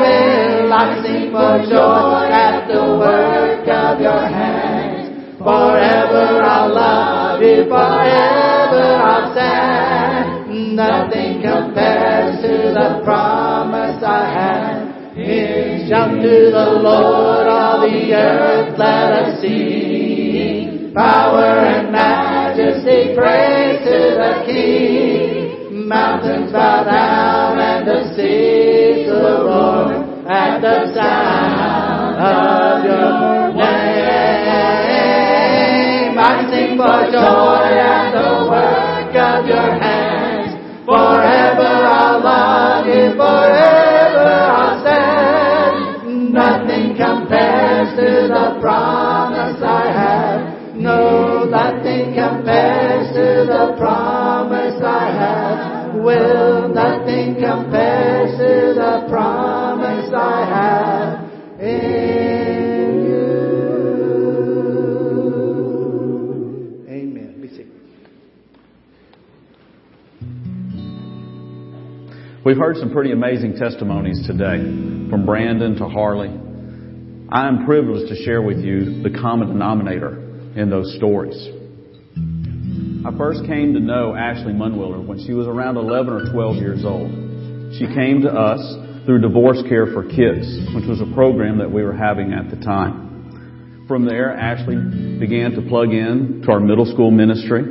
Will 0.00 0.72
I 0.72 1.02
sing 1.02 1.30
for 1.30 1.58
joy 1.70 2.30
at 2.30 2.66
the 2.68 2.82
work 2.98 3.68
of 3.68 4.00
your 4.00 4.26
hands? 4.26 5.38
Forever 5.38 6.42
I'll 6.42 6.74
love 6.74 7.42
you, 7.42 7.64
forever 7.64 8.84
I'll 9.02 9.32
stand. 9.32 10.03
Nothing 10.74 11.40
compares 11.40 12.42
to 12.42 12.74
the 12.74 13.00
promise 13.04 14.02
I 14.02 14.26
have. 14.34 15.16
In 15.16 15.88
shout 15.88 16.10
to 16.10 16.50
the 16.50 16.70
Lord, 16.82 17.46
all 17.46 17.80
the 17.82 18.12
earth, 18.12 18.76
let 18.76 19.12
us 19.12 19.40
sing. 19.40 20.92
Power 20.92 21.44
and 21.62 21.92
majesty, 21.92 23.14
praise 23.14 23.84
to 23.86 24.18
the 24.18 24.42
King. 24.46 25.86
Mountains 25.86 26.50
bow 26.50 26.82
down 26.82 27.60
and 27.60 27.86
the 27.86 28.12
seas 28.16 29.06
will 29.06 29.44
roar 29.46 29.92
at 30.28 30.60
the 30.60 30.92
sound 30.92 32.16
of 32.18 32.84
your 32.84 33.54
name. 33.54 33.78
I 36.18 36.50
sing 36.50 36.76
for 36.76 37.10
joy 37.12 37.78
at 37.78 38.10
the 38.10 38.48
work 38.50 39.14
of 39.14 39.46
your 39.46 39.70
hands. 39.78 40.03
Forever 40.86 41.73
We've 72.44 72.58
heard 72.58 72.76
some 72.76 72.92
pretty 72.92 73.10
amazing 73.10 73.56
testimonies 73.56 74.26
today, 74.26 74.58
from 75.08 75.24
Brandon 75.24 75.76
to 75.76 75.88
Harley. 75.88 76.28
I 77.30 77.48
am 77.48 77.64
privileged 77.64 78.12
to 78.12 78.22
share 78.22 78.42
with 78.42 78.58
you 78.58 79.02
the 79.02 79.08
common 79.08 79.48
denominator 79.48 80.18
in 80.54 80.68
those 80.68 80.94
stories. 80.98 81.40
I 83.06 83.16
first 83.16 83.46
came 83.46 83.72
to 83.72 83.80
know 83.80 84.14
Ashley 84.14 84.52
Munwiller 84.52 85.06
when 85.06 85.24
she 85.24 85.32
was 85.32 85.46
around 85.46 85.78
11 85.78 86.12
or 86.12 86.32
12 86.32 86.56
years 86.56 86.84
old. 86.84 87.08
She 87.78 87.86
came 87.86 88.20
to 88.20 88.30
us 88.30 88.60
through 89.06 89.22
Divorce 89.22 89.62
Care 89.66 89.86
for 89.86 90.02
Kids, 90.02 90.44
which 90.74 90.84
was 90.84 91.00
a 91.00 91.14
program 91.14 91.56
that 91.60 91.72
we 91.72 91.82
were 91.82 91.96
having 91.96 92.34
at 92.34 92.50
the 92.50 92.62
time. 92.62 93.86
From 93.88 94.04
there, 94.04 94.36
Ashley 94.36 94.76
began 95.18 95.52
to 95.52 95.62
plug 95.62 95.94
in 95.94 96.42
to 96.44 96.52
our 96.52 96.60
middle 96.60 96.84
school 96.84 97.10
ministry, 97.10 97.64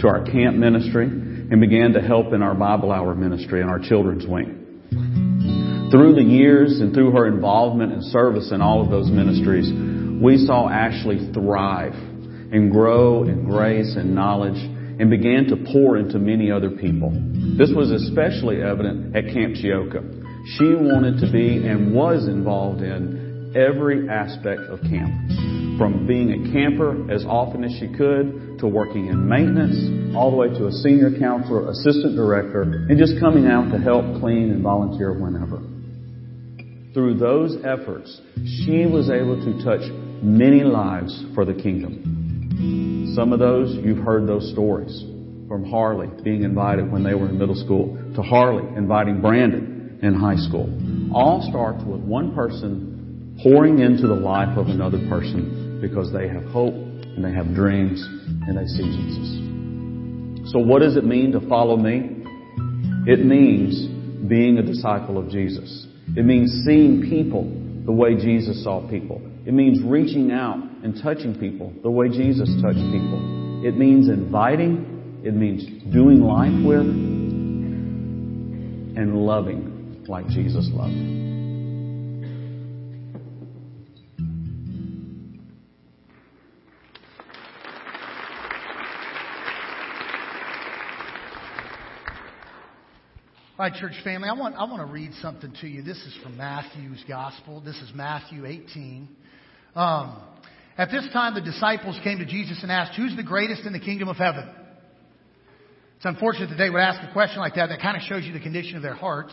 to 0.00 0.08
our 0.08 0.24
camp 0.24 0.56
ministry, 0.56 1.23
and 1.50 1.60
began 1.60 1.92
to 1.92 2.00
help 2.00 2.32
in 2.32 2.42
our 2.42 2.54
Bible 2.54 2.90
Hour 2.90 3.14
ministry 3.14 3.60
and 3.60 3.70
our 3.70 3.78
children's 3.78 4.26
wing. 4.26 5.88
Through 5.90 6.14
the 6.14 6.22
years 6.22 6.80
and 6.80 6.92
through 6.92 7.12
her 7.12 7.26
involvement 7.26 7.92
and 7.92 8.02
service 8.04 8.50
in 8.52 8.60
all 8.60 8.82
of 8.82 8.90
those 8.90 9.10
ministries, 9.10 9.70
we 10.22 10.38
saw 10.38 10.68
Ashley 10.68 11.30
thrive 11.32 11.94
and 11.94 12.70
grow 12.70 13.24
in 13.24 13.44
grace 13.44 13.94
and 13.96 14.14
knowledge 14.14 14.58
and 14.58 15.10
began 15.10 15.46
to 15.46 15.56
pour 15.72 15.96
into 15.96 16.18
many 16.18 16.50
other 16.50 16.70
people. 16.70 17.10
This 17.58 17.70
was 17.74 17.90
especially 17.90 18.62
evident 18.62 19.14
at 19.16 19.32
Camp 19.32 19.54
Chioka. 19.54 20.22
She 20.56 20.74
wanted 20.74 21.20
to 21.20 21.32
be 21.32 21.66
and 21.66 21.94
was 21.94 22.26
involved 22.26 22.82
in 22.82 23.23
every 23.56 24.08
aspect 24.08 24.60
of 24.62 24.80
camp. 24.82 25.12
From 25.78 26.06
being 26.06 26.30
a 26.30 26.52
camper 26.52 27.10
as 27.10 27.24
often 27.24 27.64
as 27.64 27.72
she 27.78 27.88
could, 27.88 28.58
to 28.58 28.66
working 28.68 29.08
in 29.08 29.28
maintenance, 29.28 30.14
all 30.16 30.30
the 30.30 30.36
way 30.36 30.48
to 30.48 30.66
a 30.66 30.72
senior 30.72 31.10
counselor, 31.18 31.68
assistant 31.70 32.16
director, 32.16 32.62
and 32.62 32.98
just 32.98 33.18
coming 33.18 33.46
out 33.46 33.70
to 33.72 33.78
help 33.78 34.04
clean 34.20 34.50
and 34.50 34.62
volunteer 34.62 35.12
whenever. 35.12 35.58
Through 36.94 37.18
those 37.18 37.56
efforts, 37.64 38.20
she 38.64 38.86
was 38.86 39.10
able 39.10 39.42
to 39.44 39.64
touch 39.64 39.82
many 40.22 40.62
lives 40.62 41.24
for 41.34 41.44
the 41.44 41.54
kingdom. 41.54 43.12
Some 43.16 43.32
of 43.32 43.40
those, 43.40 43.74
you've 43.74 44.04
heard 44.04 44.28
those 44.28 44.50
stories. 44.52 45.04
From 45.48 45.64
Harley 45.68 46.08
being 46.22 46.42
invited 46.42 46.90
when 46.90 47.02
they 47.02 47.14
were 47.14 47.28
in 47.28 47.38
middle 47.38 47.56
school, 47.56 47.98
to 48.14 48.22
Harley 48.22 48.64
inviting 48.76 49.20
Brandon 49.20 49.98
in 50.02 50.14
high 50.14 50.36
school. 50.36 50.70
All 51.12 51.46
starts 51.50 51.82
with 51.84 52.00
one 52.00 52.34
person 52.34 52.93
pouring 53.42 53.80
into 53.80 54.06
the 54.06 54.14
life 54.14 54.56
of 54.56 54.68
another 54.68 54.98
person 55.08 55.80
because 55.80 56.12
they 56.12 56.28
have 56.28 56.44
hope 56.44 56.74
and 56.74 57.24
they 57.24 57.32
have 57.32 57.54
dreams 57.54 58.02
and 58.02 58.56
they 58.56 58.66
see 58.66 58.84
Jesus. 58.84 60.50
So 60.52 60.58
what 60.58 60.82
does 60.82 60.96
it 60.96 61.04
mean 61.04 61.32
to 61.32 61.40
follow 61.48 61.76
me? 61.76 62.24
It 63.06 63.24
means 63.24 63.86
being 64.28 64.58
a 64.58 64.62
disciple 64.62 65.18
of 65.18 65.30
Jesus. 65.30 65.86
It 66.16 66.24
means 66.24 66.62
seeing 66.64 67.02
people 67.08 67.44
the 67.84 67.92
way 67.92 68.14
Jesus 68.14 68.62
saw 68.62 68.88
people. 68.88 69.20
It 69.46 69.52
means 69.52 69.82
reaching 69.82 70.30
out 70.30 70.56
and 70.56 71.02
touching 71.02 71.38
people 71.38 71.72
the 71.82 71.90
way 71.90 72.08
Jesus 72.08 72.48
touched 72.62 72.78
people. 72.78 73.62
It 73.64 73.76
means 73.76 74.08
inviting. 74.08 75.22
It 75.24 75.34
means 75.34 75.64
doing 75.92 76.20
life 76.20 76.52
with 76.64 76.86
and 78.96 79.16
loving 79.16 80.04
like 80.08 80.28
Jesus 80.28 80.68
loved. 80.72 81.23
All 93.56 93.64
right, 93.64 93.72
church 93.80 93.92
family, 94.02 94.28
I 94.28 94.32
want, 94.32 94.56
I 94.56 94.64
want 94.64 94.84
to 94.84 94.92
read 94.92 95.12
something 95.22 95.54
to 95.60 95.68
you. 95.68 95.82
This 95.82 95.98
is 95.98 96.18
from 96.24 96.36
Matthew's 96.36 97.04
Gospel. 97.06 97.60
This 97.60 97.76
is 97.76 97.92
Matthew 97.94 98.46
18. 98.46 99.08
Um, 99.76 100.20
at 100.76 100.90
this 100.90 101.06
time, 101.12 101.34
the 101.34 101.40
disciples 101.40 101.96
came 102.02 102.18
to 102.18 102.24
Jesus 102.24 102.58
and 102.64 102.72
asked, 102.72 102.96
Who's 102.96 103.14
the 103.14 103.22
greatest 103.22 103.62
in 103.64 103.72
the 103.72 103.78
kingdom 103.78 104.08
of 104.08 104.16
heaven? 104.16 104.50
It's 105.94 106.04
unfortunate 106.04 106.48
that 106.48 106.56
they 106.56 106.68
would 106.68 106.80
ask 106.80 107.08
a 107.08 107.12
question 107.12 107.38
like 107.38 107.54
that. 107.54 107.68
That 107.68 107.80
kind 107.80 107.96
of 107.96 108.02
shows 108.02 108.24
you 108.24 108.32
the 108.32 108.40
condition 108.40 108.74
of 108.74 108.82
their 108.82 108.96
hearts. 108.96 109.32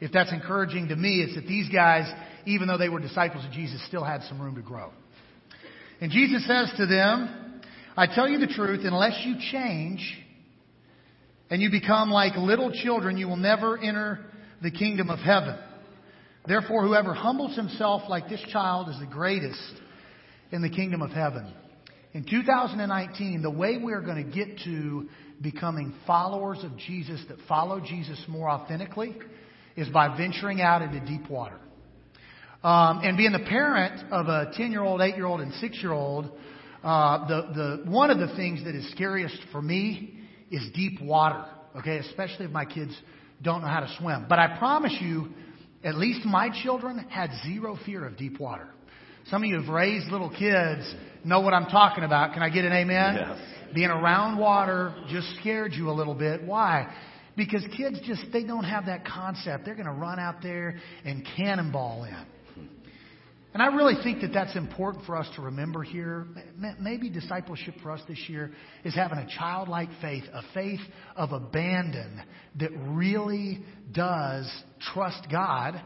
If 0.00 0.10
that's 0.10 0.32
encouraging 0.32 0.88
to 0.88 0.96
me, 0.96 1.22
it's 1.22 1.36
that 1.36 1.46
these 1.46 1.68
guys, 1.68 2.12
even 2.46 2.66
though 2.66 2.78
they 2.78 2.88
were 2.88 2.98
disciples 2.98 3.44
of 3.44 3.52
Jesus, 3.52 3.80
still 3.86 4.02
had 4.02 4.24
some 4.24 4.42
room 4.42 4.56
to 4.56 4.62
grow. 4.62 4.90
And 6.00 6.10
Jesus 6.10 6.44
says 6.44 6.72
to 6.76 6.86
them, 6.86 7.62
I 7.96 8.08
tell 8.12 8.28
you 8.28 8.40
the 8.40 8.48
truth, 8.48 8.80
unless 8.82 9.22
you 9.24 9.36
change 9.52 10.18
and 11.50 11.60
you 11.60 11.70
become 11.70 12.10
like 12.10 12.36
little 12.36 12.70
children, 12.72 13.16
you 13.16 13.28
will 13.28 13.36
never 13.36 13.76
enter 13.76 14.20
the 14.62 14.70
kingdom 14.70 15.10
of 15.10 15.18
heaven. 15.18 15.58
Therefore, 16.46 16.86
whoever 16.86 17.12
humbles 17.12 17.56
himself 17.56 18.02
like 18.08 18.28
this 18.28 18.42
child 18.50 18.88
is 18.88 18.98
the 18.98 19.06
greatest 19.06 19.72
in 20.52 20.62
the 20.62 20.70
kingdom 20.70 21.02
of 21.02 21.10
heaven. 21.10 21.52
In 22.12 22.24
2019, 22.24 23.42
the 23.42 23.50
way 23.50 23.78
we're 23.80 24.00
going 24.00 24.24
to 24.24 24.30
get 24.30 24.60
to 24.64 25.08
becoming 25.40 25.94
followers 26.06 26.58
of 26.64 26.76
Jesus 26.76 27.22
that 27.28 27.38
follow 27.48 27.80
Jesus 27.80 28.22
more 28.28 28.48
authentically 28.48 29.16
is 29.76 29.88
by 29.88 30.16
venturing 30.16 30.60
out 30.60 30.82
into 30.82 31.00
deep 31.00 31.28
water. 31.28 31.56
Um, 32.62 33.00
and 33.02 33.16
being 33.16 33.32
the 33.32 33.38
parent 33.38 34.12
of 34.12 34.26
a 34.26 34.52
10 34.54 34.70
year 34.70 34.82
old, 34.82 35.00
8 35.00 35.16
year 35.16 35.26
old, 35.26 35.40
and 35.40 35.52
6 35.54 35.82
year 35.82 35.92
old, 35.92 36.30
uh, 36.82 37.26
the, 37.26 37.82
the, 37.84 37.90
one 37.90 38.10
of 38.10 38.18
the 38.18 38.34
things 38.36 38.64
that 38.64 38.74
is 38.74 38.90
scariest 38.92 39.38
for 39.52 39.62
me 39.62 40.19
is 40.50 40.62
deep 40.74 41.00
water, 41.00 41.44
okay, 41.76 41.98
especially 41.98 42.46
if 42.46 42.50
my 42.50 42.64
kids 42.64 42.96
don't 43.42 43.62
know 43.62 43.68
how 43.68 43.80
to 43.80 43.94
swim. 43.98 44.26
But 44.28 44.38
I 44.38 44.58
promise 44.58 44.96
you, 45.00 45.28
at 45.82 45.96
least 45.96 46.26
my 46.26 46.50
children 46.62 46.98
had 47.08 47.30
zero 47.44 47.78
fear 47.86 48.06
of 48.06 48.16
deep 48.16 48.38
water. 48.38 48.68
Some 49.26 49.42
of 49.42 49.48
you 49.48 49.60
have 49.60 49.68
raised 49.68 50.10
little 50.10 50.30
kids, 50.30 50.94
know 51.24 51.40
what 51.40 51.54
I'm 51.54 51.66
talking 51.66 52.04
about. 52.04 52.32
Can 52.32 52.42
I 52.42 52.50
get 52.50 52.64
an 52.64 52.72
amen? 52.72 53.16
Yes. 53.16 53.38
Being 53.74 53.90
around 53.90 54.38
water 54.38 54.94
just 55.08 55.28
scared 55.40 55.72
you 55.72 55.90
a 55.90 55.92
little 55.92 56.14
bit. 56.14 56.42
Why? 56.42 56.92
Because 57.36 57.64
kids 57.76 58.00
just, 58.04 58.24
they 58.32 58.44
don't 58.44 58.64
have 58.64 58.86
that 58.86 59.06
concept. 59.06 59.64
They're 59.64 59.74
going 59.74 59.86
to 59.86 59.92
run 59.92 60.18
out 60.18 60.42
there 60.42 60.80
and 61.04 61.26
cannonball 61.36 62.04
in. 62.04 62.26
And 63.52 63.60
I 63.60 63.66
really 63.66 63.94
think 64.02 64.20
that 64.20 64.32
that's 64.32 64.54
important 64.54 65.04
for 65.06 65.16
us 65.16 65.28
to 65.34 65.42
remember 65.42 65.82
here. 65.82 66.26
Maybe 66.78 67.10
discipleship 67.10 67.74
for 67.82 67.90
us 67.90 68.00
this 68.08 68.28
year 68.28 68.52
is 68.84 68.94
having 68.94 69.18
a 69.18 69.26
childlike 69.38 69.88
faith, 70.00 70.22
a 70.32 70.42
faith 70.54 70.80
of 71.16 71.32
abandon 71.32 72.22
that 72.60 72.70
really 72.86 73.64
does 73.92 74.48
trust 74.94 75.26
God 75.30 75.82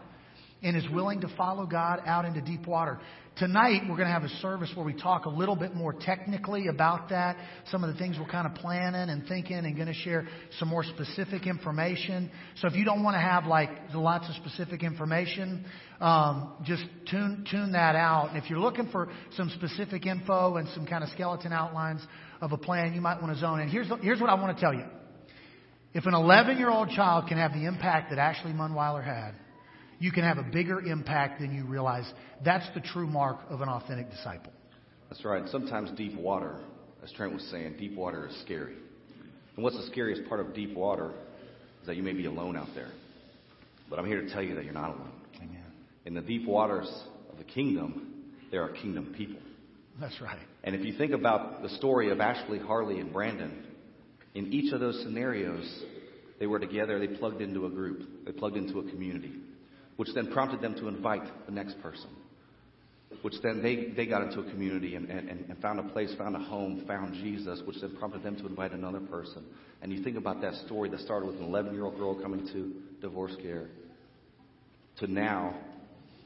and 0.62 0.76
is 0.76 0.88
willing 0.90 1.22
to 1.22 1.28
follow 1.36 1.64
God 1.66 2.02
out 2.04 2.26
into 2.26 2.42
deep 2.42 2.66
water. 2.66 3.00
Tonight, 3.36 3.82
we're 3.88 3.96
going 3.96 4.06
to 4.06 4.12
have 4.12 4.22
a 4.22 4.28
service 4.40 4.70
where 4.76 4.86
we 4.86 4.92
talk 4.92 5.24
a 5.24 5.28
little 5.28 5.56
bit 5.56 5.74
more 5.74 5.92
technically 5.92 6.68
about 6.68 7.08
that, 7.08 7.36
some 7.68 7.82
of 7.82 7.92
the 7.92 7.98
things 7.98 8.16
we're 8.16 8.30
kind 8.30 8.46
of 8.46 8.54
planning 8.54 9.10
and 9.10 9.26
thinking, 9.26 9.56
and 9.56 9.74
going 9.74 9.88
to 9.88 9.92
share 9.92 10.28
some 10.60 10.68
more 10.68 10.84
specific 10.84 11.44
information. 11.44 12.30
So 12.58 12.68
if 12.68 12.74
you 12.74 12.84
don't 12.84 13.02
want 13.02 13.16
to 13.16 13.20
have 13.20 13.46
like 13.46 13.70
lots 13.92 14.28
of 14.28 14.36
specific 14.36 14.84
information, 14.84 15.64
um, 16.00 16.52
just 16.62 16.84
tune 17.10 17.44
tune 17.50 17.72
that 17.72 17.96
out. 17.96 18.28
And 18.28 18.38
if 18.38 18.48
you're 18.48 18.60
looking 18.60 18.88
for 18.92 19.08
some 19.32 19.50
specific 19.56 20.06
info 20.06 20.54
and 20.54 20.68
some 20.68 20.86
kind 20.86 21.02
of 21.02 21.10
skeleton 21.10 21.52
outlines 21.52 22.06
of 22.40 22.52
a 22.52 22.56
plan, 22.56 22.94
you 22.94 23.00
might 23.00 23.20
want 23.20 23.34
to 23.34 23.40
zone 23.40 23.58
in. 23.58 23.68
Here's 23.68 23.88
here's 24.00 24.20
what 24.20 24.30
I 24.30 24.34
want 24.34 24.56
to 24.56 24.60
tell 24.60 24.74
you. 24.74 24.84
If 25.92 26.06
an 26.06 26.14
11 26.14 26.56
year 26.58 26.70
old 26.70 26.90
child 26.90 27.26
can 27.26 27.38
have 27.38 27.52
the 27.52 27.66
impact 27.66 28.10
that 28.10 28.20
Ashley 28.20 28.52
Munweiler 28.52 29.04
had, 29.04 29.34
you 30.04 30.12
can 30.12 30.22
have 30.22 30.36
a 30.36 30.42
bigger 30.42 30.82
impact 30.82 31.40
than 31.40 31.54
you 31.54 31.64
realize. 31.64 32.04
That's 32.44 32.66
the 32.74 32.80
true 32.80 33.06
mark 33.06 33.38
of 33.48 33.62
an 33.62 33.70
authentic 33.70 34.10
disciple. 34.10 34.52
That's 35.08 35.24
right. 35.24 35.48
Sometimes 35.48 35.90
deep 35.96 36.14
water, 36.14 36.60
as 37.02 37.10
Trent 37.12 37.32
was 37.32 37.42
saying, 37.50 37.76
deep 37.78 37.96
water 37.96 38.28
is 38.28 38.38
scary. 38.42 38.74
And 39.56 39.64
what's 39.64 39.78
the 39.78 39.86
scariest 39.86 40.28
part 40.28 40.40
of 40.40 40.54
deep 40.54 40.76
water 40.76 41.12
is 41.80 41.86
that 41.86 41.96
you 41.96 42.02
may 42.02 42.12
be 42.12 42.26
alone 42.26 42.54
out 42.54 42.68
there. 42.74 42.90
But 43.88 43.98
I'm 43.98 44.04
here 44.04 44.20
to 44.20 44.30
tell 44.30 44.42
you 44.42 44.54
that 44.56 44.64
you're 44.64 44.74
not 44.74 44.90
alone. 44.90 45.12
Amen. 45.36 45.64
In 46.04 46.12
the 46.12 46.20
deep 46.20 46.46
waters 46.46 46.92
of 47.32 47.38
the 47.38 47.44
kingdom, 47.44 48.24
there 48.50 48.62
are 48.62 48.72
kingdom 48.72 49.14
people. 49.16 49.40
That's 49.98 50.20
right. 50.20 50.38
And 50.64 50.74
if 50.74 50.84
you 50.84 50.98
think 50.98 51.12
about 51.12 51.62
the 51.62 51.70
story 51.70 52.10
of 52.10 52.20
Ashley, 52.20 52.58
Harley, 52.58 53.00
and 53.00 53.10
Brandon, 53.10 53.64
in 54.34 54.52
each 54.52 54.70
of 54.74 54.80
those 54.80 55.00
scenarios, 55.02 55.82
they 56.38 56.46
were 56.46 56.58
together, 56.58 56.98
they 56.98 57.16
plugged 57.16 57.40
into 57.40 57.64
a 57.64 57.70
group, 57.70 58.02
they 58.26 58.32
plugged 58.32 58.58
into 58.58 58.80
a 58.80 58.90
community 58.90 59.32
which 59.96 60.08
then 60.14 60.32
prompted 60.32 60.60
them 60.60 60.74
to 60.74 60.88
invite 60.88 61.22
the 61.46 61.52
next 61.52 61.80
person. 61.80 62.08
Which 63.22 63.34
then 63.42 63.62
they, 63.62 63.92
they 63.96 64.06
got 64.06 64.22
into 64.22 64.40
a 64.40 64.50
community 64.50 64.96
and, 64.96 65.08
and, 65.08 65.28
and 65.28 65.58
found 65.62 65.78
a 65.78 65.84
place, 65.84 66.12
found 66.18 66.34
a 66.34 66.40
home, 66.40 66.84
found 66.86 67.14
Jesus, 67.14 67.62
which 67.64 67.76
then 67.80 67.96
prompted 67.96 68.22
them 68.22 68.36
to 68.36 68.46
invite 68.46 68.72
another 68.72 69.00
person. 69.00 69.44
And 69.82 69.92
you 69.92 70.02
think 70.02 70.16
about 70.16 70.40
that 70.40 70.54
story 70.66 70.88
that 70.90 71.00
started 71.00 71.26
with 71.26 71.36
an 71.36 71.44
11 71.44 71.74
year 71.74 71.84
old 71.84 71.96
girl 71.96 72.20
coming 72.20 72.46
to 72.48 72.72
divorce 73.00 73.36
care 73.40 73.68
to 74.98 75.06
now 75.06 75.54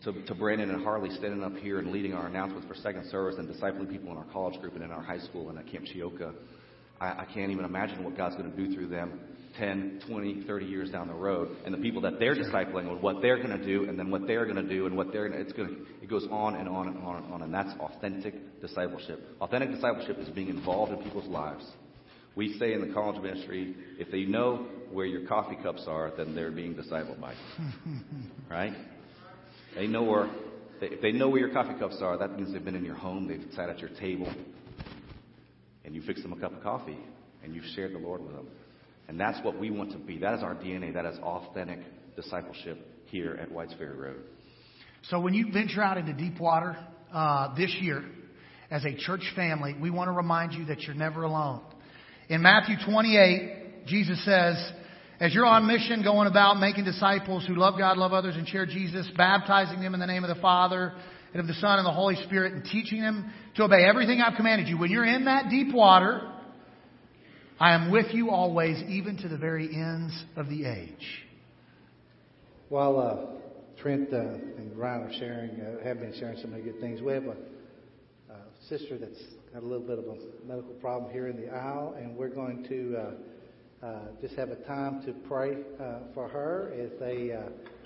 to, 0.05 0.13
to 0.27 0.35
Brandon 0.35 0.71
and 0.71 0.83
Harley 0.85 1.11
standing 1.17 1.43
up 1.43 1.57
here 1.57 1.79
and 1.79 1.91
leading 1.91 2.15
our 2.15 2.27
announcements 2.27 2.69
for 2.69 2.75
second 2.75 3.11
service 3.11 3.37
and 3.39 3.49
discipling 3.49 3.91
people 3.91 4.13
in 4.13 4.17
our 4.17 4.27
college 4.33 4.61
group 4.61 4.75
and 4.75 4.85
in 4.85 4.91
our 4.91 5.03
high 5.03 5.19
school 5.19 5.51
and 5.51 5.59
at 5.59 5.67
Camp 5.67 5.87
Chioka. 5.87 6.35
I, 7.01 7.07
I 7.07 7.27
can't 7.33 7.51
even 7.51 7.65
imagine 7.65 8.05
what 8.05 8.17
God's 8.17 8.37
going 8.37 8.51
to 8.51 8.57
do 8.57 8.75
through 8.75 8.89
them 8.89 9.21
10, 9.59 10.03
20, 10.09 10.43
30 10.47 10.67
years 10.67 10.91
down 10.91 11.09
the 11.09 11.15
road, 11.15 11.57
and 11.65 11.75
the 11.75 11.79
people 11.79 12.01
that 12.03 12.19
they're 12.19 12.35
discipling 12.35 12.89
and 12.89 13.03
what 13.03 13.21
they're 13.21 13.39
going 13.39 13.59
to 13.59 13.65
do, 13.65 13.89
and 13.89 13.99
then 13.99 14.11
what 14.11 14.27
they're 14.27 14.45
going 14.45 14.57
to 14.57 14.69
do, 14.69 14.87
and 14.87 14.97
what 14.97 15.13
they're 15.13 15.29
going 15.29 15.41
to, 15.41 15.45
it's 15.45 15.57
going 15.57 15.69
to, 15.69 15.75
it 16.03 16.09
goes 16.09 16.27
on 16.31 16.55
and 16.55 16.69
on 16.69 16.89
and 16.89 16.99
on 16.99 17.17
and 17.17 17.33
on, 17.33 17.43
and 17.43 17.53
that's 17.53 17.71
authentic 17.81 18.61
discipleship. 18.61 19.21
Authentic 19.41 19.73
discipleship 19.73 20.19
is 20.19 20.29
being 20.29 20.49
involved 20.49 20.93
in 20.93 20.99
people's 21.03 21.27
lives. 21.27 21.65
We 22.37 22.57
say 22.59 22.73
in 22.73 22.87
the 22.87 22.95
college 22.95 23.21
ministry, 23.21 23.75
if 23.99 24.13
they 24.13 24.23
know 24.23 24.69
where 24.93 25.07
your 25.07 25.27
coffee 25.27 25.57
cups 25.61 25.85
are, 25.89 26.13
then 26.17 26.35
they're 26.37 26.53
being 26.53 26.75
discipled 26.75 27.21
by 27.21 27.33
you. 27.33 27.95
right? 28.51 28.75
They 29.75 29.89
know 29.89 30.05
where, 30.05 30.31
if 30.81 31.01
they 31.01 31.11
know 31.11 31.29
where 31.29 31.41
your 31.41 31.53
coffee 31.53 31.77
cups 31.81 31.99
are, 32.01 32.17
that 32.17 32.37
means 32.37 32.53
they've 32.53 32.65
been 32.65 32.77
in 32.77 32.85
your 32.85 32.95
home, 32.95 33.27
they've 33.27 33.45
sat 33.57 33.69
at 33.69 33.81
your 33.81 33.91
table, 33.91 34.33
and 35.89 35.95
you 35.95 36.03
fix 36.03 36.21
them 36.21 36.35
a 36.35 36.37
cup 36.37 36.55
of 36.55 36.63
coffee, 36.63 36.99
and 37.43 37.55
you've 37.55 37.65
shared 37.75 37.95
the 37.95 37.99
Lord 37.99 38.23
with 38.23 38.35
them. 38.35 38.47
And 39.09 39.19
that's 39.19 39.43
what 39.43 39.59
we 39.59 39.71
want 39.71 39.91
to 39.93 39.97
be. 39.97 40.19
That 40.19 40.35
is 40.35 40.43
our 40.43 40.55
DNA. 40.55 40.93
That 40.93 41.07
is 41.07 41.19
authentic 41.21 41.79
discipleship 42.15 42.79
here 43.07 43.39
at 43.41 43.51
Whites 43.51 43.73
Ferry 43.79 43.97
Road. 43.97 44.23
So 45.09 45.19
when 45.19 45.33
you 45.33 45.51
venture 45.51 45.83
out 45.83 45.97
into 45.97 46.13
deep 46.13 46.39
water 46.39 46.77
uh, 47.11 47.55
this 47.55 47.75
year 47.81 48.05
as 48.71 48.85
a 48.85 48.99
church 48.99 49.23
family, 49.35 49.75
we 49.81 49.89
want 49.89 50.09
to 50.09 50.13
remind 50.13 50.53
you 50.53 50.67
that 50.67 50.83
you're 50.83 50.95
never 50.95 51.23
alone. 51.23 51.63
In 52.29 52.43
Matthew 52.43 52.77
28, 52.87 53.87
Jesus 53.87 54.23
says, 54.27 54.73
as 55.21 55.33
you're 55.33 55.47
on 55.47 55.67
mission 55.67 56.03
going 56.03 56.29
about 56.29 56.61
making 56.61 56.85
disciples 56.85 57.47
who 57.47 57.55
love 57.55 57.79
God, 57.79 57.97
love 57.97 58.13
others, 58.13 58.37
and 58.37 58.47
share 58.47 58.67
Jesus, 58.67 59.09
baptizing 59.17 59.81
them 59.81 59.95
in 59.95 60.01
the 60.01 60.07
name 60.07 60.23
of 60.23 60.37
the 60.37 60.43
Father 60.43 60.93
and 61.33 61.41
of 61.41 61.47
the 61.47 61.55
Son 61.55 61.79
and 61.79 61.87
the 61.87 61.93
Holy 61.93 62.17
Spirit, 62.27 62.53
and 62.53 62.63
teaching 62.65 63.01
them 63.01 63.33
to 63.59 63.65
obey 63.65 63.85
everything 63.85 64.21
I've 64.21 64.37
commanded 64.37 64.69
you, 64.69 64.79
when 64.79 64.93
you're 64.93 65.05
in 65.05 65.25
that 65.25 65.51
deep 65.51 65.75
water, 65.75 66.33
I 67.59 67.75
am 67.75 67.91
with 67.91 68.07
you 68.13 68.31
always, 68.31 68.81
even 68.89 69.17
to 69.17 69.29
the 69.29 69.37
very 69.37 69.67
ends 69.75 70.15
of 70.37 70.49
the 70.49 70.65
age. 70.65 71.25
While 72.69 73.01
uh, 73.01 73.81
Trent 73.83 74.13
uh, 74.13 74.19
and 74.19 74.79
Ryan 74.79 75.03
are 75.03 75.13
sharing, 75.19 75.61
uh, 75.61 75.85
have 75.85 75.99
been 75.99 76.15
sharing 76.21 76.39
so 76.41 76.47
many 76.47 76.63
good 76.63 76.81
things, 76.81 77.03
we 77.03 77.13
have 77.13 77.25
a, 77.25 77.35
sister 78.69 78.99
that's 78.99 79.23
got 79.55 79.63
a 79.63 79.67
little 79.67 79.87
bit 79.87 79.99
of 79.99 80.05
a 80.05 80.47
medical 80.47 80.75
problem 80.75 81.11
here 81.11 81.29
in 81.29 81.41
the 81.41 81.49
aisle, 81.49 81.97
and 81.99 82.15
we're 82.15 82.29
going 82.29 82.65
to 82.69 82.97
uh, 82.97 83.87
uh, 83.87 83.99
just 84.21 84.35
have 84.35 84.51
a 84.51 84.57
time 84.67 85.01
to 85.07 85.13
pray 85.27 85.57
uh, 85.81 86.01
for 86.13 86.29
her 86.29 86.73
as 86.79 86.91
they, 87.01 87.35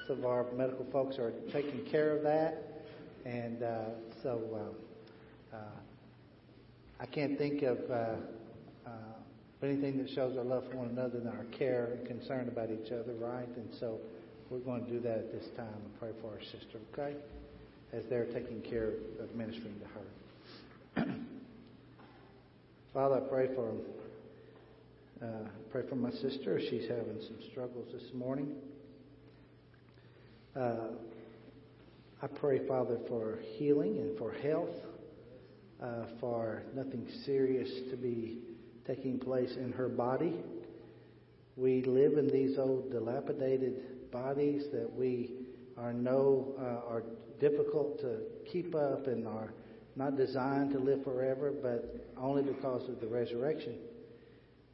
some 0.09 0.19
of 0.19 0.25
our 0.25 0.51
medical 0.53 0.85
folks 0.91 1.19
are 1.19 1.33
taking 1.53 1.87
care 1.91 2.17
of 2.17 2.23
that. 2.25 2.83
And 3.25 3.59
so 4.23 4.75
I 5.53 7.07
can't 7.07 7.39
think 7.39 7.63
of 7.63 7.79
but 9.63 9.69
anything 9.69 9.97
that 9.99 10.11
shows 10.11 10.37
our 10.37 10.43
love 10.43 10.65
for 10.69 10.79
one 10.79 10.89
another 10.89 11.19
and 11.19 11.29
our 11.29 11.45
care 11.57 11.91
and 11.97 12.05
concern 12.05 12.49
about 12.49 12.69
each 12.69 12.91
other, 12.91 13.13
right? 13.21 13.47
And 13.57 13.69
so 13.79 14.01
we're 14.51 14.59
going 14.59 14.85
to 14.85 14.91
do 14.91 14.99
that 14.99 15.19
at 15.19 15.33
this 15.33 15.47
time 15.57 15.69
and 15.69 16.01
pray 16.01 16.11
for 16.21 16.33
our 16.33 16.43
sister, 16.43 16.81
okay? 16.93 17.15
As 17.93 18.03
they're 18.11 18.25
taking 18.25 18.61
care 18.61 18.89
of 19.21 19.33
ministering 19.37 19.77
to 19.79 21.01
her. 21.05 21.15
Father, 22.93 23.19
I 23.19 23.21
pray 23.21 23.55
for 23.55 23.73
uh, 25.23 25.49
pray 25.71 25.83
for 25.89 25.95
my 25.95 26.11
sister. 26.11 26.61
She's 26.61 26.89
having 26.89 27.21
some 27.21 27.37
struggles 27.53 27.87
this 27.93 28.13
morning. 28.13 28.57
Uh, 30.57 30.89
I 32.21 32.27
pray, 32.27 32.67
Father, 32.67 32.99
for 33.07 33.39
healing 33.57 33.99
and 33.99 34.19
for 34.19 34.33
health, 34.33 34.75
uh, 35.83 36.07
for 36.21 36.63
nothing 36.75 37.09
serious 37.25 37.69
to 37.91 37.97
be 37.97 38.39
taking 38.87 39.19
place 39.19 39.57
in 39.57 39.73
her 39.73 39.89
body. 39.89 40.35
We 41.57 41.83
live 41.83 42.19
in 42.19 42.29
these 42.29 42.59
old 42.59 42.91
dilapidated 42.91 44.11
bodies 44.11 44.65
that 44.73 44.91
we 44.93 45.33
are 45.77 45.93
know 45.93 46.55
uh, 46.59 46.89
are 46.89 47.03
difficult 47.41 47.99
to 48.01 48.21
keep 48.51 48.75
up 48.75 49.07
and 49.07 49.27
are 49.27 49.53
not 49.97 50.17
designed 50.17 50.73
to 50.73 50.79
live 50.79 51.05
forever, 51.05 51.53
but 51.63 52.07
only 52.17 52.43
because 52.43 52.89
of 52.89 53.01
the 53.01 53.07
resurrection. 53.07 53.75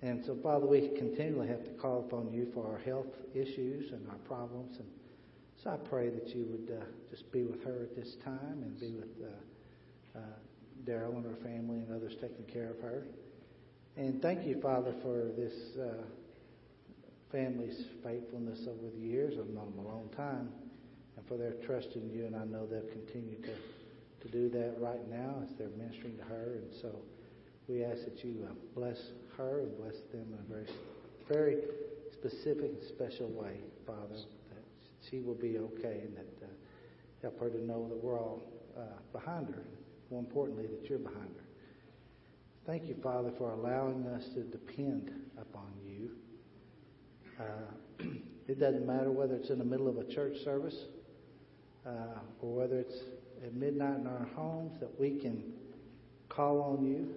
And 0.03 0.25
so, 0.25 0.37
Father, 0.43 0.67
we 0.67 0.91
continually 0.97 1.49
have 1.49 1.65
to 1.65 1.71
call 1.71 2.01
upon 2.01 2.33
you 2.33 2.49
for 2.55 2.71
our 2.73 2.79
health 2.79 3.07
issues 3.35 3.91
and 3.91 4.07
our 4.09 4.19
problems. 4.19 4.77
And 4.79 4.89
so 5.63 5.71
I 5.71 5.77
pray 5.89 6.09
that 6.11 6.29
you 6.29 6.47
would 6.51 6.77
uh, 6.77 6.85
just 7.11 7.33
be 7.33 7.43
with 7.43 7.65
her 7.65 7.83
at 7.83 7.97
this 7.97 8.15
time 8.25 8.63
and 8.63 8.79
be 8.79 8.91
with 8.93 9.09
uh, 9.25 10.19
uh 10.19 10.23
Daryl 10.85 11.17
and 11.17 11.25
her 11.25 11.37
family 11.43 11.79
and 11.79 11.95
others 11.95 12.15
taking 12.21 12.45
care 12.45 12.71
of 12.71 12.81
her. 12.81 13.07
And 13.97 14.23
thank 14.23 14.47
you, 14.47 14.61
Father, 14.61 14.95
for 15.03 15.31
this 15.37 15.77
uh, 15.77 16.03
family's 17.33 17.87
faithfulness 18.05 18.61
over 18.69 18.91
the 18.95 19.01
years. 19.01 19.35
I've 19.39 19.49
known 19.49 19.73
them 19.77 19.85
a 19.85 19.89
long 19.89 20.09
time, 20.17 20.49
and 21.17 21.27
for 21.27 21.37
their 21.37 21.53
trust 21.67 21.97
in 21.97 22.11
you. 22.11 22.27
And 22.27 22.37
I 22.37 22.45
know 22.45 22.67
they'll 22.67 22.83
continue 22.93 23.41
to 23.43 23.53
to 24.21 24.29
do 24.29 24.49
that 24.51 24.75
right 24.81 25.09
now 25.09 25.37
as 25.45 25.51
they're 25.57 25.69
ministering 25.77 26.17
to 26.17 26.25
her. 26.25 26.55
And 26.55 26.75
so 26.81 26.91
we 27.69 27.85
ask 27.85 28.05
that 28.05 28.25
you 28.25 28.47
uh, 28.49 28.53
bless 28.75 28.99
her 29.37 29.61
and 29.61 29.77
bless 29.77 29.97
them 30.13 30.27
in 30.33 30.39
a 30.39 30.49
very, 30.49 30.67
very 31.29 31.57
specific 32.13 32.73
and 32.73 32.83
special 32.83 33.29
way, 33.29 33.61
Father. 33.87 34.17
That 34.17 34.65
she 35.09 35.21
will 35.21 35.35
be 35.35 35.59
okay, 35.59 36.01
and 36.05 36.17
that 36.17 36.45
uh, 36.45 36.47
help 37.23 37.41
her 37.41 37.51
to 37.51 37.65
know 37.65 37.89
that 37.89 38.03
we're 38.03 38.19
all 38.19 38.43
uh, 38.77 38.83
behind 39.13 39.49
her. 39.49 39.65
More 40.11 40.21
importantly, 40.21 40.67
that 40.67 40.89
you're 40.89 40.99
behind 40.99 41.35
her. 41.37 41.45
Thank 42.67 42.87
you, 42.87 42.97
Father, 43.03 43.31
for 43.39 43.53
allowing 43.53 44.07
us 44.07 44.25
to 44.35 44.43
depend 44.43 45.11
upon 45.41 45.71
you. 45.87 46.11
Uh, 47.41 48.05
it 48.49 48.61
doesn't 48.61 48.87
matter 48.87 49.11
whether 49.11 49.35
it's 49.35 49.51
in 49.51 49.59
the 49.59 49.65
middle 49.65 49.89
of 49.89 49.99
a 49.99 50.05
church 50.05 50.37
service 50.45 50.77
uh, 51.87 52.21
or 52.41 52.55
whether 52.55 52.79
it's 52.79 52.97
at 53.45 53.55
midnight 53.55 53.99
in 54.01 54.07
our 54.07 54.27
homes, 54.35 54.73
that 54.81 55.01
we 55.01 55.19
can 55.19 55.43
call 56.29 56.61
on 56.61 56.85
you, 56.85 57.09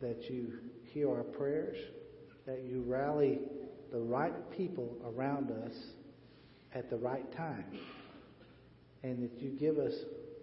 that 0.00 0.30
you 0.30 0.54
hear 0.92 1.10
our 1.10 1.22
prayers, 1.22 1.76
that 2.46 2.62
you 2.64 2.82
rally 2.86 3.40
the 3.92 3.98
right 3.98 4.50
people 4.56 4.96
around 5.04 5.50
us 5.50 5.74
at 6.74 6.88
the 6.88 6.96
right 6.96 7.30
time, 7.36 7.78
and 9.02 9.22
that 9.22 9.42
you 9.42 9.50
give 9.50 9.78
us 9.78 9.92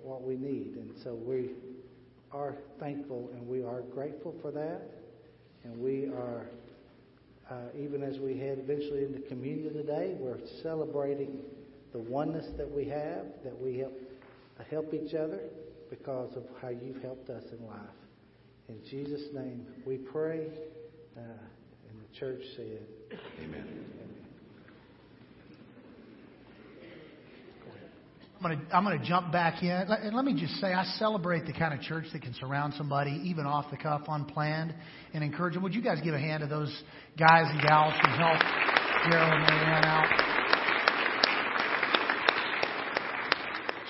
what 0.03 0.23
we 0.23 0.35
need. 0.35 0.75
And 0.75 0.91
so 1.03 1.13
we 1.13 1.51
are 2.31 2.55
thankful 2.79 3.29
and 3.33 3.47
we 3.47 3.63
are 3.63 3.81
grateful 3.93 4.35
for 4.41 4.51
that. 4.51 4.81
And 5.63 5.77
we 5.77 6.07
are, 6.07 6.45
uh, 7.49 7.55
even 7.77 8.03
as 8.03 8.17
we 8.19 8.37
head 8.37 8.59
eventually 8.59 9.03
into 9.03 9.19
communion 9.27 9.73
today, 9.73 10.15
we're 10.19 10.39
celebrating 10.61 11.39
the 11.91 11.99
oneness 11.99 12.45
that 12.57 12.69
we 12.69 12.85
have, 12.85 13.25
that 13.43 13.59
we 13.59 13.79
help, 13.79 13.93
uh, 14.59 14.63
help 14.69 14.93
each 14.93 15.13
other 15.13 15.39
because 15.89 16.35
of 16.35 16.43
how 16.61 16.69
you've 16.69 17.01
helped 17.01 17.29
us 17.29 17.43
in 17.51 17.65
life. 17.65 17.79
In 18.69 18.79
Jesus' 18.89 19.33
name 19.33 19.65
we 19.85 19.97
pray. 19.97 20.47
Uh, 21.17 21.21
and 21.21 21.99
the 21.99 22.19
church 22.19 22.41
said, 22.55 22.85
Amen. 23.43 23.98
I'm 28.41 28.85
going 28.85 28.99
to 28.99 29.05
jump 29.05 29.31
back 29.31 29.61
in. 29.63 29.69
And 29.69 30.15
let 30.15 30.23
me 30.23 30.39
just 30.39 30.55
say, 30.61 30.67
I 30.67 30.85
celebrate 30.97 31.45
the 31.45 31.53
kind 31.53 31.73
of 31.73 31.81
church 31.81 32.05
that 32.13 32.21
can 32.21 32.33
surround 32.35 32.73
somebody, 32.77 33.21
even 33.25 33.45
off 33.45 33.69
the 33.69 33.77
cuff, 33.77 34.01
unplanned, 34.07 34.73
and 35.13 35.23
encourage 35.23 35.55
them. 35.55 35.63
Would 35.63 35.73
you 35.73 35.81
guys 35.81 35.99
give 36.03 36.13
a 36.13 36.19
hand 36.19 36.41
to 36.41 36.47
those 36.47 36.71
guys 37.17 37.45
and 37.49 37.61
gals 37.61 37.93
who 38.01 38.09
helped 38.11 38.43
Gerald 39.11 39.33
and 39.33 39.41
Marianne 39.43 39.83
out? 39.83 40.28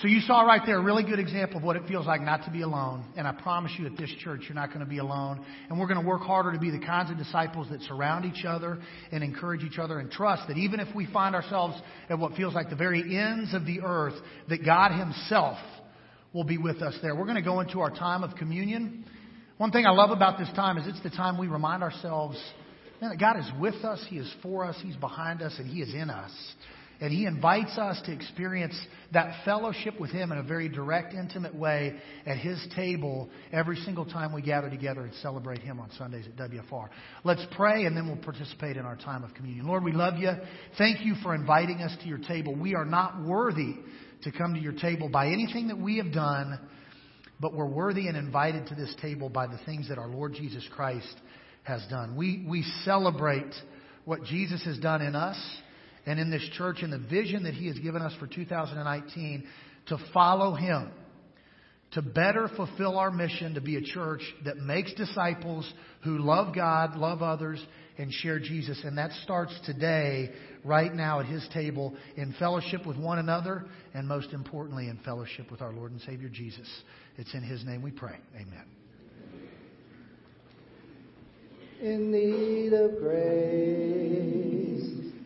So 0.01 0.07
you 0.07 0.21
saw 0.21 0.41
right 0.43 0.61
there 0.65 0.77
a 0.77 0.81
really 0.81 1.03
good 1.03 1.19
example 1.19 1.57
of 1.57 1.63
what 1.63 1.75
it 1.75 1.83
feels 1.85 2.05
like 2.05 2.21
not 2.21 2.45
to 2.45 2.51
be 2.51 2.61
alone. 2.61 3.03
And 3.17 3.27
I 3.27 3.33
promise 3.33 3.73
you 3.77 3.85
at 3.85 3.97
this 3.97 4.09
church, 4.23 4.43
you're 4.47 4.55
not 4.55 4.69
going 4.69 4.79
to 4.79 4.85
be 4.85 4.99
alone. 4.99 5.45
And 5.69 5.77
we're 5.77 5.87
going 5.87 5.99
to 5.99 6.07
work 6.07 6.21
harder 6.21 6.53
to 6.53 6.59
be 6.59 6.71
the 6.71 6.79
kinds 6.79 7.11
of 7.11 7.17
disciples 7.17 7.67
that 7.69 7.81
surround 7.81 8.23
each 8.23 8.45
other 8.45 8.79
and 9.11 9.21
encourage 9.25 9.61
each 9.61 9.77
other 9.77 9.99
and 9.99 10.09
trust 10.09 10.47
that 10.47 10.55
even 10.55 10.79
if 10.79 10.95
we 10.95 11.05
find 11.07 11.35
ourselves 11.35 11.75
at 12.09 12.17
what 12.17 12.33
feels 12.35 12.53
like 12.53 12.69
the 12.69 12.77
very 12.77 13.17
ends 13.17 13.53
of 13.53 13.65
the 13.65 13.81
earth, 13.81 14.13
that 14.47 14.63
God 14.63 14.97
Himself 14.97 15.57
will 16.31 16.45
be 16.45 16.57
with 16.57 16.81
us 16.81 16.97
there. 17.01 17.13
We're 17.13 17.25
going 17.25 17.35
to 17.35 17.41
go 17.41 17.59
into 17.59 17.81
our 17.81 17.91
time 17.91 18.23
of 18.23 18.37
communion. 18.37 19.03
One 19.57 19.71
thing 19.71 19.85
I 19.85 19.91
love 19.91 20.11
about 20.11 20.39
this 20.39 20.49
time 20.55 20.77
is 20.77 20.87
it's 20.87 21.03
the 21.03 21.09
time 21.09 21.37
we 21.37 21.47
remind 21.47 21.83
ourselves 21.83 22.41
man, 23.01 23.09
that 23.09 23.19
God 23.19 23.37
is 23.37 23.51
with 23.59 23.83
us, 23.83 24.01
He 24.09 24.17
is 24.17 24.33
for 24.41 24.63
us, 24.63 24.77
He's 24.81 24.95
behind 24.95 25.41
us, 25.41 25.55
and 25.57 25.67
He 25.67 25.81
is 25.81 25.93
in 25.93 26.09
us. 26.09 26.31
And 27.01 27.13
he 27.13 27.25
invites 27.25 27.77
us 27.77 28.01
to 28.05 28.11
experience 28.11 28.77
that 29.13 29.45
fellowship 29.45 29.99
with 29.99 30.11
him 30.11 30.33
in 30.33 30.37
a 30.37 30.43
very 30.43 30.67
direct, 30.67 31.13
intimate 31.13 31.55
way 31.55 31.97
at 32.25 32.37
his 32.37 32.61
table 32.75 33.29
every 33.53 33.77
single 33.77 34.05
time 34.05 34.33
we 34.33 34.41
gather 34.41 34.69
together 34.69 35.01
and 35.01 35.13
celebrate 35.15 35.59
him 35.59 35.79
on 35.79 35.89
Sundays 35.97 36.25
at 36.25 36.35
WFR. 36.51 36.89
Let's 37.23 37.45
pray 37.55 37.85
and 37.85 37.95
then 37.95 38.07
we'll 38.07 38.17
participate 38.17 38.75
in 38.75 38.85
our 38.85 38.97
time 38.97 39.23
of 39.23 39.33
communion. 39.33 39.65
Lord, 39.65 39.83
we 39.83 39.93
love 39.93 40.17
you. 40.17 40.31
Thank 40.77 41.05
you 41.05 41.15
for 41.23 41.33
inviting 41.33 41.81
us 41.81 41.95
to 42.01 42.07
your 42.07 42.17
table. 42.17 42.53
We 42.53 42.75
are 42.75 42.85
not 42.85 43.23
worthy 43.23 43.75
to 44.23 44.31
come 44.33 44.53
to 44.53 44.59
your 44.59 44.73
table 44.73 45.07
by 45.07 45.27
anything 45.27 45.69
that 45.69 45.77
we 45.77 45.97
have 45.97 46.11
done, 46.11 46.59
but 47.39 47.53
we're 47.53 47.65
worthy 47.65 48.07
and 48.07 48.17
invited 48.17 48.67
to 48.67 48.75
this 48.75 48.93
table 49.01 49.29
by 49.29 49.47
the 49.47 49.59
things 49.65 49.87
that 49.87 49.97
our 49.97 50.09
Lord 50.09 50.33
Jesus 50.33 50.67
Christ 50.75 51.15
has 51.63 51.81
done. 51.89 52.17
We, 52.17 52.45
we 52.45 52.63
celebrate 52.83 53.53
what 54.03 54.23
Jesus 54.23 54.61
has 54.65 54.77
done 54.79 55.01
in 55.01 55.15
us 55.15 55.37
and 56.09 56.19
in 56.19 56.31
this 56.31 56.41
church 56.57 56.77
and 56.81 56.91
the 56.91 56.97
vision 56.97 57.43
that 57.43 57.53
He 57.53 57.67
has 57.67 57.77
given 57.77 58.01
us 58.01 58.11
for 58.19 58.25
2019 58.25 59.43
to 59.89 59.97
follow 60.11 60.55
Him, 60.55 60.89
to 61.91 62.01
better 62.01 62.49
fulfill 62.55 62.97
our 62.97 63.11
mission 63.11 63.53
to 63.53 63.61
be 63.61 63.75
a 63.75 63.81
church 63.81 64.21
that 64.43 64.57
makes 64.57 64.91
disciples 64.95 65.71
who 66.03 66.17
love 66.17 66.55
God, 66.55 66.95
love 66.95 67.21
others, 67.21 67.63
and 67.99 68.11
share 68.11 68.39
Jesus. 68.39 68.81
And 68.83 68.97
that 68.97 69.11
starts 69.21 69.53
today, 69.67 70.31
right 70.63 70.91
now 70.91 71.19
at 71.19 71.27
His 71.27 71.47
table, 71.53 71.95
in 72.17 72.33
fellowship 72.39 72.87
with 72.87 72.97
one 72.97 73.19
another, 73.19 73.65
and 73.93 74.07
most 74.07 74.33
importantly, 74.33 74.87
in 74.87 74.97
fellowship 75.05 75.51
with 75.51 75.61
our 75.61 75.71
Lord 75.71 75.91
and 75.91 76.01
Savior 76.01 76.29
Jesus. 76.29 76.67
It's 77.17 77.35
in 77.35 77.43
His 77.43 77.63
name 77.63 77.83
we 77.83 77.91
pray. 77.91 78.17
Amen. 78.33 78.65
In 81.83 82.11
need 82.11 82.73
of 82.73 82.97
grace 82.97 84.59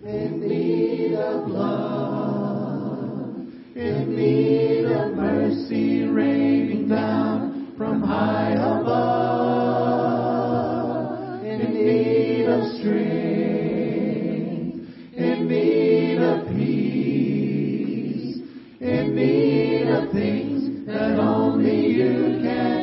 in 0.06 0.42
need 0.42 1.14
of 1.16 1.48
love, 1.48 3.38
in 3.74 4.16
need 4.16 4.86
of 4.86 5.14
mercy 5.16 6.04
raining 6.04 6.90
down 6.90 7.74
from 7.78 8.02
high 8.02 8.52
above, 8.52 9.94
in 11.46 11.74
need 11.74 12.48
of 12.48 12.66
strength, 12.80 13.16
in 15.14 15.48
need 15.48 16.18
of 16.18 16.48
peace, 16.50 18.42
in 18.82 19.16
need 19.16 19.88
of 19.88 20.12
things 20.12 20.86
that 20.86 21.18
only 21.18 21.88
you 21.88 22.42
can 22.44 22.83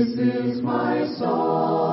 This 0.00 0.16
is 0.16 0.62
my 0.62 1.06
song, 1.18 1.89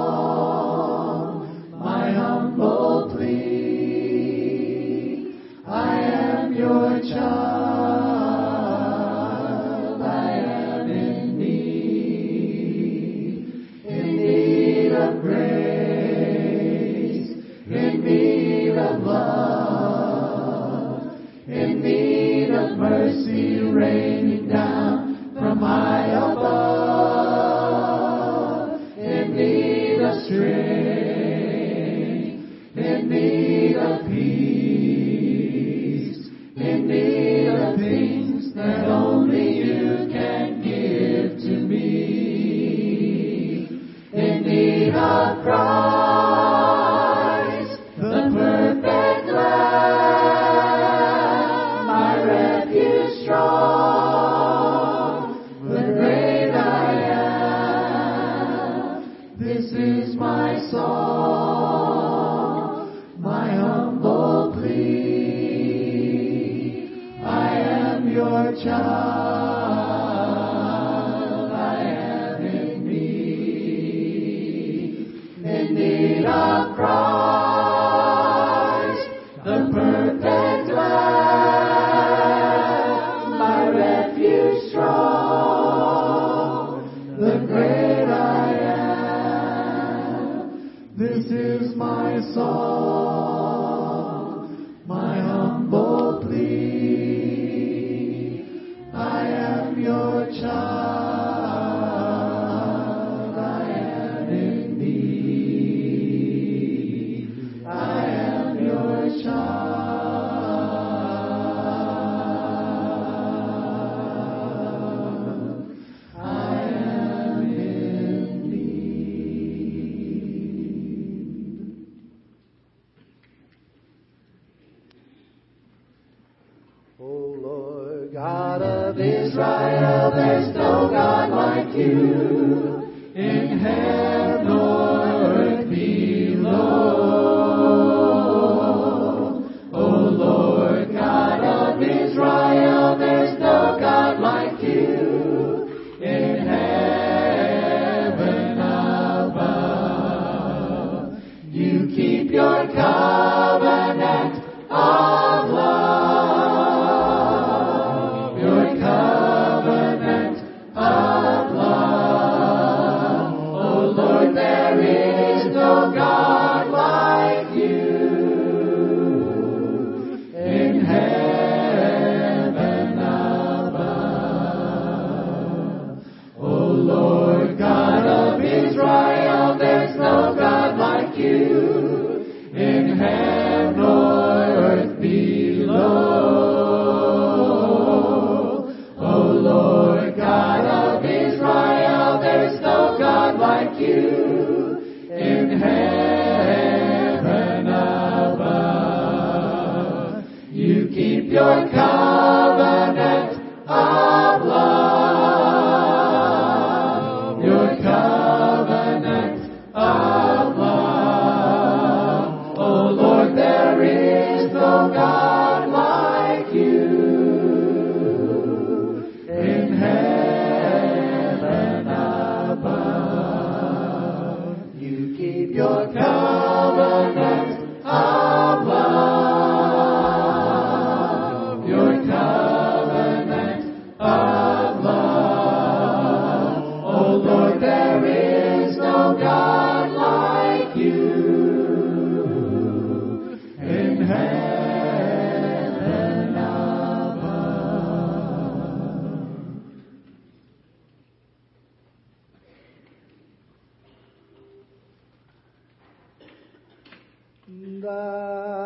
Thou, 257.59 258.57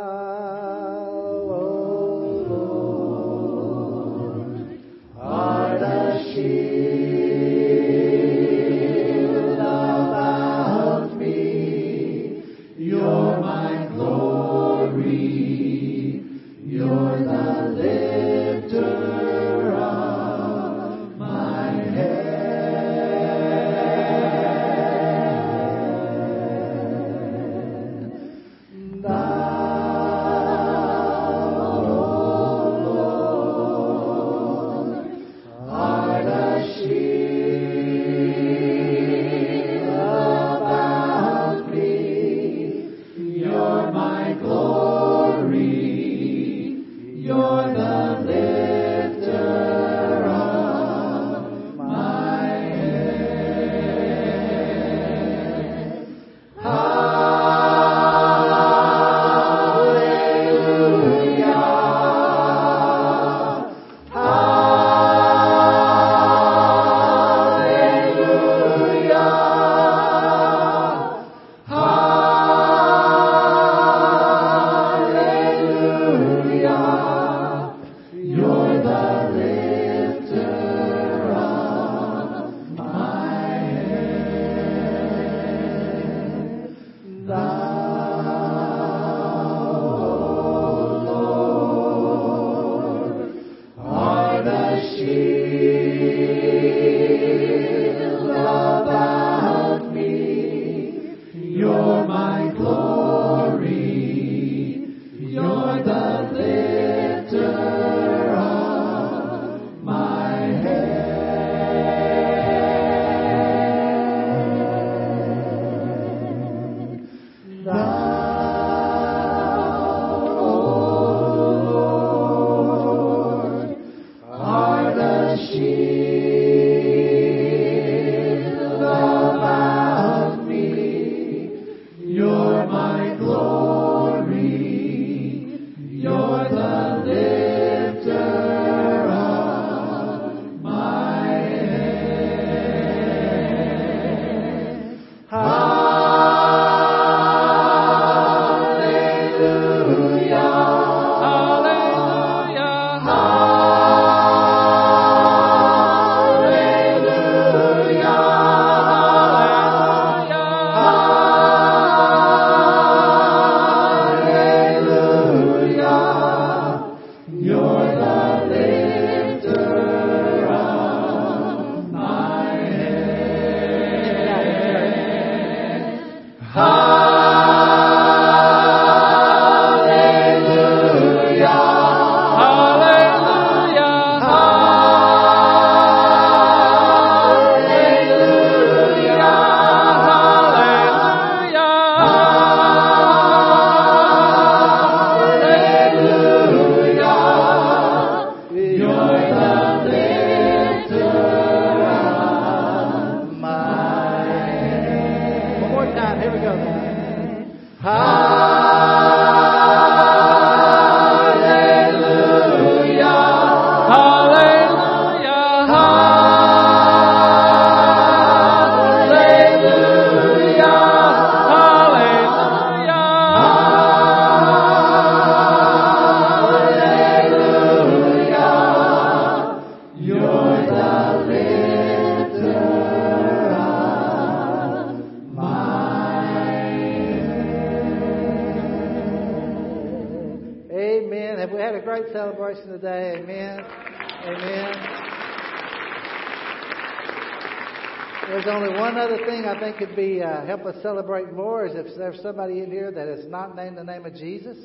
help 250.52 250.66
us 250.66 250.84
celebrate 250.84 251.32
more 251.32 251.66
is 251.66 251.72
if 251.76 251.98
there's 251.98 252.22
somebody 252.22 252.60
in 252.60 252.70
here 252.70 252.92
that 252.92 253.08
has 253.08 253.26
not 253.28 253.56
named 253.56 253.78
the 253.78 253.84
name 253.84 254.06
of 254.06 254.14
Jesus, 254.14 254.58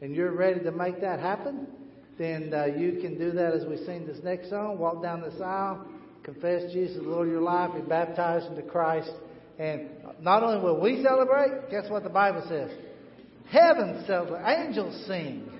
and 0.00 0.16
you're 0.16 0.32
ready 0.32 0.60
to 0.60 0.72
make 0.72 0.98
that 1.02 1.20
happen, 1.20 1.66
then 2.18 2.54
uh, 2.54 2.64
you 2.64 3.00
can 3.02 3.18
do 3.18 3.32
that 3.32 3.52
as 3.52 3.66
we 3.66 3.76
sing 3.84 4.06
this 4.06 4.16
next 4.24 4.48
song. 4.48 4.78
Walk 4.78 5.02
down 5.02 5.20
this 5.20 5.38
aisle, 5.38 5.86
confess 6.22 6.72
Jesus, 6.72 6.96
the 6.96 7.02
Lord 7.02 7.26
of 7.26 7.32
your 7.34 7.42
life, 7.42 7.70
be 7.74 7.82
baptized 7.82 8.46
into 8.46 8.62
Christ, 8.62 9.10
and 9.58 9.90
not 10.22 10.42
only 10.42 10.64
will 10.64 10.80
we 10.80 11.02
celebrate, 11.02 11.70
guess 11.70 11.90
what 11.90 12.02
the 12.02 12.08
Bible 12.08 12.42
says? 12.48 12.70
Heaven 13.50 14.04
celebrate. 14.06 14.42
Angels 14.42 15.04
sing 15.06 15.50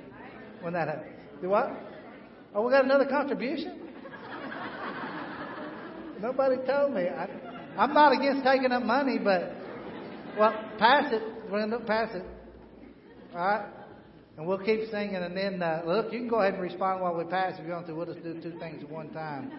when 0.62 0.72
that 0.72 0.88
happens. 0.88 1.12
Do 1.42 1.50
what? 1.50 1.70
Oh, 2.54 2.62
we 2.64 2.72
got 2.72 2.86
another 2.86 3.04
contribution? 3.04 3.78
Nobody 6.22 6.56
told 6.66 6.94
me. 6.94 7.02
I, 7.02 7.28
I'm 7.76 7.92
not 7.92 8.12
against 8.12 8.42
taking 8.42 8.72
up 8.72 8.82
money, 8.82 9.18
but, 9.22 9.52
well, 10.38 10.52
pass 10.78 11.12
it. 11.12 11.50
Brenda, 11.50 11.80
pass 11.80 12.14
it. 12.14 12.24
All 13.34 13.38
right? 13.38 13.66
And 14.36 14.46
we'll 14.46 14.58
keep 14.58 14.90
singing, 14.90 15.14
and 15.14 15.34
then, 15.36 15.62
uh, 15.62 15.82
look, 15.86 16.12
you 16.12 16.18
can 16.18 16.28
go 16.28 16.40
ahead 16.40 16.54
and 16.54 16.62
respond 16.62 17.00
while 17.00 17.16
we 17.16 17.24
pass 17.24 17.58
if 17.58 17.66
you 17.66 17.72
want 17.72 17.86
to. 17.86 17.94
We'll 17.94 18.06
just 18.06 18.22
do 18.22 18.34
two 18.34 18.58
things 18.58 18.82
at 18.82 18.90
one 18.90 19.10
time. 19.10 19.50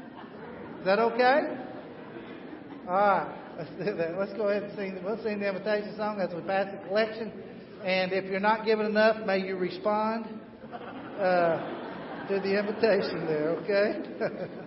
Is 0.79 0.85
that 0.85 0.99
okay? 0.99 1.39
All 2.87 2.93
right. 2.93 3.37
Let's 3.57 3.71
do 3.71 3.97
that. 3.97 4.19
Let's 4.19 4.33
go 4.33 4.49
ahead 4.49 4.63
and 4.63 4.75
sing. 4.77 4.99
We'll 5.03 5.21
sing 5.23 5.39
the 5.39 5.47
invitation 5.47 5.95
song 5.97 6.21
as 6.21 6.33
we 6.33 6.41
pass 6.41 6.71
the 6.71 6.87
collection. 6.87 7.31
And 7.83 8.13
if 8.13 8.25
you're 8.25 8.39
not 8.39 8.65
given 8.65 8.85
enough, 8.85 9.25
may 9.25 9.39
you 9.39 9.57
respond 9.57 10.27
uh, 11.19 12.27
to 12.27 12.39
the 12.39 12.59
invitation 12.59 13.25
there, 13.25 13.49
okay? 13.57 14.57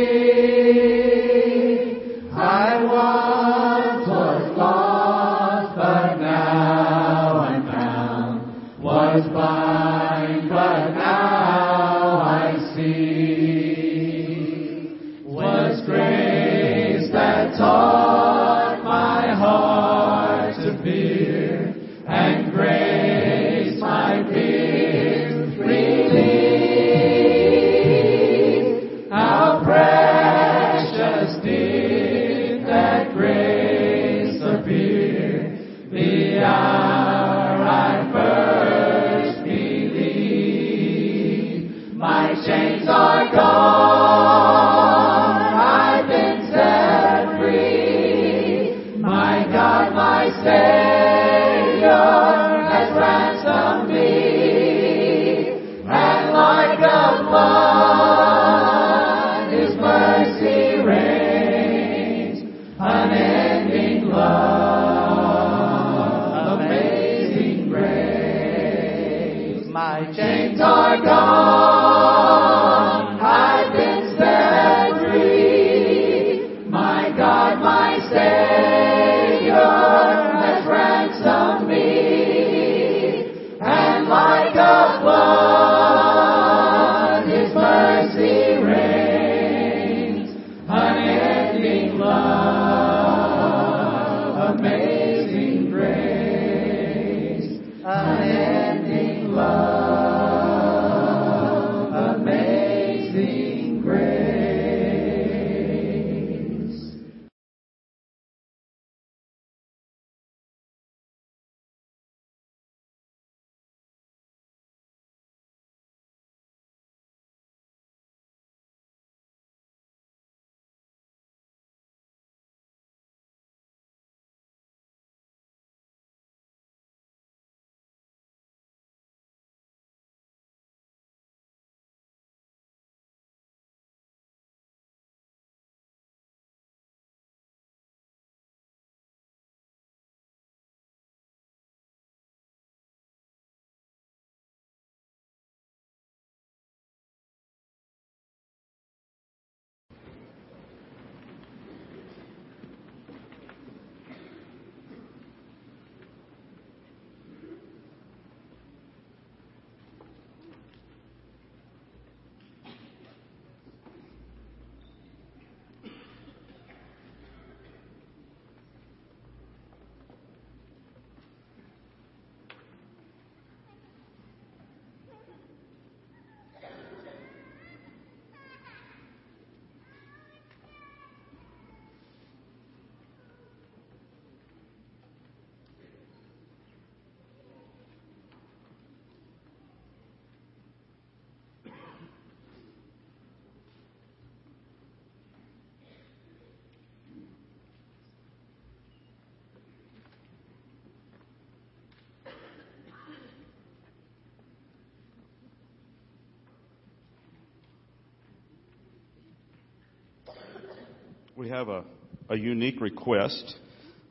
We 211.35 211.49
have 211.49 211.69
a, 211.69 211.83
a 212.29 212.37
unique 212.37 212.81
request. 212.81 213.55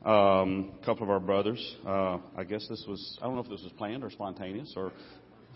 Um, 0.03 0.71
a 0.81 0.85
couple 0.85 1.03
of 1.03 1.11
our 1.11 1.19
brothers, 1.19 1.75
uh, 1.85 2.17
I 2.35 2.43
guess 2.43 2.65
this 2.67 2.83
was, 2.87 3.19
I 3.21 3.25
don't 3.25 3.35
know 3.35 3.43
if 3.43 3.49
this 3.49 3.61
was 3.61 3.71
planned 3.77 4.03
or 4.03 4.09
spontaneous 4.09 4.73
or 4.75 4.91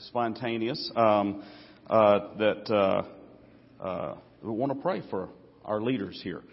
spontaneous, 0.08 0.92
um, 0.96 1.44
uh, 1.90 2.20
that 2.38 2.72
uh, 2.72 3.84
uh, 3.84 4.16
want 4.44 4.72
to 4.72 4.80
pray 4.80 5.02
for 5.10 5.30
our 5.64 5.82
leaders 5.82 6.20
here. 6.24 6.44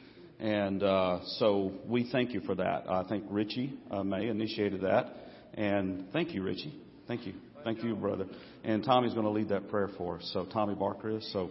And 0.41 0.83
uh, 0.83 1.19
so 1.37 1.73
we 1.87 2.09
thank 2.11 2.33
you 2.33 2.41
for 2.41 2.55
that. 2.55 2.89
I 2.89 3.05
think 3.11 3.25
Richie 3.29 3.79
uh, 3.91 4.03
May 4.03 4.29
initiated 4.29 4.81
that. 4.81 5.15
And 5.53 6.07
thank 6.15 6.33
you, 6.33 6.43
Richie. 6.43 6.75
Thank 7.07 7.27
you. 7.27 7.35
Thank 7.63 7.85
you, 7.85 7.95
brother. 7.95 8.25
And 8.65 8.83
Tommy's 8.83 9.13
going 9.13 9.27
to 9.27 9.31
lead 9.31 9.51
that 9.51 9.69
prayer 9.69 9.91
for 9.99 10.17
us. 10.17 10.31
So 10.33 10.47
Tommy 10.47 10.75
Barker 10.75 11.11
is. 11.11 11.31
So 11.31 11.51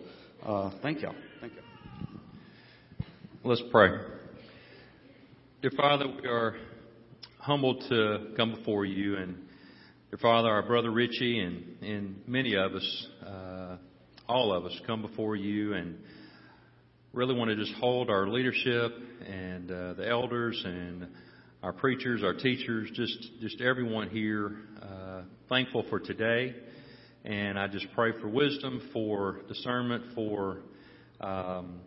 thank 0.82 1.04
y'all. 1.04 1.14
Thank 1.40 1.54
you. 1.54 1.71
Let's 3.44 3.64
pray. 3.72 3.90
Dear 5.64 5.72
Father, 5.76 6.06
we 6.06 6.30
are 6.30 6.58
humbled 7.40 7.84
to 7.90 8.34
come 8.38 8.54
before 8.54 8.86
you. 8.86 9.16
And 9.18 9.36
dear 10.12 10.20
Father, 10.22 10.48
our 10.48 10.62
brother 10.62 10.92
Richie 10.92 11.40
and, 11.40 11.82
and 11.82 12.22
many 12.28 12.56
of 12.56 12.74
us, 12.76 13.08
uh, 13.26 13.78
all 14.28 14.54
of 14.54 14.66
us, 14.66 14.80
come 14.86 15.02
before 15.02 15.36
you 15.36 15.74
and 15.74 15.98
really 17.14 17.34
want 17.34 17.50
to 17.50 17.56
just 17.56 17.74
hold 17.80 18.12
our 18.12 18.28
leadership 18.28 18.92
and 19.28 19.72
uh, 19.72 19.94
the 19.94 20.08
elders 20.08 20.62
and 20.64 21.08
our 21.64 21.74
preachers, 21.74 22.24
our 22.24 22.36
teachers, 22.36 22.92
just 22.94 23.28
just 23.42 23.60
everyone 23.60 24.10
here, 24.10 24.56
uh, 24.84 25.22
thankful 25.50 25.84
for 25.90 26.00
today. 26.00 26.54
And 27.26 27.58
I 27.58 27.68
just 27.68 27.88
pray 27.96 28.12
for 28.22 28.28
wisdom, 28.28 28.88
for 28.94 29.42
discernment, 29.48 30.14
for 30.14 30.60
um, 31.20 31.80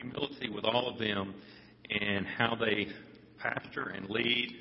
humility 0.00 0.48
with 0.48 0.64
all 0.64 0.88
of 0.88 0.98
them, 0.98 1.34
and 1.88 2.26
how 2.26 2.54
they 2.54 2.86
pastor 3.38 3.88
and 3.88 4.08
lead 4.08 4.52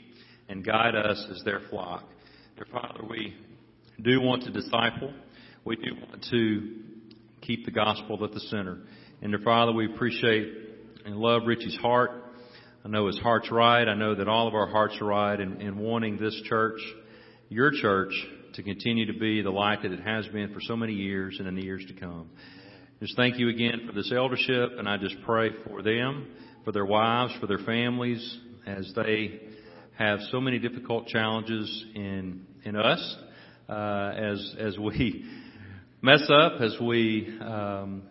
and 0.47 0.65
guide 0.65 0.95
us 0.95 1.23
as 1.31 1.41
their 1.45 1.61
flock. 1.69 2.03
Dear 2.55 2.67
Father, 2.71 3.03
we 3.07 3.35
do 4.03 4.21
want 4.21 4.43
to 4.43 4.51
disciple. 4.51 5.13
We 5.65 5.75
do 5.75 5.93
want 5.95 6.25
to 6.31 6.75
keep 7.41 7.65
the 7.65 7.71
gospel 7.71 8.23
at 8.23 8.33
the 8.33 8.39
center. 8.41 8.79
And 9.21 9.31
dear 9.31 9.41
Father, 9.43 9.71
we 9.71 9.93
appreciate 9.93 10.53
and 11.05 11.17
love 11.17 11.43
Richie's 11.45 11.77
heart. 11.77 12.11
I 12.83 12.87
know 12.87 13.07
his 13.07 13.19
heart's 13.19 13.51
right. 13.51 13.87
I 13.87 13.93
know 13.93 14.15
that 14.15 14.27
all 14.27 14.47
of 14.47 14.53
our 14.53 14.67
hearts 14.67 14.95
are 15.01 15.05
right 15.05 15.39
in, 15.39 15.61
in 15.61 15.77
wanting 15.77 16.17
this 16.17 16.39
church, 16.45 16.79
your 17.49 17.71
church, 17.71 18.13
to 18.53 18.63
continue 18.63 19.05
to 19.11 19.19
be 19.19 19.41
the 19.41 19.51
light 19.51 19.83
that 19.83 19.91
it 19.91 20.01
has 20.01 20.25
been 20.27 20.53
for 20.53 20.61
so 20.61 20.75
many 20.75 20.93
years 20.93 21.35
and 21.39 21.47
in 21.47 21.55
the 21.55 21.63
years 21.63 21.85
to 21.87 21.93
come. 21.93 22.29
Just 22.99 23.15
thank 23.15 23.39
you 23.39 23.47
again 23.47 23.83
for 23.87 23.93
this 23.93 24.11
eldership, 24.13 24.71
and 24.77 24.85
I 24.85 24.97
just 24.97 25.15
pray 25.25 25.51
for 25.65 25.81
them, 25.81 26.27
for 26.65 26.73
their 26.73 26.85
wives, 26.85 27.31
for 27.39 27.47
their 27.47 27.59
families, 27.59 28.37
as 28.67 28.91
they 28.93 29.39
have 29.97 30.19
so 30.31 30.41
many 30.41 30.59
difficult 30.59 31.07
challenges 31.07 31.85
in 31.95 32.45
in 32.65 32.75
us, 32.75 33.17
uh, 33.69 34.11
as 34.17 34.55
as 34.59 34.77
we 34.77 35.23
mess 36.01 36.29
up, 36.29 36.59
as 36.59 36.75
we 36.81 37.39
um, 37.39 38.03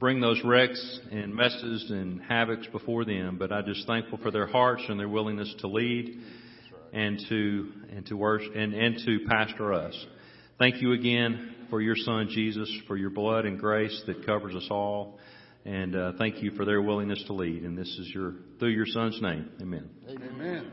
bring 0.00 0.18
those 0.18 0.40
wrecks 0.42 1.00
and 1.10 1.34
messes 1.34 1.90
and 1.90 2.22
havocs 2.22 2.72
before 2.72 3.04
them. 3.04 3.36
But 3.38 3.52
I'm 3.52 3.66
just 3.66 3.86
thankful 3.86 4.16
for 4.16 4.30
their 4.30 4.46
hearts 4.46 4.82
and 4.88 4.98
their 4.98 5.10
willingness 5.10 5.54
to 5.58 5.68
lead 5.68 6.20
and 6.94 7.20
to 7.28 7.70
and 7.94 8.06
to 8.06 8.14
worship 8.16 8.56
and, 8.56 8.72
and 8.72 8.96
to 9.04 9.26
pastor 9.28 9.74
us. 9.74 10.06
Thank 10.58 10.80
you 10.80 10.92
again 10.92 11.51
for 11.72 11.80
your 11.80 11.96
son 11.96 12.28
Jesus, 12.28 12.70
for 12.86 12.98
your 12.98 13.08
blood 13.08 13.46
and 13.46 13.58
grace 13.58 14.02
that 14.06 14.26
covers 14.26 14.54
us 14.54 14.66
all. 14.70 15.18
And 15.64 15.96
uh, 15.96 16.12
thank 16.18 16.42
you 16.42 16.50
for 16.50 16.66
their 16.66 16.82
willingness 16.82 17.24
to 17.28 17.32
lead. 17.32 17.62
And 17.62 17.78
this 17.78 17.88
is 17.88 18.10
your 18.14 18.34
through 18.58 18.72
your 18.72 18.84
son's 18.84 19.18
name. 19.22 19.48
Amen. 19.58 19.88
Amen. 20.06 20.70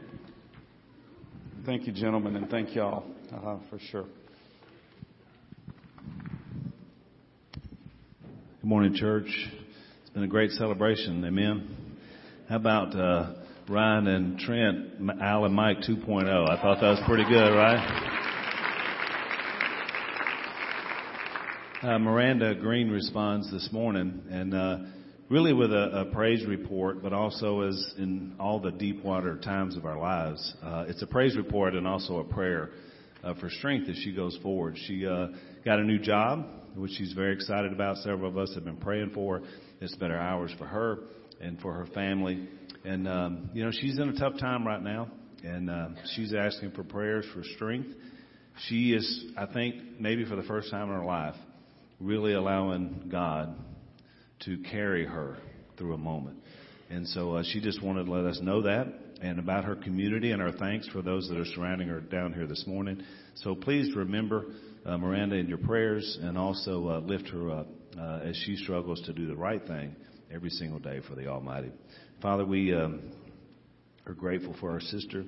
Thank 1.65 1.87
you, 1.87 1.93
gentlemen, 1.93 2.35
and 2.35 2.49
thank 2.49 2.75
y'all 2.75 3.05
uh, 3.33 3.59
for 3.69 3.79
sure. 3.79 4.07
Good 7.53 8.67
morning, 8.67 8.93
church. 8.93 9.29
It's 10.01 10.09
been 10.09 10.23
a 10.23 10.27
great 10.27 10.51
celebration. 10.51 11.23
Amen. 11.23 11.95
How 12.49 12.57
about 12.57 12.93
uh, 12.93 13.35
Ryan 13.69 14.07
and 14.07 14.37
Trent, 14.37 15.21
Al 15.21 15.45
and 15.45 15.55
Mike 15.55 15.77
2.0? 15.77 16.27
I 16.27 16.61
thought 16.61 16.81
that 16.81 16.89
was 16.89 17.01
pretty 17.07 17.23
good, 17.23 17.55
right? 17.55 18.08
Uh, 21.81 21.97
Miranda 21.97 22.55
Green 22.55 22.89
responds 22.89 23.49
this 23.53 23.69
morning, 23.71 24.21
and 24.29 24.53
uh, 24.53 24.79
really 25.29 25.53
with 25.53 25.71
a, 25.71 26.01
a, 26.01 26.05
praise 26.13 26.45
report, 26.45 27.01
but 27.01 27.13
also 27.13 27.61
as 27.61 27.93
in 27.97 28.35
all 28.37 28.59
the 28.59 28.71
deep 28.71 29.01
water 29.01 29.37
times 29.37 29.77
of 29.77 29.85
our 29.85 29.97
lives. 29.97 30.55
Uh, 30.61 30.83
it's 30.89 31.01
a 31.01 31.07
praise 31.07 31.37
report 31.37 31.75
and 31.75 31.87
also 31.87 32.19
a 32.19 32.23
prayer 32.25 32.71
uh, 33.23 33.33
for 33.35 33.49
strength 33.49 33.87
as 33.89 33.95
she 33.95 34.13
goes 34.13 34.37
forward. 34.43 34.77
She 34.87 35.07
uh, 35.07 35.27
got 35.63 35.79
a 35.79 35.83
new 35.85 35.99
job, 35.99 36.45
which 36.75 36.91
she's 36.97 37.13
very 37.13 37.33
excited 37.33 37.71
about. 37.71 37.95
Several 37.99 38.29
of 38.29 38.37
us 38.37 38.53
have 38.55 38.65
been 38.65 38.75
praying 38.75 39.11
for. 39.13 39.41
It's 39.79 39.95
better 39.95 40.17
hours 40.17 40.51
for 40.57 40.65
her 40.65 40.99
and 41.39 41.61
for 41.61 41.71
her 41.71 41.85
family. 41.93 42.45
And, 42.83 43.07
um, 43.07 43.51
you 43.53 43.63
know, 43.63 43.71
she's 43.71 43.97
in 43.97 44.09
a 44.09 44.19
tough 44.19 44.37
time 44.37 44.67
right 44.67 44.83
now, 44.83 45.09
and 45.45 45.69
uh, 45.69 45.87
she's 46.13 46.33
asking 46.33 46.71
for 46.71 46.83
prayers 46.83 47.25
for 47.33 47.41
strength. 47.55 47.87
She 48.67 48.91
is, 48.91 49.27
I 49.37 49.45
think, 49.45 49.75
maybe 49.97 50.25
for 50.25 50.35
the 50.35 50.43
first 50.43 50.71
time 50.71 50.89
in 50.89 50.95
her 50.95 51.05
life, 51.05 51.35
really 51.99 52.33
allowing 52.33 53.09
God 53.11 53.55
to 54.45 54.57
carry 54.71 55.05
her 55.05 55.37
through 55.77 55.93
a 55.93 55.97
moment. 55.97 56.37
And 56.89 57.07
so 57.07 57.35
uh, 57.35 57.43
she 57.43 57.61
just 57.61 57.83
wanted 57.83 58.05
to 58.05 58.11
let 58.11 58.25
us 58.25 58.39
know 58.41 58.61
that 58.63 58.87
and 59.21 59.37
about 59.37 59.65
her 59.65 59.75
community 59.75 60.31
and 60.31 60.41
our 60.41 60.51
thanks 60.51 60.87
for 60.89 61.01
those 61.01 61.27
that 61.29 61.37
are 61.37 61.45
surrounding 61.45 61.89
her 61.89 61.99
down 61.99 62.33
here 62.33 62.47
this 62.47 62.63
morning. 62.65 63.03
So 63.35 63.53
please 63.53 63.93
remember 63.95 64.45
uh, 64.85 64.97
Miranda 64.97 65.35
in 65.35 65.47
your 65.47 65.57
prayers 65.57 66.17
and 66.21 66.37
also 66.37 66.87
uh, 66.87 66.99
lift 66.99 67.27
her 67.29 67.51
up 67.51 67.67
uh, 67.99 68.19
as 68.23 68.35
she 68.45 68.55
struggles 68.55 69.01
to 69.01 69.13
do 69.13 69.27
the 69.27 69.35
right 69.35 69.65
thing 69.67 69.95
every 70.33 70.49
single 70.49 70.79
day 70.79 71.01
for 71.07 71.15
the 71.15 71.27
Almighty. 71.27 71.71
Father, 72.21 72.45
we 72.45 72.73
um, 72.73 73.01
are 74.05 74.13
grateful 74.13 74.55
for 74.59 74.71
our 74.71 74.79
sister, 74.79 75.25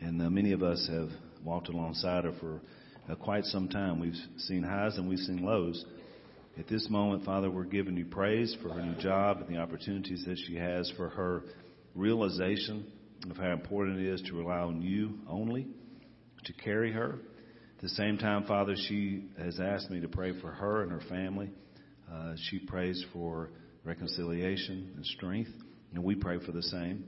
and 0.00 0.20
uh, 0.22 0.30
many 0.30 0.52
of 0.52 0.62
us 0.62 0.88
have 0.90 1.08
walked 1.44 1.68
alongside 1.68 2.24
her 2.24 2.32
for 2.40 2.60
uh, 3.08 3.14
quite 3.14 3.44
some 3.44 3.68
time. 3.68 4.00
We've 4.00 4.14
seen 4.38 4.62
highs 4.62 4.96
and 4.96 5.08
we've 5.08 5.18
seen 5.18 5.44
lows. 5.44 5.84
At 6.58 6.68
this 6.68 6.88
moment, 6.90 7.24
Father, 7.24 7.50
we're 7.50 7.64
giving 7.64 7.96
you 7.96 8.04
praise 8.04 8.54
for 8.62 8.68
her 8.68 8.82
new 8.82 9.00
job 9.00 9.38
and 9.38 9.48
the 9.48 9.60
opportunities 9.60 10.24
that 10.26 10.38
she 10.46 10.56
has 10.56 10.90
for 10.96 11.08
her 11.08 11.42
realization 11.94 12.86
of 13.30 13.36
how 13.36 13.52
important 13.52 14.00
it 14.00 14.06
is 14.06 14.22
to 14.22 14.34
rely 14.34 14.58
on 14.58 14.82
you 14.82 15.14
only 15.28 15.66
to 16.44 16.52
carry 16.52 16.92
her. 16.92 17.18
At 17.76 17.82
the 17.82 17.88
same 17.90 18.18
time, 18.18 18.44
Father, 18.44 18.74
she 18.76 19.24
has 19.38 19.58
asked 19.60 19.90
me 19.90 20.00
to 20.00 20.08
pray 20.08 20.38
for 20.40 20.50
her 20.50 20.82
and 20.82 20.92
her 20.92 21.02
family. 21.08 21.50
Uh, 22.12 22.34
she 22.50 22.58
prays 22.58 23.02
for 23.12 23.48
reconciliation 23.84 24.92
and 24.94 25.04
strength, 25.06 25.50
and 25.94 26.04
we 26.04 26.14
pray 26.14 26.38
for 26.44 26.52
the 26.52 26.62
same. 26.62 27.04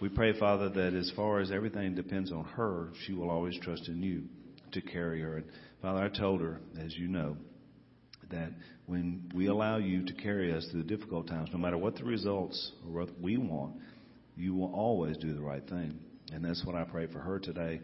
We 0.00 0.08
pray, 0.10 0.38
Father, 0.38 0.68
that 0.68 0.94
as 0.94 1.10
far 1.16 1.40
as 1.40 1.50
everything 1.50 1.94
depends 1.94 2.30
on 2.30 2.44
her, 2.44 2.90
she 3.04 3.14
will 3.14 3.30
always 3.30 3.58
trust 3.60 3.88
in 3.88 4.02
you 4.02 4.24
to 4.76 4.82
carry 4.82 5.20
her. 5.20 5.36
And 5.36 5.46
Father, 5.82 6.04
I 6.04 6.08
told 6.08 6.40
her, 6.40 6.60
as 6.82 6.96
you 6.96 7.08
know, 7.08 7.36
that 8.30 8.52
when 8.86 9.30
we 9.34 9.46
allow 9.46 9.78
you 9.78 10.04
to 10.04 10.12
carry 10.14 10.52
us 10.52 10.66
through 10.70 10.82
the 10.82 10.88
difficult 10.88 11.28
times, 11.28 11.50
no 11.52 11.58
matter 11.58 11.78
what 11.78 11.96
the 11.96 12.04
results 12.04 12.72
or 12.84 13.00
what 13.00 13.20
we 13.20 13.36
want, 13.36 13.76
you 14.36 14.54
will 14.54 14.72
always 14.72 15.16
do 15.18 15.34
the 15.34 15.42
right 15.42 15.66
thing. 15.68 15.98
And 16.32 16.44
that's 16.44 16.64
what 16.64 16.74
I 16.74 16.84
pray 16.84 17.06
for 17.06 17.18
her 17.18 17.38
today. 17.38 17.80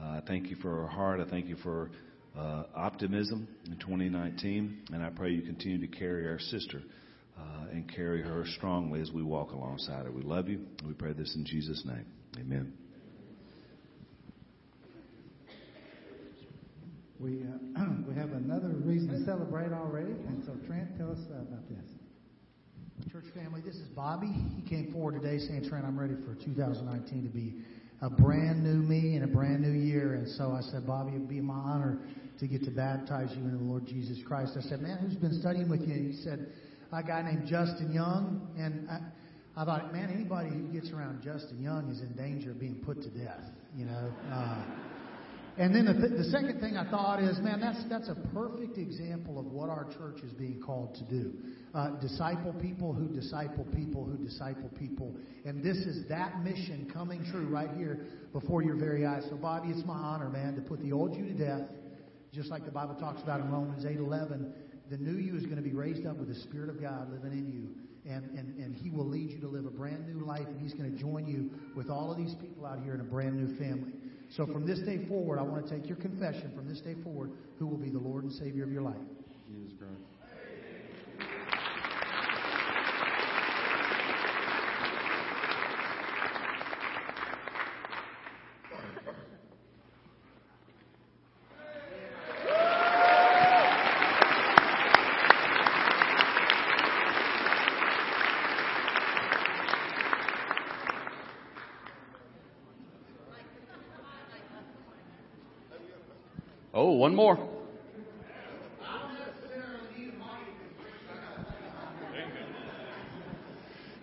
Uh, 0.00 0.04
I 0.04 0.22
thank 0.26 0.48
you 0.48 0.56
for 0.56 0.82
her 0.82 0.86
heart. 0.86 1.20
I 1.20 1.28
thank 1.28 1.46
you 1.46 1.56
for 1.56 1.90
uh, 2.38 2.64
optimism 2.74 3.48
in 3.66 3.78
2019. 3.78 4.84
And 4.92 5.02
I 5.02 5.10
pray 5.10 5.30
you 5.30 5.42
continue 5.42 5.80
to 5.80 5.98
carry 5.98 6.28
our 6.28 6.38
sister 6.38 6.82
uh, 7.38 7.70
and 7.72 7.90
carry 7.92 8.22
her 8.22 8.44
strongly 8.56 9.00
as 9.00 9.10
we 9.10 9.22
walk 9.22 9.52
alongside 9.52 10.04
her. 10.04 10.12
We 10.12 10.22
love 10.22 10.48
you. 10.48 10.60
We 10.86 10.92
pray 10.92 11.12
this 11.12 11.34
in 11.34 11.44
Jesus' 11.46 11.82
name. 11.86 12.06
Amen. 12.38 12.85
We, 17.20 17.42
uh, 17.42 17.84
we 18.08 18.14
have 18.14 18.32
another 18.32 18.68
reason 18.84 19.08
to 19.08 19.24
celebrate 19.24 19.72
already. 19.72 20.12
And 20.12 20.42
so, 20.44 20.52
Trent, 20.66 20.96
tell 20.98 21.12
us 21.12 21.20
about 21.30 21.68
this. 21.68 23.12
Church 23.12 23.24
family, 23.34 23.60
this 23.64 23.76
is 23.76 23.88
Bobby. 23.88 24.32
He 24.56 24.62
came 24.68 24.92
forward 24.92 25.20
today 25.20 25.38
saying, 25.38 25.68
Trent, 25.68 25.84
I'm 25.84 25.98
ready 25.98 26.14
for 26.24 26.34
2019 26.44 27.22
to 27.22 27.28
be 27.28 27.54
a 28.02 28.10
brand 28.10 28.62
new 28.62 28.82
me 28.82 29.16
and 29.16 29.24
a 29.24 29.26
brand 29.26 29.60
new 29.60 29.72
year. 29.72 30.14
And 30.14 30.28
so 30.28 30.52
I 30.52 30.60
said, 30.60 30.86
Bobby, 30.86 31.12
it'd 31.12 31.28
be 31.28 31.40
my 31.40 31.54
honor 31.54 31.98
to 32.38 32.46
get 32.46 32.64
to 32.64 32.70
baptize 32.70 33.30
you 33.32 33.44
in 33.44 33.56
the 33.56 33.64
Lord 33.64 33.86
Jesus 33.86 34.18
Christ. 34.26 34.52
I 34.58 34.60
said, 34.68 34.82
man, 34.82 34.98
who's 34.98 35.16
been 35.16 35.38
studying 35.40 35.68
with 35.68 35.80
you? 35.80 35.94
He 35.94 36.22
said, 36.22 36.46
a 36.92 37.02
guy 37.02 37.22
named 37.22 37.46
Justin 37.46 37.92
Young. 37.92 38.48
And 38.58 38.88
I, 38.90 39.00
I 39.60 39.64
thought, 39.64 39.92
man, 39.92 40.10
anybody 40.12 40.50
who 40.50 40.68
gets 40.68 40.90
around 40.90 41.22
Justin 41.22 41.62
Young 41.62 41.90
is 41.90 42.00
in 42.00 42.12
danger 42.14 42.50
of 42.50 42.60
being 42.60 42.82
put 42.84 43.02
to 43.02 43.08
death, 43.08 43.40
you 43.74 43.86
know. 43.86 44.12
Uh, 44.30 44.62
And 45.58 45.74
then 45.74 45.86
the, 45.86 45.94
th- 45.94 46.18
the 46.18 46.24
second 46.24 46.60
thing 46.60 46.76
I 46.76 46.88
thought 46.90 47.22
is, 47.22 47.38
man, 47.40 47.60
that's 47.60 47.82
that's 47.88 48.08
a 48.10 48.28
perfect 48.34 48.76
example 48.76 49.38
of 49.38 49.46
what 49.46 49.70
our 49.70 49.86
church 49.96 50.22
is 50.22 50.32
being 50.34 50.60
called 50.60 50.94
to 50.96 51.04
do. 51.04 51.32
Uh, 51.74 51.98
disciple 52.00 52.52
people 52.60 52.92
who 52.92 53.08
disciple 53.08 53.66
people 53.74 54.04
who 54.04 54.22
disciple 54.22 54.70
people. 54.78 55.16
And 55.46 55.64
this 55.64 55.78
is 55.78 56.06
that 56.10 56.42
mission 56.42 56.90
coming 56.92 57.24
true 57.30 57.46
right 57.46 57.70
here 57.74 58.06
before 58.34 58.62
your 58.62 58.76
very 58.76 59.06
eyes. 59.06 59.24
So, 59.30 59.36
Bobby, 59.36 59.68
it's 59.70 59.86
my 59.86 59.96
honor, 59.96 60.28
man, 60.28 60.56
to 60.56 60.60
put 60.60 60.82
the 60.82 60.92
old 60.92 61.16
you 61.16 61.24
to 61.24 61.32
death, 61.32 61.68
just 62.34 62.50
like 62.50 62.66
the 62.66 62.70
Bible 62.70 62.94
talks 62.94 63.22
about 63.22 63.40
in 63.40 63.50
Romans 63.50 63.86
8:11. 63.86 64.52
The 64.90 64.98
new 64.98 65.18
you 65.18 65.36
is 65.36 65.44
going 65.44 65.56
to 65.56 65.62
be 65.62 65.72
raised 65.72 66.06
up 66.06 66.18
with 66.18 66.28
the 66.28 66.40
Spirit 66.42 66.68
of 66.68 66.80
God 66.82 67.10
living 67.10 67.32
in 67.32 67.50
you. 67.50 68.12
And, 68.12 68.38
and, 68.38 68.56
and 68.58 68.76
He 68.76 68.90
will 68.90 69.08
lead 69.08 69.30
you 69.30 69.40
to 69.40 69.48
live 69.48 69.64
a 69.64 69.70
brand 69.70 70.06
new 70.06 70.24
life, 70.24 70.46
and 70.46 70.60
He's 70.60 70.74
going 70.74 70.92
to 70.92 70.98
join 70.98 71.26
you 71.26 71.50
with 71.74 71.88
all 71.88 72.12
of 72.12 72.18
these 72.18 72.34
people 72.40 72.66
out 72.66 72.78
here 72.84 72.94
in 72.94 73.00
a 73.00 73.04
brand 73.04 73.34
new 73.34 73.56
family. 73.56 73.95
So 74.30 74.44
from 74.46 74.66
this 74.66 74.80
day 74.80 75.06
forward, 75.06 75.38
I 75.38 75.42
want 75.42 75.66
to 75.66 75.78
take 75.78 75.88
your 75.88 75.96
confession 75.96 76.52
from 76.54 76.68
this 76.68 76.80
day 76.80 76.94
forward, 77.02 77.30
who 77.58 77.66
will 77.66 77.78
be 77.78 77.88
the 77.88 77.98
Lord 77.98 78.24
and 78.24 78.32
Savior 78.32 78.64
of 78.64 78.72
your 78.72 78.82
life. 78.82 78.94
Jesus 79.48 79.72
Christ. 79.78 80.00
Oh, 106.78 106.90
one 106.90 107.05
more. 107.16 107.50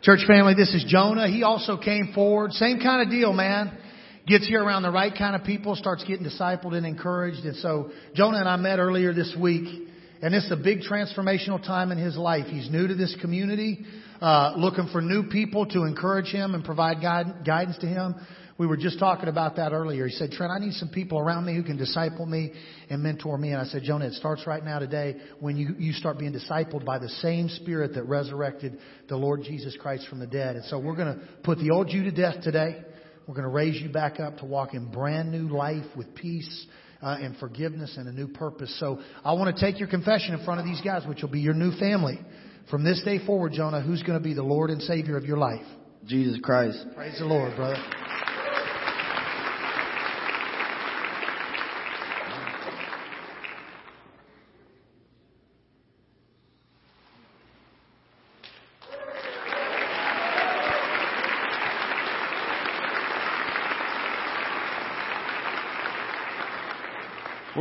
Church 0.02 0.26
family, 0.28 0.54
this 0.54 0.74
is 0.74 0.84
Jonah. 0.86 1.30
He 1.30 1.44
also 1.44 1.78
came 1.78 2.12
forward. 2.14 2.52
Same 2.52 2.80
kind 2.82 3.02
of 3.02 3.10
deal, 3.10 3.32
man. 3.32 3.78
Gets 4.28 4.46
here 4.46 4.62
around 4.62 4.84
the 4.84 4.92
right 4.92 5.14
kind 5.18 5.34
of 5.34 5.46
people, 5.46 5.78
starts 5.78 6.04
getting 6.04 6.26
discipled 6.26 6.74
and 6.74 6.86
encouraged. 6.86 7.46
And 7.46 7.56
so 7.58 7.92
Jonah 8.14 8.40
and 8.40 8.50
I 8.50 8.58
met 8.58 8.80
earlier 8.80 9.14
this 9.14 9.34
week, 9.40 9.88
and 10.22 10.34
is 10.34 10.50
a 10.52 10.58
big 10.58 10.80
transformational 10.80 11.62
time 11.62 11.92
in 11.92 11.98
his 11.98 12.18
life. 12.18 12.48
He's 12.48 12.70
new 12.70 12.88
to 12.88 12.96
this 12.96 13.16
community, 13.22 13.86
uh, 14.22 14.54
looking 14.58 14.88
for 14.92 15.02
new 15.02 15.30
people 15.30 15.66
to 15.68 15.84
encourage 15.84 16.28
him 16.28 16.54
and 16.54 16.64
provide 16.64 17.02
guide, 17.02 17.46
guidance 17.46 17.78
to 17.80 17.88
him. 17.88 18.16
We 18.58 18.68
were 18.68 18.78
just 18.78 19.00
talking 19.00 19.30
about 19.30 19.56
that 19.56 19.72
earlier. 19.72 20.06
He 20.08 20.14
said, 20.14 20.32
Trent, 20.32 20.52
I 20.52 20.60
need 20.60 20.74
some 20.74 20.90
people 20.90 21.18
around 21.18 21.46
me 21.46 21.56
who 21.56 21.64
can 21.64 21.76
disciple 21.76 22.26
me 22.26 22.52
and 22.90 23.02
mentor 23.02 23.38
me. 23.38 23.50
And 23.50 23.60
I 23.60 23.66
said, 23.66 23.82
Jonah, 23.84 24.06
it 24.06 24.14
starts 24.14 24.46
right 24.46 24.64
now 24.64 24.78
today 24.78 25.16
when 25.40 25.58
you, 25.58 25.76
you 25.80 25.92
start 25.94 26.20
being 26.20 26.34
discipled 26.34 26.86
by 26.86 27.00
the 27.00 27.10
same 27.10 27.50
spirit 27.50 27.96
that 27.96 28.04
resurrected 28.04 28.78
the 29.10 29.18
Lord 29.18 29.42
Jesus 29.44 29.76
Christ 29.80 30.08
from 30.08 30.20
the 30.20 30.28
dead. 30.28 30.56
And 30.56 30.66
so 30.66 30.80
we're 30.80 30.96
going 30.96 31.20
to 31.20 31.26
put 31.44 31.58
the 31.58 31.72
old 31.72 31.90
you 31.90 32.04
to 32.04 32.12
death 32.12 32.44
today. 32.44 32.84
We're 33.28 33.34
going 33.36 33.48
to 33.48 33.54
raise 33.54 33.82
you 33.82 33.90
back 33.90 34.20
up 34.20 34.38
to 34.38 34.46
walk 34.46 34.76
in 34.76 34.92
brand 34.92 35.32
new 35.32 35.48
life 35.48 35.86
with 35.96 36.14
peace 36.14 36.68
uh, 37.02 37.18
and 37.20 37.36
forgiveness 37.38 37.96
and 37.98 38.08
a 38.08 38.12
new 38.12 38.28
purpose. 38.28 38.76
So 38.80 39.02
I 39.26 39.34
want 39.34 39.56
to 39.56 39.62
take 39.62 39.80
your 39.80 39.90
confession 39.90 40.36
in 40.36 40.46
front 40.46 40.60
of 40.60 40.66
these 40.66 40.82
guys, 40.82 41.08
which 41.08 41.22
will 41.22 41.30
be 41.30 41.42
your 41.42 41.56
new 41.56 41.72
family. 41.80 42.20
From 42.70 42.84
this 42.84 43.02
day 43.04 43.26
forward, 43.26 43.54
Jonah, 43.54 43.82
who's 43.82 44.04
going 44.04 44.18
to 44.18 44.24
be 44.24 44.34
the 44.34 44.44
Lord 44.44 44.70
and 44.70 44.82
Savior 44.82 45.18
of 45.18 45.26
your 45.26 45.38
life? 45.38 45.66
Jesus 46.06 46.40
Christ. 46.42 46.86
Praise 46.96 47.18
the 47.18 47.26
Lord, 47.26 47.56
brother. 47.56 48.13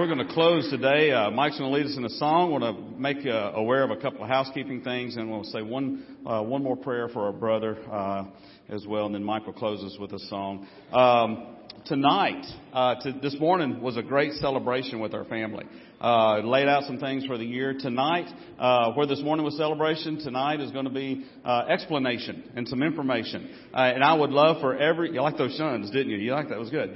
We're 0.03 0.12
going 0.12 0.27
to 0.27 0.35
close 0.35 0.69
today. 0.69 1.12
Uh, 1.12 1.31
Mike's 1.31 1.61
going 1.61 1.70
to 1.70 1.77
lead 1.79 1.87
us 1.87 1.97
in 1.97 2.05
a 2.05 2.11
song. 2.11 2.49
I 2.49 2.59
want 2.59 2.77
to 2.77 3.01
make 3.01 3.24
you 3.24 3.31
aware 3.31 3.85
of 3.85 3.93
a 3.93 3.97
couple 3.97 4.24
of 4.24 4.29
housekeeping 4.29 4.83
things, 4.83 5.15
and 5.15 5.31
we'll 5.31 5.45
say 5.45 5.62
one 5.62 6.05
uh, 6.27 6.43
one 6.43 6.65
more 6.65 6.77
prayer 6.77 7.09
for 7.09 7.27
our 7.27 7.33
brother 7.33 7.79
uh, 7.89 8.24
as 8.69 8.85
well, 8.85 9.07
and 9.07 9.15
then 9.15 9.23
Mike 9.23 9.47
will 9.47 9.53
close 9.53 9.81
us 9.85 9.97
with 10.01 10.12
a 10.12 10.19
song. 10.19 10.66
Um, 10.93 11.55
tonight, 11.87 12.45
uh, 12.73 12.97
to, 12.97 13.12
this 13.23 13.37
morning 13.39 13.81
was 13.81 13.97
a 13.97 14.03
great 14.03 14.33
celebration 14.33 14.99
with 14.99 15.15
our 15.15 15.24
family. 15.24 15.66
Uh, 16.01 16.39
laid 16.41 16.66
out 16.66 16.83
some 16.83 16.99
things 16.99 17.24
for 17.24 17.39
the 17.39 17.45
year. 17.45 17.73
Tonight, 17.79 18.27
uh, 18.59 18.91
where 18.95 19.07
this 19.07 19.23
morning 19.23 19.45
was 19.45 19.57
celebration, 19.57 20.19
tonight 20.19 20.61
is 20.61 20.73
going 20.73 20.87
to 20.87 20.91
be 20.91 21.24
uh, 21.45 21.66
explanation 21.69 22.51
and 22.57 22.66
some 22.66 22.83
information. 22.83 23.49
Uh, 23.73 23.83
and 23.83 24.03
I 24.03 24.15
would 24.15 24.31
love 24.31 24.61
for 24.61 24.77
every, 24.77 25.12
you 25.12 25.23
like 25.23 25.39
those 25.39 25.55
shuns, 25.55 25.93
didn't 25.93 26.11
you? 26.11 26.16
You 26.16 26.33
like 26.33 26.49
that? 26.49 26.57
It 26.57 26.59
was 26.59 26.70
good. 26.70 26.93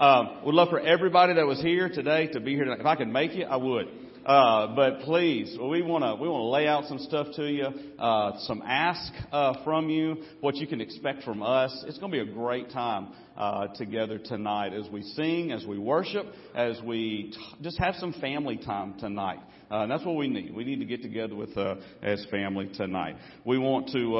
Uh, 0.00 0.40
would 0.46 0.54
love 0.54 0.70
for 0.70 0.80
everybody 0.80 1.34
that 1.34 1.46
was 1.46 1.60
here 1.60 1.90
today 1.90 2.26
to 2.28 2.40
be 2.40 2.54
here 2.54 2.64
tonight. 2.64 2.80
If 2.80 2.86
I 2.86 2.96
could 2.96 3.08
make 3.08 3.32
it, 3.32 3.44
I 3.44 3.56
would. 3.56 3.86
Uh, 4.24 4.74
but 4.74 5.00
please, 5.00 5.54
we 5.60 5.82
want 5.82 6.04
to 6.04 6.14
we 6.14 6.26
want 6.26 6.40
to 6.40 6.48
lay 6.48 6.66
out 6.66 6.86
some 6.86 6.98
stuff 7.00 7.26
to 7.36 7.44
you, 7.44 7.66
uh, 7.98 8.38
some 8.40 8.62
ask 8.64 9.12
uh, 9.30 9.62
from 9.62 9.90
you, 9.90 10.16
what 10.40 10.56
you 10.56 10.66
can 10.66 10.80
expect 10.80 11.22
from 11.22 11.42
us. 11.42 11.84
It's 11.86 11.98
going 11.98 12.12
to 12.12 12.24
be 12.24 12.30
a 12.30 12.34
great 12.34 12.70
time 12.70 13.08
uh, 13.36 13.68
together 13.74 14.18
tonight 14.18 14.72
as 14.72 14.88
we 14.88 15.02
sing, 15.02 15.52
as 15.52 15.66
we 15.66 15.76
worship, 15.76 16.24
as 16.54 16.80
we 16.82 17.34
t- 17.34 17.62
just 17.62 17.78
have 17.78 17.94
some 17.96 18.14
family 18.14 18.56
time 18.56 18.98
tonight. 18.98 19.40
Uh, 19.70 19.82
and 19.82 19.90
that's 19.90 20.04
what 20.06 20.16
we 20.16 20.28
need. 20.28 20.54
We 20.54 20.64
need 20.64 20.80
to 20.80 20.86
get 20.86 21.02
together 21.02 21.34
with 21.34 21.54
uh, 21.58 21.76
as 22.02 22.24
family 22.30 22.70
tonight. 22.74 23.16
We 23.44 23.58
want 23.58 23.90
to. 23.90 24.16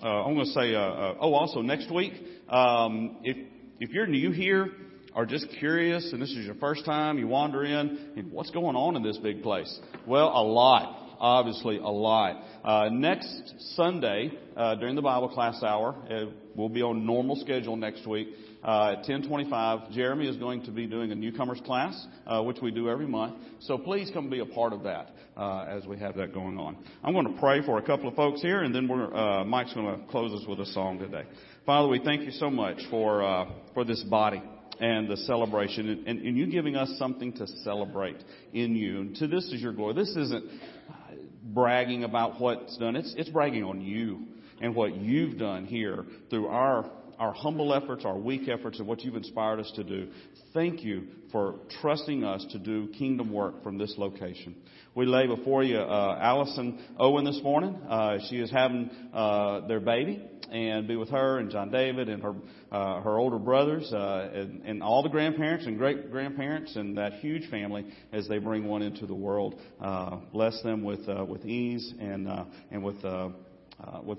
I'm 0.00 0.34
going 0.34 0.46
to 0.46 0.52
say. 0.52 0.74
Oh, 0.76 1.34
also 1.34 1.60
next 1.60 1.92
week, 1.92 2.12
um, 2.48 3.16
if 3.24 3.36
if 3.80 3.90
you're 3.90 4.06
new 4.06 4.30
here 4.30 4.70
are 5.18 5.26
just 5.26 5.48
curious 5.58 6.12
and 6.12 6.22
this 6.22 6.30
is 6.30 6.46
your 6.46 6.54
first 6.54 6.84
time, 6.84 7.18
you 7.18 7.26
wander 7.26 7.64
in, 7.64 7.98
and 8.16 8.30
what's 8.30 8.52
going 8.52 8.76
on 8.76 8.94
in 8.94 9.02
this 9.02 9.18
big 9.18 9.42
place? 9.42 9.80
Well, 10.06 10.28
a 10.28 10.44
lot. 10.44 11.16
Obviously, 11.18 11.78
a 11.78 11.88
lot. 11.88 12.40
Uh, 12.62 12.90
next 12.92 13.52
Sunday, 13.74 14.30
uh, 14.56 14.76
during 14.76 14.94
the 14.94 15.02
Bible 15.02 15.28
class 15.28 15.60
hour, 15.64 15.96
uh, 16.08 16.26
we'll 16.54 16.68
be 16.68 16.82
on 16.82 17.04
normal 17.04 17.34
schedule 17.34 17.74
next 17.74 18.06
week. 18.06 18.28
Uh, 18.62 18.92
at 18.92 19.08
1025, 19.08 19.90
Jeremy 19.90 20.28
is 20.28 20.36
going 20.36 20.62
to 20.66 20.70
be 20.70 20.86
doing 20.86 21.10
a 21.10 21.16
newcomers 21.16 21.60
class, 21.66 22.00
uh, 22.24 22.40
which 22.40 22.58
we 22.62 22.70
do 22.70 22.88
every 22.88 23.08
month. 23.08 23.34
So 23.62 23.76
please 23.76 24.12
come 24.14 24.30
be 24.30 24.38
a 24.38 24.46
part 24.46 24.72
of 24.72 24.84
that 24.84 25.10
uh, 25.36 25.64
as 25.68 25.84
we 25.84 25.98
have 25.98 26.14
that 26.14 26.32
going 26.32 26.56
on. 26.58 26.76
I'm 27.02 27.12
going 27.12 27.34
to 27.34 27.40
pray 27.40 27.66
for 27.66 27.78
a 27.78 27.82
couple 27.82 28.08
of 28.08 28.14
folks 28.14 28.40
here, 28.40 28.62
and 28.62 28.72
then 28.72 28.86
we're, 28.86 29.12
uh, 29.12 29.44
Mike's 29.44 29.74
going 29.74 29.98
to 29.98 30.06
close 30.06 30.40
us 30.40 30.46
with 30.46 30.60
a 30.60 30.66
song 30.66 31.00
today. 31.00 31.24
Father, 31.66 31.88
we 31.88 31.98
thank 32.04 32.22
you 32.22 32.30
so 32.30 32.48
much 32.48 32.78
for 32.88 33.24
uh, 33.24 33.46
for 33.74 33.84
this 33.84 34.04
body 34.04 34.40
and 34.80 35.08
the 35.08 35.16
celebration 35.16 35.88
and, 35.88 36.06
and, 36.06 36.18
and, 36.20 36.36
you 36.36 36.46
giving 36.46 36.76
us 36.76 36.88
something 36.98 37.32
to 37.34 37.46
celebrate 37.64 38.22
in 38.52 38.76
you. 38.76 39.00
And 39.00 39.16
to 39.16 39.26
this 39.26 39.44
is 39.52 39.60
your 39.60 39.72
glory. 39.72 39.94
This 39.94 40.10
isn't 40.10 40.44
uh, 40.88 40.92
bragging 41.42 42.04
about 42.04 42.40
what's 42.40 42.76
done. 42.78 42.96
It's, 42.96 43.14
it's 43.16 43.30
bragging 43.30 43.64
on 43.64 43.80
you 43.80 44.26
and 44.60 44.74
what 44.74 44.96
you've 44.96 45.38
done 45.38 45.64
here 45.64 46.04
through 46.30 46.48
our 46.48 46.90
our 47.18 47.32
humble 47.32 47.74
efforts, 47.74 48.04
our 48.04 48.16
weak 48.16 48.48
efforts, 48.48 48.78
and 48.78 48.86
what 48.86 49.02
you've 49.02 49.16
inspired 49.16 49.60
us 49.60 49.70
to 49.76 49.84
do. 49.84 50.08
Thank 50.54 50.82
you 50.82 51.08
for 51.32 51.56
trusting 51.80 52.24
us 52.24 52.44
to 52.52 52.58
do 52.58 52.88
kingdom 52.98 53.32
work 53.32 53.62
from 53.62 53.78
this 53.78 53.94
location. 53.98 54.54
We 54.94 55.06
lay 55.06 55.26
before 55.26 55.62
you 55.62 55.78
uh, 55.78 56.18
Allison 56.20 56.78
Owen 56.98 57.24
this 57.24 57.40
morning. 57.42 57.74
Uh, 57.88 58.18
she 58.28 58.36
is 58.36 58.50
having 58.50 58.90
uh, 59.12 59.66
their 59.66 59.80
baby, 59.80 60.22
and 60.50 60.88
be 60.88 60.96
with 60.96 61.10
her 61.10 61.38
and 61.38 61.50
John 61.50 61.70
David 61.70 62.08
and 62.08 62.22
her 62.22 62.34
uh, 62.70 63.00
her 63.00 63.18
older 63.18 63.38
brothers 63.38 63.90
uh, 63.92 64.30
and, 64.32 64.62
and 64.64 64.82
all 64.82 65.02
the 65.02 65.08
grandparents 65.08 65.66
and 65.66 65.78
great 65.78 66.10
grandparents 66.10 66.76
and 66.76 66.96
that 66.98 67.14
huge 67.14 67.48
family 67.50 67.86
as 68.12 68.28
they 68.28 68.38
bring 68.38 68.66
one 68.66 68.82
into 68.82 69.06
the 69.06 69.14
world. 69.14 69.54
Uh, 69.80 70.16
bless 70.32 70.60
them 70.62 70.82
with 70.82 71.06
uh, 71.08 71.24
with 71.24 71.44
ease 71.44 71.92
and 72.00 72.28
uh, 72.28 72.44
and 72.70 72.82
with 72.82 73.02
uh, 73.04 73.28
uh, 73.82 74.00
with 74.02 74.18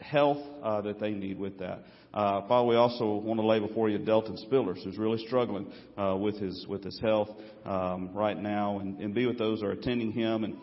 health 0.00 0.38
uh, 0.62 0.80
that 0.82 1.00
they 1.00 1.10
need 1.10 1.38
with 1.38 1.58
that. 1.58 1.84
Uh, 2.12 2.46
Father, 2.48 2.66
we 2.66 2.76
also 2.76 3.14
want 3.14 3.38
to 3.38 3.46
lay 3.46 3.60
before 3.60 3.88
you 3.88 3.98
Delton 3.98 4.36
Spillers, 4.50 4.82
who's 4.82 4.98
really 4.98 5.24
struggling 5.26 5.70
uh, 5.96 6.16
with 6.16 6.38
his 6.38 6.66
with 6.68 6.82
his 6.82 6.98
health 7.00 7.28
um, 7.64 8.10
right 8.12 8.36
now, 8.36 8.80
and, 8.80 8.98
and 9.00 9.14
be 9.14 9.26
with 9.26 9.38
those 9.38 9.60
that 9.60 9.66
are 9.66 9.72
attending 9.72 10.10
him 10.10 10.44
and 10.44 10.56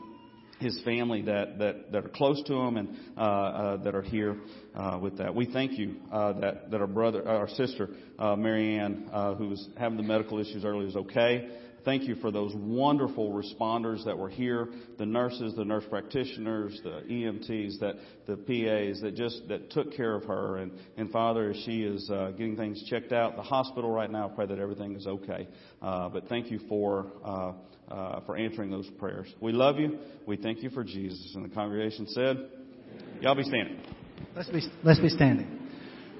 his 0.59 0.79
family 0.83 1.21
that, 1.23 1.59
that, 1.59 1.91
that 1.91 2.05
are 2.05 2.09
close 2.09 2.41
to 2.43 2.53
him 2.53 2.77
and 2.77 2.89
uh, 3.15 3.21
uh, 3.21 3.77
that 3.83 3.93
are 3.93 4.01
here 4.01 4.37
uh, 4.75 4.97
with 5.01 5.17
that. 5.19 5.33
We 5.35 5.45
thank 5.45 5.77
you 5.77 5.97
uh, 6.11 6.33
that, 6.39 6.71
that 6.71 6.81
our 6.81 6.87
brother, 6.87 7.27
our 7.27 7.47
sister, 7.49 7.89
uh, 8.17 8.35
Marianne, 8.35 9.09
uh, 9.13 9.35
who 9.35 9.49
was 9.49 9.67
having 9.77 9.97
the 9.97 10.03
medical 10.03 10.39
issues 10.39 10.65
earlier, 10.65 10.87
is 10.87 10.95
okay. 10.95 11.49
Thank 11.87 12.03
you 12.03 12.15
for 12.15 12.31
those 12.31 12.53
wonderful 12.53 13.31
responders 13.31 14.03
that 14.03 14.17
were 14.17 14.27
here, 14.27 14.67
the 14.97 15.05
nurses, 15.05 15.55
the 15.55 15.63
nurse 15.63 15.85
practitioners, 15.89 16.77
the 16.83 17.01
EMTs, 17.09 17.79
that 17.79 17.95
the 18.25 18.35
PAs 18.35 18.99
that 19.03 19.15
just 19.15 19.47
that 19.47 19.71
took 19.71 19.95
care 19.95 20.13
of 20.13 20.25
her. 20.25 20.57
And, 20.57 20.73
and 20.97 21.09
Father, 21.11 21.51
as 21.51 21.63
she 21.63 21.83
is 21.83 22.11
uh, 22.11 22.31
getting 22.31 22.57
things 22.57 22.83
checked 22.89 23.13
out 23.13 23.37
the 23.37 23.41
hospital 23.41 23.89
right 23.89 24.11
now, 24.11 24.27
I 24.29 24.35
pray 24.35 24.47
that 24.47 24.59
everything 24.59 24.97
is 24.97 25.07
okay. 25.07 25.47
Uh, 25.81 26.09
but 26.09 26.27
thank 26.27 26.51
you 26.51 26.59
for 26.67 27.05
uh, 27.23 27.53
uh, 27.89 28.19
for 28.25 28.35
answering 28.35 28.69
those 28.69 28.89
prayers. 28.99 29.33
We 29.39 29.53
love 29.53 29.79
you. 29.79 29.97
We 30.25 30.35
thank 30.35 30.63
you 30.63 30.69
for 30.69 30.83
Jesus. 30.83 31.35
And 31.35 31.45
the 31.45 31.55
congregation 31.55 32.05
said, 32.07 32.49
"Y'all 33.21 33.33
be 33.33 33.43
standing." 33.43 33.79
Let's 34.35 34.49
be 34.49 34.61
let's 34.83 34.99
be 34.99 35.07
standing. 35.07 35.56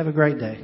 Have 0.00 0.08
a 0.08 0.12
great 0.12 0.38
day. 0.38 0.59